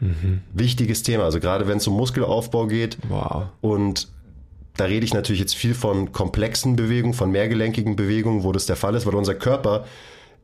Mhm. 0.00 0.42
Wichtiges 0.52 1.02
Thema, 1.02 1.24
also 1.24 1.40
gerade 1.40 1.66
wenn 1.66 1.78
es 1.78 1.86
um 1.86 1.96
Muskelaufbau 1.96 2.66
geht. 2.66 2.98
Wow. 3.08 3.46
Und 3.60 4.08
da 4.76 4.84
rede 4.84 5.04
ich 5.04 5.12
natürlich 5.12 5.40
jetzt 5.40 5.56
viel 5.56 5.74
von 5.74 6.12
komplexen 6.12 6.76
Bewegungen, 6.76 7.14
von 7.14 7.30
mehrgelenkigen 7.30 7.96
Bewegungen, 7.96 8.44
wo 8.44 8.52
das 8.52 8.66
der 8.66 8.76
Fall 8.76 8.94
ist, 8.94 9.06
weil 9.06 9.14
unser 9.14 9.34
Körper 9.34 9.84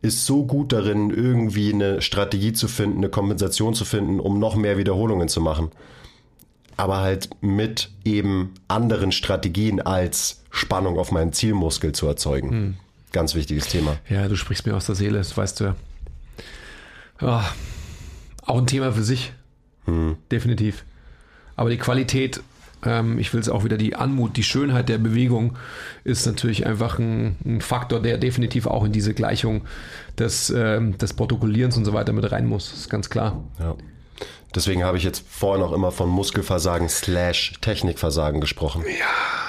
ist 0.03 0.27
so 0.27 0.45
gut 0.45 0.73
darin, 0.73 1.11
irgendwie 1.11 1.73
eine 1.73 2.03
Strategie 2.03 2.53
zu 2.53 2.69
finden, 2.69 2.99
eine 2.99 3.09
Kompensation 3.09 3.75
zu 3.75 3.85
finden, 3.85 4.21
um 4.21 4.39
noch 4.39 4.57
mehr 4.57 4.77
Wiederholungen 4.77 5.29
zu 5.29 5.41
machen. 5.41 5.71
Aber 6.77 6.99
halt 6.99 7.31
mit 7.41 7.91
eben 8.05 8.53
anderen 8.67 9.13
Strategien 9.13 9.81
als 9.81 10.43
Spannung 10.51 10.99
auf 10.99 11.13
meinen 11.13 11.33
Zielmuskel 11.33 11.93
zu 11.93 12.07
erzeugen. 12.07 12.51
Hm. 12.51 12.77
Ganz 13.15 13.37
wichtiges 13.37 13.69
Thema. 13.69 13.97
Ja, 14.09 14.27
du 14.27 14.35
sprichst 14.35 14.67
mir 14.67 14.75
aus 14.75 14.87
der 14.87 14.97
Seele, 14.97 15.19
das 15.19 15.37
weißt 15.37 15.61
du 15.61 15.65
ja. 15.67 15.77
ja 17.21 17.45
auch 18.45 18.59
ein 18.59 18.67
Thema 18.67 18.91
für 18.91 19.05
sich. 19.05 19.33
Hm. 19.85 20.17
Definitiv. 20.33 20.85
Aber 21.55 21.71
die 21.71 21.77
Qualität, 21.77 22.41
ähm, 22.85 23.21
ich 23.21 23.33
will 23.33 23.39
es 23.39 23.49
auch 23.49 23.63
wieder, 23.63 23.77
die 23.77 23.95
Anmut, 23.95 24.37
die 24.37 24.43
Schönheit 24.43 24.89
der 24.89 24.99
Bewegung 24.99 25.57
ist 26.03 26.27
natürlich 26.27 26.67
einfach 26.67 26.99
ein, 26.99 27.37
ein 27.45 27.61
Faktor, 27.61 28.03
der 28.03 28.19
definitiv 28.19 28.67
auch 28.67 28.83
in 28.83 28.91
diese 28.91 29.15
Gleichung 29.15 29.63
des, 30.19 30.51
ähm, 30.51 30.99
des 30.99 31.13
Protokollierens 31.13 31.77
und 31.77 31.85
so 31.85 31.93
weiter 31.93 32.13
mit 32.13 32.33
rein 32.33 32.47
muss. 32.47 32.73
Ist 32.73 32.91
ganz 32.91 33.11
klar. 33.11 33.45
Ja. 33.61 33.77
Deswegen 34.57 34.83
habe 34.83 34.97
ich 34.99 35.05
jetzt 35.05 35.25
vorhin 35.29 35.63
auch 35.63 35.73
immer 35.73 35.93
von 35.93 36.09
Muskelversagen 36.09 36.89
slash 36.89 37.53
Technikversagen 37.61 38.41
gesprochen. 38.41 38.83
Ja 38.99 39.44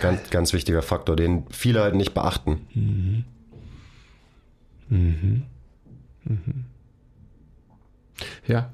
Ganz, 0.00 0.30
ganz 0.30 0.52
wichtiger 0.52 0.82
Faktor, 0.82 1.16
den 1.16 1.44
viele 1.50 1.80
halt 1.82 1.94
nicht 1.94 2.14
beachten. 2.14 2.66
Mhm. 2.74 3.24
Mhm. 4.88 5.42
Mhm. 6.24 6.64
Ja. 8.46 8.70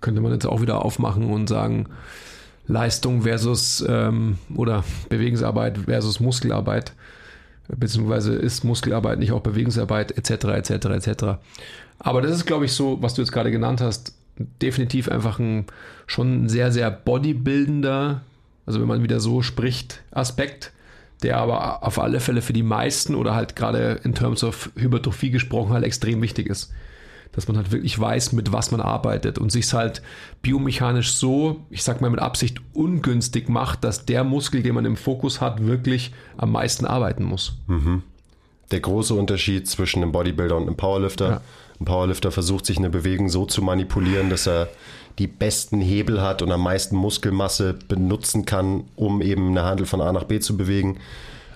Könnte 0.00 0.20
man 0.20 0.32
jetzt 0.32 0.46
auch 0.46 0.60
wieder 0.60 0.84
aufmachen 0.84 1.30
und 1.30 1.48
sagen, 1.48 1.88
Leistung 2.68 3.22
versus 3.22 3.84
ähm, 3.88 4.38
oder 4.54 4.84
Bewegungsarbeit 5.08 5.78
versus 5.78 6.20
Muskelarbeit, 6.20 6.92
beziehungsweise 7.68 8.34
ist 8.34 8.64
Muskelarbeit 8.64 9.18
nicht 9.18 9.32
auch 9.32 9.40
Bewegungsarbeit, 9.40 10.12
etc., 10.12 10.44
etc., 10.44 10.70
etc. 10.86 11.24
Aber 11.98 12.22
das 12.22 12.32
ist, 12.32 12.46
glaube 12.46 12.64
ich, 12.64 12.72
so, 12.72 13.00
was 13.00 13.14
du 13.14 13.22
jetzt 13.22 13.32
gerade 13.32 13.50
genannt 13.50 13.80
hast, 13.80 14.14
definitiv 14.38 15.08
einfach 15.08 15.38
ein 15.38 15.66
schon 16.06 16.48
sehr, 16.48 16.72
sehr 16.72 16.90
bodybuildender, 16.90 18.22
also 18.66 18.80
wenn 18.80 18.88
man 18.88 19.02
wieder 19.02 19.20
so 19.20 19.42
spricht, 19.42 20.02
Aspekt, 20.10 20.72
der 21.22 21.38
aber 21.38 21.82
auf 21.82 21.98
alle 21.98 22.20
Fälle 22.20 22.42
für 22.42 22.52
die 22.52 22.62
meisten 22.62 23.14
oder 23.14 23.34
halt 23.34 23.56
gerade 23.56 24.00
in 24.04 24.14
Terms 24.14 24.44
of 24.44 24.70
Hypertrophie 24.76 25.30
gesprochen 25.30 25.72
halt 25.72 25.84
extrem 25.84 26.20
wichtig 26.20 26.48
ist. 26.48 26.72
Dass 27.32 27.48
man 27.48 27.56
halt 27.56 27.70
wirklich 27.70 27.98
weiß, 27.98 28.32
mit 28.32 28.52
was 28.52 28.70
man 28.70 28.80
arbeitet 28.80 29.38
und 29.38 29.52
sich 29.52 29.72
halt 29.72 30.00
biomechanisch 30.42 31.12
so, 31.12 31.64
ich 31.70 31.82
sag 31.82 32.00
mal 32.00 32.10
mit 32.10 32.20
Absicht 32.20 32.60
ungünstig 32.72 33.48
macht, 33.48 33.84
dass 33.84 34.06
der 34.06 34.24
Muskel, 34.24 34.62
den 34.62 34.74
man 34.74 34.84
im 34.84 34.96
Fokus 34.96 35.40
hat, 35.40 35.66
wirklich 35.66 36.12
am 36.36 36.52
meisten 36.52 36.86
arbeiten 36.86 37.24
muss. 37.24 37.58
Mhm. 37.66 38.02
Der 38.70 38.80
große 38.80 39.14
Unterschied 39.14 39.68
zwischen 39.68 40.02
einem 40.02 40.12
Bodybuilder 40.12 40.56
und 40.56 40.62
einem 40.62 40.76
Powerlifter. 40.76 41.28
Ja 41.28 41.40
ein 41.80 41.84
Powerlifter 41.84 42.30
versucht 42.30 42.66
sich 42.66 42.78
eine 42.78 42.90
Bewegung 42.90 43.28
so 43.28 43.44
zu 43.44 43.62
manipulieren, 43.62 44.30
dass 44.30 44.46
er 44.46 44.68
die 45.18 45.26
besten 45.26 45.80
Hebel 45.80 46.22
hat 46.22 46.42
und 46.42 46.52
am 46.52 46.62
meisten 46.62 46.96
Muskelmasse 46.96 47.74
benutzen 47.88 48.44
kann, 48.44 48.84
um 48.96 49.22
eben 49.22 49.50
eine 49.50 49.64
Handel 49.64 49.86
von 49.86 50.00
A 50.00 50.12
nach 50.12 50.24
B 50.24 50.40
zu 50.40 50.56
bewegen. 50.56 50.98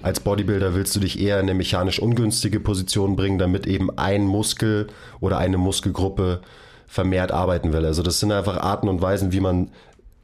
Als 0.02 0.20
Bodybuilder 0.20 0.74
willst 0.74 0.96
du 0.96 1.00
dich 1.00 1.20
eher 1.20 1.36
in 1.36 1.42
eine 1.42 1.54
mechanisch 1.54 1.98
ungünstige 1.98 2.58
Position 2.58 3.16
bringen, 3.16 3.38
damit 3.38 3.66
eben 3.66 3.90
ein 3.98 4.24
Muskel 4.24 4.86
oder 5.20 5.38
eine 5.38 5.58
Muskelgruppe 5.58 6.40
vermehrt 6.86 7.32
arbeiten 7.32 7.72
will. 7.72 7.84
Also 7.84 8.02
das 8.02 8.18
sind 8.18 8.32
einfach 8.32 8.56
Arten 8.56 8.88
und 8.88 9.02
Weisen, 9.02 9.32
wie 9.32 9.40
man 9.40 9.68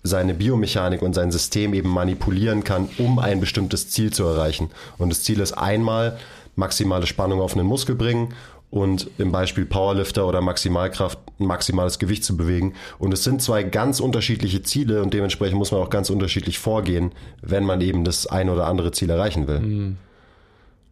seine 0.02 0.34
Biomechanik 0.34 1.02
und 1.02 1.14
sein 1.14 1.30
System 1.30 1.74
eben 1.74 1.90
manipulieren 1.90 2.64
kann, 2.64 2.88
um 2.98 3.18
ein 3.18 3.40
bestimmtes 3.40 3.90
Ziel 3.90 4.12
zu 4.12 4.24
erreichen. 4.24 4.70
Und 4.98 5.10
das 5.10 5.22
Ziel 5.22 5.40
ist 5.40 5.52
einmal 5.52 6.18
maximale 6.54 7.06
Spannung 7.06 7.40
auf 7.40 7.54
einen 7.54 7.66
Muskel 7.66 7.94
bringen 7.94 8.34
und 8.70 9.08
im 9.18 9.32
Beispiel 9.32 9.64
Powerlifter 9.64 10.26
oder 10.26 10.40
Maximalkraft 10.40 11.18
maximales 11.38 11.98
Gewicht 11.98 12.24
zu 12.24 12.36
bewegen. 12.36 12.74
Und 12.98 13.12
es 13.12 13.24
sind 13.24 13.40
zwei 13.40 13.62
ganz 13.62 14.00
unterschiedliche 14.00 14.62
Ziele 14.62 15.02
und 15.02 15.14
dementsprechend 15.14 15.58
muss 15.58 15.70
man 15.70 15.80
auch 15.80 15.90
ganz 15.90 16.10
unterschiedlich 16.10 16.58
vorgehen, 16.58 17.12
wenn 17.42 17.64
man 17.64 17.80
eben 17.80 18.04
das 18.04 18.26
ein 18.26 18.50
oder 18.50 18.66
andere 18.66 18.92
Ziel 18.92 19.10
erreichen 19.10 19.46
will. 19.46 19.60
Mhm. 19.60 19.96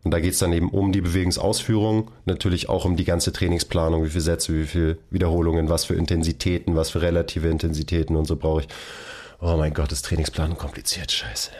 Und 0.04 0.10
da 0.10 0.20
geht 0.20 0.34
es 0.34 0.38
dann 0.38 0.52
eben 0.52 0.68
um 0.68 0.92
die 0.92 1.00
Bewegungsausführung, 1.00 2.10
natürlich 2.26 2.68
auch 2.68 2.84
um 2.84 2.96
die 2.96 3.06
ganze 3.06 3.32
Trainingsplanung, 3.32 4.04
wie 4.04 4.10
viele 4.10 4.20
Sätze, 4.20 4.54
wie 4.54 4.66
viele 4.66 4.98
Wiederholungen, 5.10 5.70
was 5.70 5.86
für 5.86 5.94
Intensitäten, 5.94 6.76
was 6.76 6.90
für 6.90 7.00
relative 7.00 7.48
Intensitäten 7.48 8.14
und 8.14 8.26
so 8.26 8.36
brauche 8.36 8.60
ich. 8.60 8.68
Oh 9.40 9.56
mein 9.56 9.72
Gott, 9.72 9.92
ist 9.92 10.04
Trainingsplanung 10.04 10.58
kompliziert, 10.58 11.10
scheiße. 11.10 11.50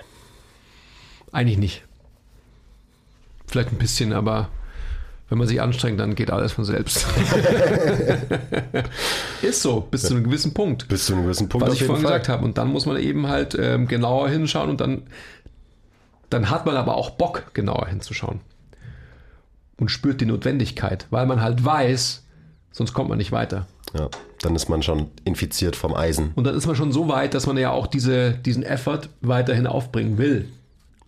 Eigentlich 1.33 1.59
nicht. 1.59 1.83
Vielleicht 3.47 3.71
ein 3.73 3.79
bisschen, 3.79 4.13
aber 4.13 4.51
wenn 5.29 5.39
man 5.39 5.49
sich 5.49 5.61
anstrengt, 5.61 5.99
dann 5.99 6.15
geht 6.15 6.31
alles 6.31 6.53
von 6.53 6.65
selbst. 6.65 7.07
ist 9.43 9.63
so, 9.63 9.81
bis 9.81 10.03
zu 10.03 10.15
einem 10.15 10.25
gewissen 10.25 10.53
Punkt. 10.53 10.87
Bis 10.89 11.07
zu 11.07 11.15
einem 11.15 11.25
gewissen 11.25 11.49
Punkt. 11.49 11.67
Was 11.67 11.75
ich 11.75 11.85
vorhin 11.85 12.05
Fall. 12.05 12.13
gesagt 12.13 12.29
habe. 12.29 12.45
Und 12.45 12.59
dann 12.59 12.69
muss 12.69 12.85
man 12.85 12.99
eben 12.99 13.27
halt 13.27 13.57
ähm, 13.59 13.89
genauer 13.89 14.29
hinschauen 14.29 14.69
und 14.69 14.81
dann, 14.81 15.03
dann 16.29 16.51
hat 16.51 16.67
man 16.67 16.77
aber 16.77 16.97
auch 16.97 17.11
Bock, 17.11 17.55
genauer 17.55 17.87
hinzuschauen. 17.87 18.41
Und 19.79 19.91
spürt 19.91 20.21
die 20.21 20.27
Notwendigkeit, 20.27 21.07
weil 21.11 21.27
man 21.27 21.41
halt 21.41 21.65
weiß, 21.65 22.23
sonst 22.71 22.93
kommt 22.93 23.09
man 23.09 23.19
nicht 23.19 23.33
weiter. 23.33 23.67
Ja, 23.95 24.09
dann 24.41 24.55
ist 24.55 24.69
man 24.69 24.83
schon 24.83 25.11
infiziert 25.25 25.75
vom 25.75 25.95
Eisen. 25.95 26.33
Und 26.35 26.45
dann 26.45 26.55
ist 26.55 26.67
man 26.67 26.77
schon 26.77 26.93
so 26.93 27.09
weit, 27.09 27.35
dass 27.35 27.47
man 27.47 27.57
ja 27.57 27.71
auch 27.71 27.87
diese, 27.87 28.33
diesen 28.33 28.63
Effort 28.63 29.09
weiterhin 29.21 29.67
aufbringen 29.67 30.19
will. 30.19 30.49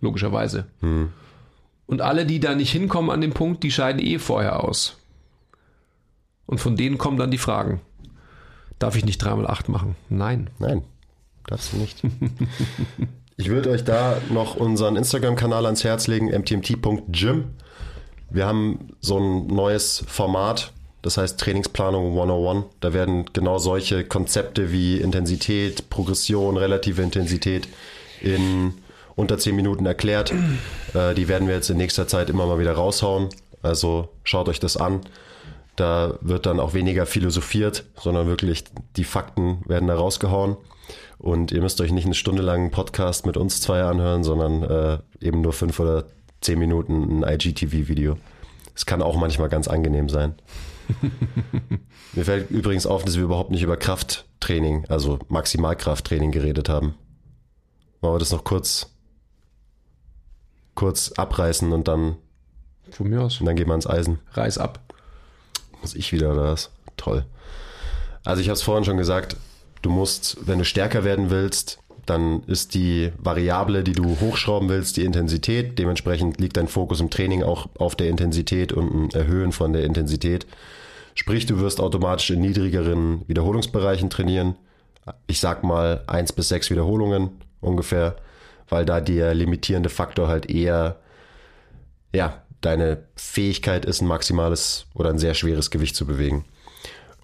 Logischerweise. 0.01 0.65
Hm. 0.81 1.09
Und 1.87 2.01
alle, 2.01 2.25
die 2.25 2.39
da 2.39 2.53
nicht 2.53 2.71
hinkommen 2.71 3.09
an 3.09 3.21
den 3.21 3.33
Punkt, 3.33 3.63
die 3.63 3.71
scheiden 3.71 4.05
eh 4.05 4.19
vorher 4.19 4.63
aus. 4.63 4.97
Und 6.45 6.59
von 6.59 6.75
denen 6.75 6.97
kommen 6.97 7.17
dann 7.17 7.31
die 7.31 7.37
Fragen. 7.37 7.81
Darf 8.77 8.95
ich 8.95 9.05
nicht 9.05 9.23
3x8 9.23 9.71
machen? 9.71 9.95
Nein. 10.09 10.49
Nein, 10.59 10.83
darfst 11.47 11.73
du 11.73 11.77
nicht. 11.77 12.01
ich 13.37 13.49
würde 13.49 13.71
euch 13.71 13.83
da 13.83 14.21
noch 14.29 14.55
unseren 14.55 14.97
Instagram-Kanal 14.97 15.65
ans 15.65 15.83
Herz 15.83 16.07
legen, 16.07 16.27
mtmt.gym. 16.27 17.45
Wir 18.29 18.45
haben 18.45 18.89
so 18.99 19.17
ein 19.17 19.47
neues 19.47 20.03
Format, 20.07 20.73
das 21.01 21.17
heißt 21.17 21.39
Trainingsplanung 21.39 22.11
101. 22.11 22.65
Da 22.81 22.93
werden 22.93 23.25
genau 23.31 23.57
solche 23.57 24.03
Konzepte 24.03 24.71
wie 24.71 24.97
Intensität, 24.97 25.89
Progression, 25.89 26.57
relative 26.57 27.01
Intensität 27.01 27.67
in 28.21 28.73
unter 29.17 29.37
10 29.37 29.53
Minuten 29.55 29.85
erklärt. 29.85 30.33
Äh, 30.93 31.15
die 31.15 31.27
werden 31.27 31.49
wir 31.49 31.55
jetzt 31.55 31.69
in 31.69 31.75
nächster 31.75 32.07
Zeit 32.07 32.29
immer 32.29 32.45
mal 32.45 32.59
wieder 32.59 32.71
raushauen. 32.71 33.27
Also 33.61 34.07
schaut 34.23 34.47
euch 34.47 34.61
das 34.61 34.77
an. 34.77 35.01
Da 35.75 36.17
wird 36.21 36.45
dann 36.45 36.61
auch 36.61 36.73
weniger 36.73 37.05
philosophiert, 37.05 37.83
sondern 37.97 38.25
wirklich 38.25 38.63
die 38.95 39.03
Fakten 39.03 39.63
werden 39.65 39.89
da 39.89 39.95
rausgehauen. 39.95 40.55
Und 41.17 41.51
ihr 41.51 41.61
müsst 41.61 41.81
euch 41.81 41.91
nicht 41.91 42.05
eine 42.05 42.13
Stunde 42.13 42.41
lang 42.41 42.61
einen 42.61 42.71
Podcast 42.71 43.25
mit 43.25 43.35
uns 43.35 43.59
zwei 43.59 43.83
anhören, 43.83 44.23
sondern 44.23 44.63
äh, 44.63 44.97
eben 45.19 45.41
nur 45.41 45.51
fünf 45.51 45.77
oder 45.81 46.05
zehn 46.39 46.57
Minuten 46.57 47.21
ein 47.21 47.33
IGTV-Video. 47.33 48.17
Es 48.73 48.85
kann 48.85 49.01
auch 49.01 49.17
manchmal 49.17 49.49
ganz 49.49 49.67
angenehm 49.67 50.07
sein. 50.07 50.35
Mir 52.13 52.23
fällt 52.23 52.49
übrigens 52.49 52.87
auf, 52.87 53.03
dass 53.03 53.17
wir 53.17 53.23
überhaupt 53.23 53.51
nicht 53.51 53.63
über 53.63 53.75
Krafttraining, 53.75 54.85
also 54.87 55.19
Maximalkrafttraining 55.27 56.31
geredet 56.31 56.69
haben. 56.69 56.95
Wollen 57.99 58.15
wir 58.15 58.19
das 58.19 58.31
noch 58.31 58.45
kurz 58.45 58.96
kurz 60.77 61.11
abreißen 61.11 61.73
und 61.73 61.89
dann. 61.89 62.15
Von 62.91 63.09
mir 63.09 63.21
aus. 63.21 63.41
Und 63.41 63.47
dann 63.47 63.57
gehen 63.57 63.67
wir 63.67 63.75
ins 63.75 63.87
Eisen. 63.87 64.19
Reiß 64.31 64.59
ab. 64.59 64.79
Muss 65.81 65.93
ich 65.93 66.13
wieder 66.13 66.31
oder 66.31 66.43
was? 66.43 66.69
Toll. 66.95 67.25
Also 68.23 68.41
ich 68.41 68.47
habe 68.47 68.53
es 68.53 68.61
vorhin 68.61 68.85
schon 68.85 68.97
gesagt, 68.97 69.35
du 69.81 69.89
musst, 69.89 70.37
wenn 70.47 70.59
du 70.59 70.63
stärker 70.63 71.03
werden 71.03 71.29
willst, 71.29 71.79
dann 72.05 72.43
ist 72.43 72.73
die 72.75 73.11
Variable, 73.17 73.83
die 73.83 73.91
du 73.91 74.19
hochschrauben 74.21 74.69
willst, 74.69 74.95
die 74.95 75.03
Intensität. 75.03 75.77
Dementsprechend 75.77 76.39
liegt 76.39 76.55
dein 76.55 76.69
Fokus 76.69 77.01
im 77.01 77.09
Training 77.09 77.43
auch 77.43 77.67
auf 77.77 77.95
der 77.95 78.07
Intensität 78.07 78.71
und 78.71 78.93
ein 78.93 79.09
Erhöhen 79.11 79.51
von 79.51 79.73
der 79.73 79.83
Intensität. 79.83 80.47
Sprich, 81.15 81.45
du 81.45 81.59
wirst 81.59 81.81
automatisch 81.81 82.29
in 82.29 82.39
niedrigeren 82.39 83.27
Wiederholungsbereichen 83.27 84.09
trainieren. 84.09 84.55
Ich 85.25 85.39
sag 85.39 85.63
mal 85.63 86.03
eins 86.07 86.31
bis 86.31 86.47
sechs 86.47 86.69
Wiederholungen 86.69 87.31
ungefähr 87.59 88.15
weil 88.69 88.85
da 88.85 89.01
der 89.01 89.33
limitierende 89.33 89.89
Faktor 89.89 90.27
halt 90.27 90.49
eher, 90.49 90.97
ja, 92.13 92.41
deine 92.61 93.03
Fähigkeit 93.15 93.85
ist, 93.85 94.01
ein 94.01 94.07
maximales 94.07 94.87
oder 94.93 95.09
ein 95.09 95.19
sehr 95.19 95.33
schweres 95.33 95.69
Gewicht 95.71 95.95
zu 95.95 96.05
bewegen. 96.05 96.45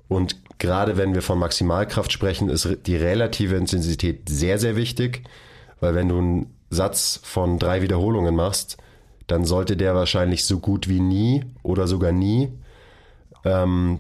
Und 0.07 0.37
gerade 0.59 0.97
wenn 0.97 1.15
wir 1.15 1.21
von 1.21 1.39
Maximalkraft 1.39 2.11
sprechen, 2.11 2.49
ist 2.49 2.67
die 2.85 2.95
relative 2.95 3.55
Intensität 3.55 4.29
sehr, 4.29 4.59
sehr 4.59 4.75
wichtig, 4.75 5.23
weil 5.79 5.95
wenn 5.95 6.09
du 6.09 6.17
einen 6.17 6.57
Satz 6.69 7.19
von 7.23 7.59
drei 7.59 7.81
Wiederholungen 7.81 8.35
machst, 8.35 8.77
dann 9.27 9.45
sollte 9.45 9.77
der 9.77 9.95
wahrscheinlich 9.95 10.45
so 10.45 10.59
gut 10.59 10.87
wie 10.87 10.99
nie 10.99 11.45
oder 11.63 11.87
sogar 11.87 12.11
nie 12.11 12.51
ähm, 13.45 13.99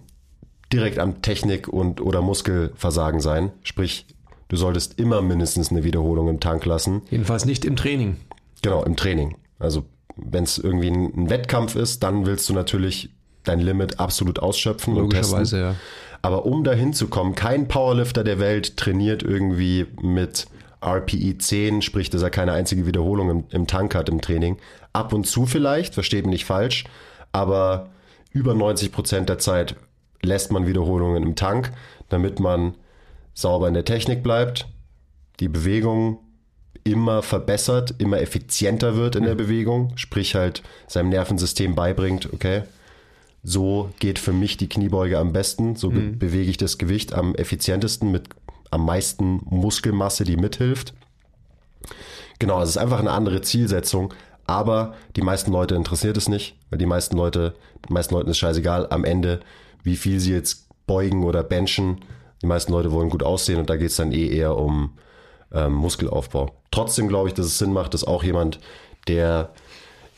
direkt 0.71 0.99
am 0.99 1.21
Technik- 1.21 1.67
und 1.67 2.01
oder 2.01 2.21
Muskelversagen 2.21 3.19
sein. 3.19 3.51
Sprich, 3.63 4.05
Du 4.53 4.57
solltest 4.57 4.99
immer 4.99 5.23
mindestens 5.23 5.71
eine 5.71 5.83
Wiederholung 5.83 6.27
im 6.27 6.39
Tank 6.39 6.65
lassen. 6.65 7.01
Jedenfalls 7.09 7.43
nicht 7.45 7.65
im 7.65 7.75
Training. 7.75 8.17
Genau, 8.61 8.83
im 8.83 8.95
Training. 8.95 9.35
Also 9.57 9.83
wenn 10.15 10.43
es 10.43 10.59
irgendwie 10.59 10.89
ein, 10.89 11.31
Wettkampf 11.31 11.75
ist, 11.75 12.03
dann 12.03 12.27
willst 12.27 12.47
du 12.49 12.53
natürlich 12.53 13.09
dein 13.45 13.59
Limit 13.59 13.99
absolut 13.99 14.37
ausschöpfen 14.37 14.95
und 14.95 15.09
testen. 15.09 15.43
Ja. 15.59 15.73
Aber 16.21 16.45
um 16.45 16.63
dahin 16.63 16.93
zu 16.93 17.07
kommen, 17.07 17.33
kein 17.33 17.67
Powerlifter 17.67 18.23
der 18.23 18.37
Welt 18.37 18.77
trainiert 18.77 19.23
irgendwie 19.23 19.87
mit 20.03 20.45
RPE 20.85 21.39
10, 21.39 21.81
sprich, 21.81 22.11
dass 22.11 22.21
er 22.21 22.29
keine 22.29 22.51
einzige 22.51 22.85
Wiederholung 22.85 23.31
im, 23.31 23.43
im 23.49 23.65
Tank 23.65 23.95
hat 23.95 24.07
im 24.07 24.21
Training. 24.21 24.57
Ab 24.93 25.13
und 25.13 25.25
zu 25.25 25.47
vielleicht, 25.47 25.95
versteht 25.95 26.27
mich 26.27 26.33
nicht 26.33 26.45
falsch, 26.45 26.83
aber 27.31 27.89
über 28.29 28.53
90 28.53 28.91
Prozent 28.91 29.29
der 29.29 29.39
Zeit 29.39 29.75
lässt 30.21 30.51
man 30.51 30.67
Wiederholungen 30.67 31.23
im 31.23 31.35
Tank, 31.35 31.71
damit 32.09 32.39
man 32.39 32.75
sauber 33.33 33.67
in 33.67 33.73
der 33.73 33.85
Technik 33.85 34.23
bleibt, 34.23 34.67
die 35.39 35.47
Bewegung 35.47 36.19
immer 36.83 37.21
verbessert, 37.21 37.95
immer 37.97 38.19
effizienter 38.19 38.95
wird 38.95 39.15
in 39.15 39.23
der 39.23 39.35
Bewegung, 39.35 39.93
sprich 39.95 40.35
halt 40.35 40.63
seinem 40.87 41.09
Nervensystem 41.09 41.75
beibringt, 41.75 42.33
okay, 42.33 42.63
so 43.43 43.89
geht 43.99 44.19
für 44.19 44.33
mich 44.33 44.57
die 44.57 44.69
Kniebeuge 44.69 45.17
am 45.17 45.33
besten, 45.33 45.75
so 45.75 45.91
mhm. 45.91 46.17
bewege 46.17 46.49
ich 46.49 46.57
das 46.57 46.77
Gewicht 46.77 47.13
am 47.13 47.35
effizientesten 47.35 48.11
mit 48.11 48.29
am 48.71 48.85
meisten 48.85 49.41
Muskelmasse, 49.45 50.23
die 50.23 50.37
mithilft. 50.37 50.93
Genau, 52.39 52.61
es 52.61 52.69
ist 52.69 52.77
einfach 52.77 52.99
eine 52.99 53.11
andere 53.11 53.41
Zielsetzung, 53.41 54.13
aber 54.45 54.95
die 55.15 55.21
meisten 55.21 55.51
Leute 55.51 55.75
interessiert 55.75 56.17
es 56.17 56.27
nicht, 56.27 56.57
weil 56.69 56.79
die 56.79 56.85
meisten 56.85 57.15
Leute, 57.15 57.55
die 57.87 57.93
meisten 57.93 58.15
Leuten 58.15 58.29
ist 58.29 58.37
scheißegal 58.37 58.87
am 58.89 59.05
Ende, 59.05 59.41
wie 59.83 59.95
viel 59.95 60.19
sie 60.19 60.33
jetzt 60.33 60.67
beugen 60.87 61.23
oder 61.23 61.43
benchen, 61.43 61.99
die 62.43 62.47
meisten 62.47 62.73
Leute 62.73 62.91
wollen 62.91 63.09
gut 63.09 63.23
aussehen 63.23 63.57
und 63.57 63.69
da 63.69 63.77
geht 63.77 63.89
es 63.89 63.95
dann 63.95 64.11
eh 64.11 64.27
eher 64.27 64.57
um 64.57 64.97
ähm, 65.53 65.73
Muskelaufbau. 65.73 66.53
Trotzdem 66.71 67.07
glaube 67.07 67.29
ich, 67.29 67.33
dass 67.33 67.45
es 67.45 67.57
Sinn 67.57 67.71
macht, 67.71 67.93
dass 67.93 68.03
auch 68.03 68.23
jemand, 68.23 68.59
der, 69.07 69.53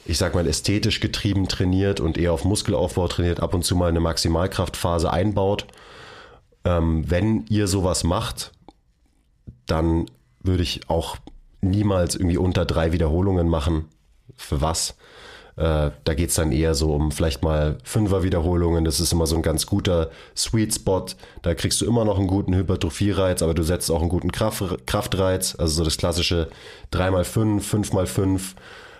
ich 0.05 0.17
sag 0.17 0.33
mal, 0.33 0.47
ästhetisch 0.47 0.99
getrieben 0.99 1.47
trainiert 1.47 1.99
und 1.99 2.17
eher 2.17 2.33
auf 2.33 2.43
Muskelaufbau 2.43 3.07
trainiert, 3.07 3.41
ab 3.41 3.53
und 3.53 3.63
zu 3.63 3.75
mal 3.75 3.89
eine 3.89 3.99
Maximalkraftphase 3.99 5.13
einbaut. 5.13 5.67
Ähm, 6.63 7.09
wenn 7.09 7.45
ihr 7.47 7.67
sowas 7.67 8.03
macht, 8.03 8.51
dann 9.67 10.07
würde 10.41 10.63
ich 10.63 10.89
auch 10.89 11.17
niemals 11.61 12.15
irgendwie 12.15 12.37
unter 12.37 12.65
drei 12.65 12.91
Wiederholungen 12.91 13.47
machen. 13.47 13.85
Für 14.35 14.61
was? 14.61 14.95
Äh, 15.57 15.91
da 16.03 16.13
geht 16.13 16.29
es 16.29 16.35
dann 16.35 16.51
eher 16.51 16.75
so 16.75 16.93
um 16.93 17.11
vielleicht 17.11 17.41
mal 17.43 17.77
Fünfer-Wiederholungen. 17.83 18.83
Das 18.83 18.99
ist 18.99 19.13
immer 19.13 19.25
so 19.25 19.35
ein 19.37 19.41
ganz 19.41 19.65
guter 19.65 20.09
Sweet 20.35 20.75
Spot. 20.75 21.05
Da 21.41 21.55
kriegst 21.55 21.79
du 21.81 21.85
immer 21.85 22.03
noch 22.03 22.17
einen 22.17 22.27
guten 22.27 22.53
Hypertrophie-Reiz, 22.53 23.41
aber 23.41 23.53
du 23.53 23.63
setzt 23.63 23.89
auch 23.89 24.01
einen 24.01 24.09
guten 24.09 24.31
Kraft 24.31 24.85
Kraftreiz. 24.85 25.55
Also 25.57 25.75
so 25.75 25.83
das 25.83 25.97
klassische 25.97 26.49
3x5, 26.91 27.61
5x5. 27.61 28.41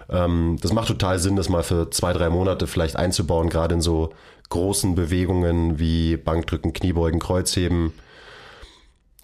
Ähm, 0.10 0.58
das 0.62 0.72
macht 0.72 0.88
total 0.88 1.20
Sinn, 1.20 1.36
das 1.36 1.49
mal 1.49 1.64
für 1.64 1.89
zwei, 1.89 2.14
drei 2.14 2.30
Monate 2.30 2.68
vielleicht 2.68 2.95
einzubauen, 2.95 3.49
gerade 3.49 3.76
in 3.76 3.82
so 3.82 4.12
großen 4.49 4.95
Bewegungen 4.95 5.80
wie 5.80 6.16
Bankdrücken, 6.16 6.72
Kniebeugen, 6.72 7.20
Kreuzheben. 7.20 7.93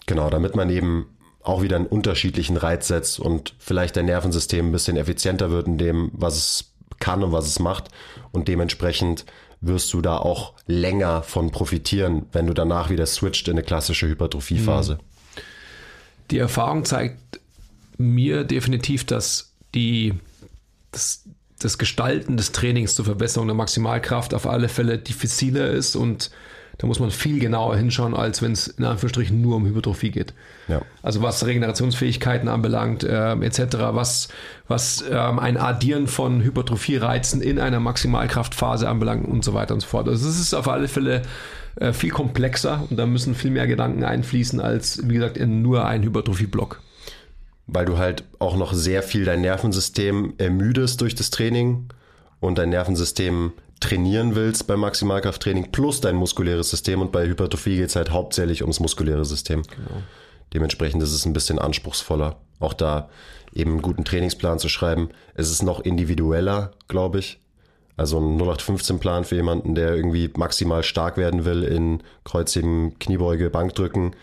Genau, 0.06 0.30
damit 0.30 0.56
man 0.56 0.70
eben 0.70 1.06
auch 1.44 1.62
wieder 1.62 1.78
einen 1.78 1.88
unterschiedlichen 1.88 2.58
Reiz 2.58 2.88
setzt 2.88 3.20
und 3.20 3.56
vielleicht 3.58 3.96
dein 3.96 4.06
Nervensystem 4.06 4.68
ein 4.68 4.72
bisschen 4.72 4.98
effizienter 4.98 5.50
wird 5.50 5.68
in 5.68 5.78
dem, 5.78 6.12
was 6.14 6.38
es 6.38 6.71
kann 7.00 7.24
und 7.24 7.32
was 7.32 7.48
es 7.48 7.60
macht 7.60 7.90
und 8.32 8.48
dementsprechend 8.48 9.26
wirst 9.62 9.94
du 9.94 10.02
da 10.02 10.18
auch 10.18 10.54
länger 10.66 11.22
von 11.24 11.52
profitieren, 11.52 12.26
wenn 12.32 12.48
du 12.48 12.54
danach 12.54 12.90
wieder 12.90 13.06
switcht 13.06 13.48
in 13.48 13.54
eine 13.54 13.64
klassische 13.64 14.08
Hypertrophiephase. 14.08 14.98
Die 16.32 16.40
Erfahrung 16.40 16.84
zeigt 16.84 17.40
mir 17.98 18.44
definitiv, 18.44 19.06
dass 19.06 19.54
die, 19.76 20.14
das, 20.92 21.24
das 21.60 21.78
Gestalten 21.78 22.38
des 22.38 22.52
Trainings 22.52 22.96
zur 22.96 23.06
Verbesserung 23.06 23.48
der 23.48 23.56
Maximalkraft 23.56 24.34
auf 24.34 24.48
alle 24.48 24.68
Fälle 24.68 24.98
diffiziler 24.98 25.70
ist 25.70 25.96
und 25.96 26.32
da 26.82 26.88
muss 26.88 27.00
man 27.00 27.12
viel 27.12 27.40
genauer 27.40 27.78
hinschauen, 27.78 28.16
als 28.16 28.42
wenn 28.42 28.54
es 28.54 28.68
in 28.68 28.86
Anführungsstrichen 28.86 29.40
nur 29.40 29.58
um 29.58 29.68
Hypertrophie 29.68 30.10
geht. 30.10 30.34
Ja. 30.68 30.82
Also 31.04 31.22
was 31.22 31.46
Regenerationsfähigkeiten 31.46 32.50
anbelangt, 32.50 33.04
äh, 33.04 33.34
etc., 33.34 33.78
was, 33.92 34.30
was 34.68 35.04
ähm, 35.08 35.38
ein 35.38 35.58
Addieren 35.58 36.08
von 36.08 36.44
Hypertrophie-Reizen 36.44 37.44
in 37.44 37.60
einer 37.60 37.80
Maximalkraftphase 37.80 38.90
anbelangt 38.90 39.28
und 39.28 39.46
so 39.46 39.54
weiter 39.54 39.76
und 39.76 39.82
so 39.82 39.88
fort. 39.88 40.10
Also 40.10 40.28
es 40.28 40.40
ist 40.40 40.56
auf 40.56 40.68
alle 40.68 40.88
Fälle 40.88 41.22
äh, 41.76 41.94
viel 41.94 42.10
komplexer 42.10 42.88
und 42.90 42.98
da 42.98 43.06
müssen 43.06 43.36
viel 43.36 43.52
mehr 43.52 43.68
Gedanken 43.68 44.04
einfließen 44.04 44.60
als, 44.60 45.08
wie 45.08 45.14
gesagt, 45.14 45.38
in 45.38 45.62
nur 45.62 45.86
ein 45.86 46.02
Hypertrophie-Block. 46.02 46.82
Weil 47.68 47.86
du 47.86 48.00
halt 48.00 48.24
auch 48.40 48.58
noch 48.58 48.74
sehr 48.74 49.04
viel 49.04 49.24
dein 49.24 49.42
Nervensystem 49.42 50.34
ermüdest 50.40 51.00
durch 51.02 51.14
das 51.14 51.30
Training 51.30 51.90
und 52.40 52.58
dein 52.58 52.70
Nervensystem 52.70 53.52
trainieren 53.82 54.36
willst 54.36 54.68
beim 54.68 54.80
Maximalkrafttraining 54.80 55.72
plus 55.72 56.00
dein 56.00 56.16
muskuläres 56.16 56.70
System 56.70 57.02
und 57.02 57.12
bei 57.12 57.28
Hypertrophie 57.28 57.76
geht 57.76 57.90
es 57.90 57.96
halt 57.98 58.12
hauptsächlich 58.12 58.62
ums 58.62 58.80
muskuläre 58.80 59.26
System. 59.26 59.64
Genau. 59.64 60.02
Dementsprechend 60.54 61.04
ist 61.04 61.12
es 61.12 61.26
ein 61.26 61.34
bisschen 61.34 61.60
anspruchsvoller, 61.60 62.38
auch 62.60 62.74
da 62.74 63.10
eben 63.54 63.72
einen 63.72 63.82
guten 63.82 64.06
Trainingsplan 64.06 64.60
zu 64.60 64.70
schreiben. 64.70 65.10
Es 65.34 65.50
ist 65.50 65.64
noch 65.64 65.82
individueller, 65.82 66.72
glaube 66.88 67.20
ich. 67.20 67.40
Also 67.98 68.20
ein 68.20 68.40
0815-Plan 68.40 69.26
für 69.26 69.36
jemanden, 69.36 69.76
der 69.76 69.96
irgendwie 69.96 70.30
maximal 70.36 70.84
stark 70.84 71.18
werden 71.18 71.46
will 71.46 71.64
in 71.64 72.04
Kreuzheben, 72.24 72.98
Kniebeuge, 73.00 73.50
Bankdrücken, 73.50 74.16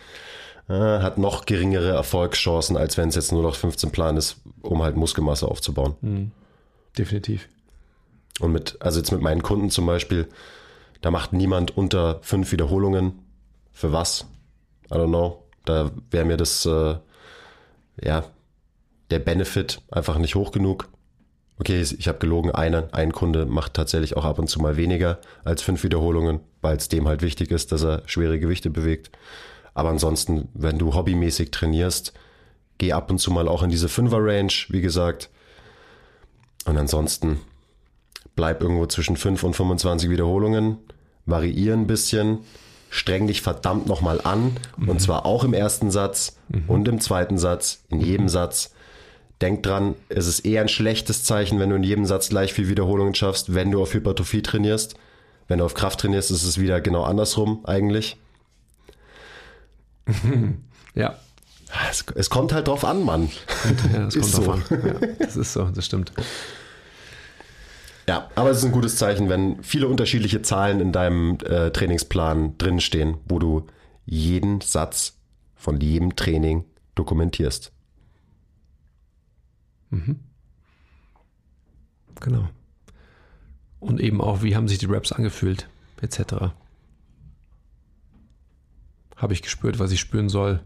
äh, 0.68 0.72
hat 0.72 1.18
noch 1.18 1.46
geringere 1.46 1.90
Erfolgschancen, 1.90 2.76
als 2.76 2.96
wenn 2.96 3.10
es 3.10 3.14
jetzt 3.14 3.32
ein 3.32 3.38
0815-Plan 3.38 4.16
ist, 4.16 4.36
um 4.62 4.82
halt 4.82 4.96
Muskelmasse 4.96 5.46
aufzubauen. 5.46 5.94
Mhm. 6.00 6.30
Definitiv. 6.96 7.48
Und 8.40 8.52
mit, 8.52 8.76
also 8.80 8.98
jetzt 8.98 9.12
mit 9.12 9.20
meinen 9.20 9.42
Kunden 9.42 9.70
zum 9.70 9.86
Beispiel, 9.86 10.28
da 11.00 11.10
macht 11.10 11.32
niemand 11.32 11.76
unter 11.76 12.20
fünf 12.22 12.52
Wiederholungen. 12.52 13.20
Für 13.72 13.92
was? 13.92 14.26
I 14.90 14.94
don't 14.94 15.08
know. 15.08 15.44
Da 15.64 15.90
wäre 16.10 16.24
mir 16.24 16.36
das, 16.36 16.64
äh, 16.66 16.96
ja, 18.02 18.24
der 19.10 19.18
Benefit 19.18 19.80
einfach 19.90 20.18
nicht 20.18 20.34
hoch 20.34 20.52
genug. 20.52 20.88
Okay, 21.60 21.80
ich 21.80 22.06
habe 22.06 22.18
gelogen, 22.18 22.52
einer, 22.52 22.88
ein 22.92 23.12
Kunde 23.12 23.44
macht 23.44 23.74
tatsächlich 23.74 24.16
auch 24.16 24.24
ab 24.24 24.38
und 24.38 24.48
zu 24.48 24.60
mal 24.60 24.76
weniger 24.76 25.18
als 25.44 25.62
fünf 25.62 25.82
Wiederholungen, 25.82 26.40
weil 26.60 26.76
es 26.76 26.88
dem 26.88 27.08
halt 27.08 27.20
wichtig 27.20 27.50
ist, 27.50 27.72
dass 27.72 27.82
er 27.82 28.02
schwere 28.06 28.38
Gewichte 28.38 28.70
bewegt. 28.70 29.10
Aber 29.74 29.90
ansonsten, 29.90 30.48
wenn 30.54 30.78
du 30.78 30.94
hobbymäßig 30.94 31.50
trainierst, 31.50 32.12
geh 32.78 32.92
ab 32.92 33.10
und 33.10 33.18
zu 33.18 33.32
mal 33.32 33.48
auch 33.48 33.62
in 33.62 33.70
diese 33.70 33.88
Fünfer-Range, 33.88 34.52
wie 34.68 34.80
gesagt. 34.80 35.30
Und 36.64 36.76
ansonsten 36.76 37.40
bleib 38.38 38.62
irgendwo 38.62 38.86
zwischen 38.86 39.16
5 39.16 39.42
und 39.42 39.54
25 39.54 40.10
Wiederholungen, 40.10 40.76
variier 41.26 41.72
ein 41.72 41.88
bisschen, 41.88 42.38
streng 42.88 43.26
dich 43.26 43.42
verdammt 43.42 43.88
nochmal 43.88 44.20
an 44.22 44.52
mhm. 44.76 44.90
und 44.90 45.00
zwar 45.00 45.26
auch 45.26 45.42
im 45.42 45.54
ersten 45.54 45.90
Satz 45.90 46.36
mhm. 46.46 46.62
und 46.68 46.86
im 46.86 47.00
zweiten 47.00 47.36
Satz, 47.36 47.82
in 47.88 48.00
jedem 48.00 48.26
mhm. 48.26 48.28
Satz. 48.28 48.72
Denk 49.40 49.64
dran, 49.64 49.96
es 50.08 50.28
ist 50.28 50.46
eher 50.46 50.60
ein 50.60 50.68
schlechtes 50.68 51.24
Zeichen, 51.24 51.58
wenn 51.58 51.70
du 51.70 51.74
in 51.74 51.82
jedem 51.82 52.06
Satz 52.06 52.28
gleich 52.28 52.52
viel 52.52 52.68
Wiederholungen 52.68 53.16
schaffst, 53.16 53.54
wenn 53.54 53.72
du 53.72 53.82
auf 53.82 53.92
Hypertrophie 53.92 54.42
trainierst. 54.42 54.94
Wenn 55.48 55.58
du 55.58 55.64
auf 55.64 55.74
Kraft 55.74 55.98
trainierst, 55.98 56.30
ist 56.30 56.44
es 56.44 56.60
wieder 56.60 56.80
genau 56.80 57.02
andersrum 57.02 57.64
eigentlich. 57.64 58.18
ja. 60.94 61.16
Es, 61.90 62.04
es, 62.14 62.30
kommt 62.30 62.52
halt 62.52 62.68
drauf 62.68 62.84
an, 62.84 63.04
Mann. 63.04 63.30
Ja, 63.92 64.06
es 64.06 64.14
kommt 64.20 64.36
drauf 64.36 64.44
so. 64.44 64.52
an. 64.52 64.62
Ja, 64.70 65.08
das 65.18 65.36
ist 65.36 65.52
so, 65.52 65.64
das 65.64 65.84
stimmt. 65.84 66.12
Ja, 68.08 68.30
aber 68.36 68.48
es 68.48 68.58
ist 68.58 68.64
ein 68.64 68.72
gutes 68.72 68.96
Zeichen, 68.96 69.28
wenn 69.28 69.62
viele 69.62 69.86
unterschiedliche 69.86 70.40
Zahlen 70.40 70.80
in 70.80 70.92
deinem 70.92 71.36
äh, 71.44 71.70
Trainingsplan 71.70 72.56
drinstehen, 72.56 73.18
wo 73.28 73.38
du 73.38 73.66
jeden 74.06 74.62
Satz 74.62 75.18
von 75.54 75.78
jedem 75.78 76.16
Training 76.16 76.64
dokumentierst. 76.94 77.70
Mhm. 79.90 80.20
Genau. 82.18 82.48
Und 83.78 84.00
eben 84.00 84.22
auch, 84.22 84.42
wie 84.42 84.56
haben 84.56 84.68
sich 84.68 84.78
die 84.78 84.86
Raps 84.86 85.12
angefühlt, 85.12 85.68
etc. 86.00 86.54
Habe 89.16 89.34
ich 89.34 89.42
gespürt, 89.42 89.78
was 89.78 89.92
ich 89.92 90.00
spüren 90.00 90.30
soll? 90.30 90.62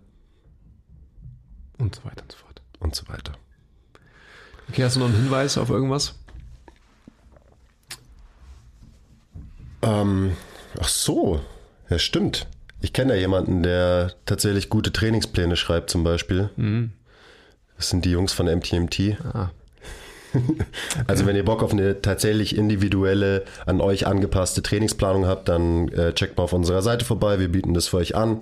Und 1.76 1.96
so 1.96 2.04
weiter 2.04 2.22
und 2.22 2.30
so 2.30 2.38
fort. 2.38 2.62
Und 2.78 2.94
so 2.94 3.08
weiter. 3.08 3.32
Okay, 4.68 4.84
hast 4.84 4.94
du 4.94 5.00
noch 5.00 5.06
einen 5.06 5.16
Hinweis 5.16 5.58
auf 5.58 5.70
irgendwas? 5.70 6.21
Ähm, 9.82 10.36
ach 10.80 10.88
so, 10.88 11.40
ja 11.88 11.98
stimmt. 11.98 12.46
Ich 12.80 12.92
kenne 12.92 13.14
ja 13.14 13.20
jemanden, 13.20 13.62
der 13.62 14.12
tatsächlich 14.26 14.68
gute 14.68 14.92
Trainingspläne 14.92 15.56
schreibt 15.56 15.90
zum 15.90 16.02
Beispiel. 16.02 16.50
Mhm. 16.56 16.92
Das 17.76 17.90
sind 17.90 18.04
die 18.04 18.10
Jungs 18.10 18.32
von 18.32 18.46
MTMT. 18.46 19.18
Ah. 19.24 19.50
Also 21.06 21.26
wenn 21.26 21.36
ihr 21.36 21.44
Bock 21.44 21.62
auf 21.62 21.72
eine 21.72 22.00
tatsächlich 22.00 22.56
individuelle, 22.56 23.44
an 23.66 23.82
euch 23.82 24.06
angepasste 24.06 24.62
Trainingsplanung 24.62 25.26
habt, 25.26 25.48
dann 25.48 25.88
äh, 25.88 26.14
checkt 26.14 26.38
mal 26.38 26.44
auf 26.44 26.54
unserer 26.54 26.80
Seite 26.80 27.04
vorbei. 27.04 27.38
Wir 27.38 27.48
bieten 27.48 27.74
das 27.74 27.88
für 27.88 27.98
euch 27.98 28.16
an. 28.16 28.40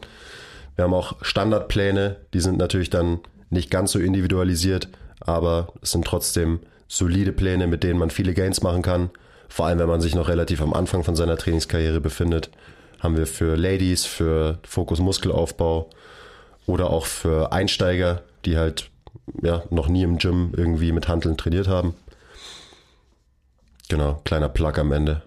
Wir 0.77 0.85
haben 0.85 0.95
auch 0.95 1.17
Standardpläne, 1.23 2.17
die 2.33 2.41
sind 2.41 2.59
natürlich 2.59 2.91
dann 2.91 3.19
nicht 3.51 3.71
ganz 3.71 3.93
so 3.93 3.99
individualisiert, 3.99 4.89
aber 5.19 5.73
es 5.83 5.91
sind 5.91 6.05
trotzdem 6.05 6.61
solide 6.87 7.33
Pläne, 7.33 7.67
mit 7.67 7.83
denen 7.83 7.99
man 7.99 8.11
viele 8.11 8.35
Gains 8.35 8.63
machen 8.63 8.83
kann. 8.83 9.11
Vor 9.51 9.67
allem, 9.67 9.81
wenn 9.81 9.89
man 9.89 10.01
sich 10.01 10.15
noch 10.15 10.29
relativ 10.29 10.63
am 10.63 10.73
Anfang 10.73 11.03
von 11.03 11.17
seiner 11.17 11.37
Trainingskarriere 11.37 12.01
befindet, 12.01 12.51
haben 13.01 13.17
wir 13.17 13.27
für 13.27 13.57
Ladies, 13.57 14.07
für 14.07 14.61
Fokus 14.63 15.01
Muskelaufbau 15.01 15.91
oder 16.67 16.89
auch 16.89 17.05
für 17.05 17.53
Einsteiger, 17.53 18.23
die 18.45 18.57
halt 18.57 18.91
ja, 19.43 19.65
noch 19.71 19.89
nie 19.89 20.05
im 20.05 20.19
Gym 20.19 20.53
irgendwie 20.57 20.93
mit 20.93 21.09
Handeln 21.09 21.37
trainiert 21.37 21.67
haben. 21.67 21.95
Genau, 23.89 24.21
kleiner 24.25 24.49
Plug 24.49 24.79
am 24.79 24.93
Ende. 24.93 25.23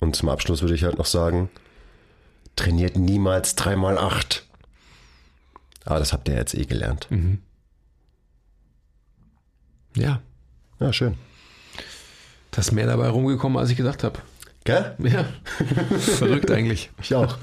Und 0.00 0.14
zum 0.14 0.28
Abschluss 0.28 0.60
würde 0.60 0.74
ich 0.74 0.84
halt 0.84 0.98
noch 0.98 1.06
sagen, 1.06 1.48
trainiert 2.56 2.96
niemals 2.96 3.56
3x8. 3.56 4.42
Aber 5.86 5.98
das 5.98 6.12
habt 6.12 6.28
ihr 6.28 6.34
jetzt 6.34 6.54
eh 6.54 6.66
gelernt. 6.66 7.06
Mhm. 7.10 7.40
Ja. 9.96 10.20
Ja, 10.78 10.92
schön. 10.92 11.16
Da 12.58 12.60
ist 12.60 12.72
mehr 12.72 12.88
dabei 12.88 13.06
rumgekommen, 13.06 13.56
als 13.56 13.70
ich 13.70 13.76
gedacht 13.76 14.02
habe. 14.02 14.18
Gell? 14.64 14.96
Ja. 14.98 15.26
Verrückt 16.00 16.50
eigentlich. 16.50 16.90
Ich 17.00 17.14
auch. 17.14 17.36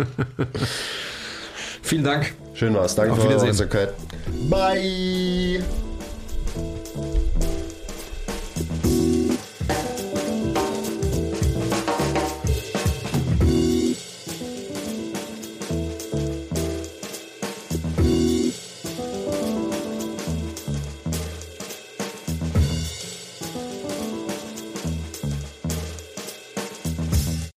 Vielen 1.81 2.03
Dank. 2.03 2.33
Schön 2.53 2.73
war's. 2.73 2.95
Danke 2.95 3.13
Auf 3.13 3.21
für 3.21 3.29
eure. 3.29 3.93
Bye. 4.49 5.63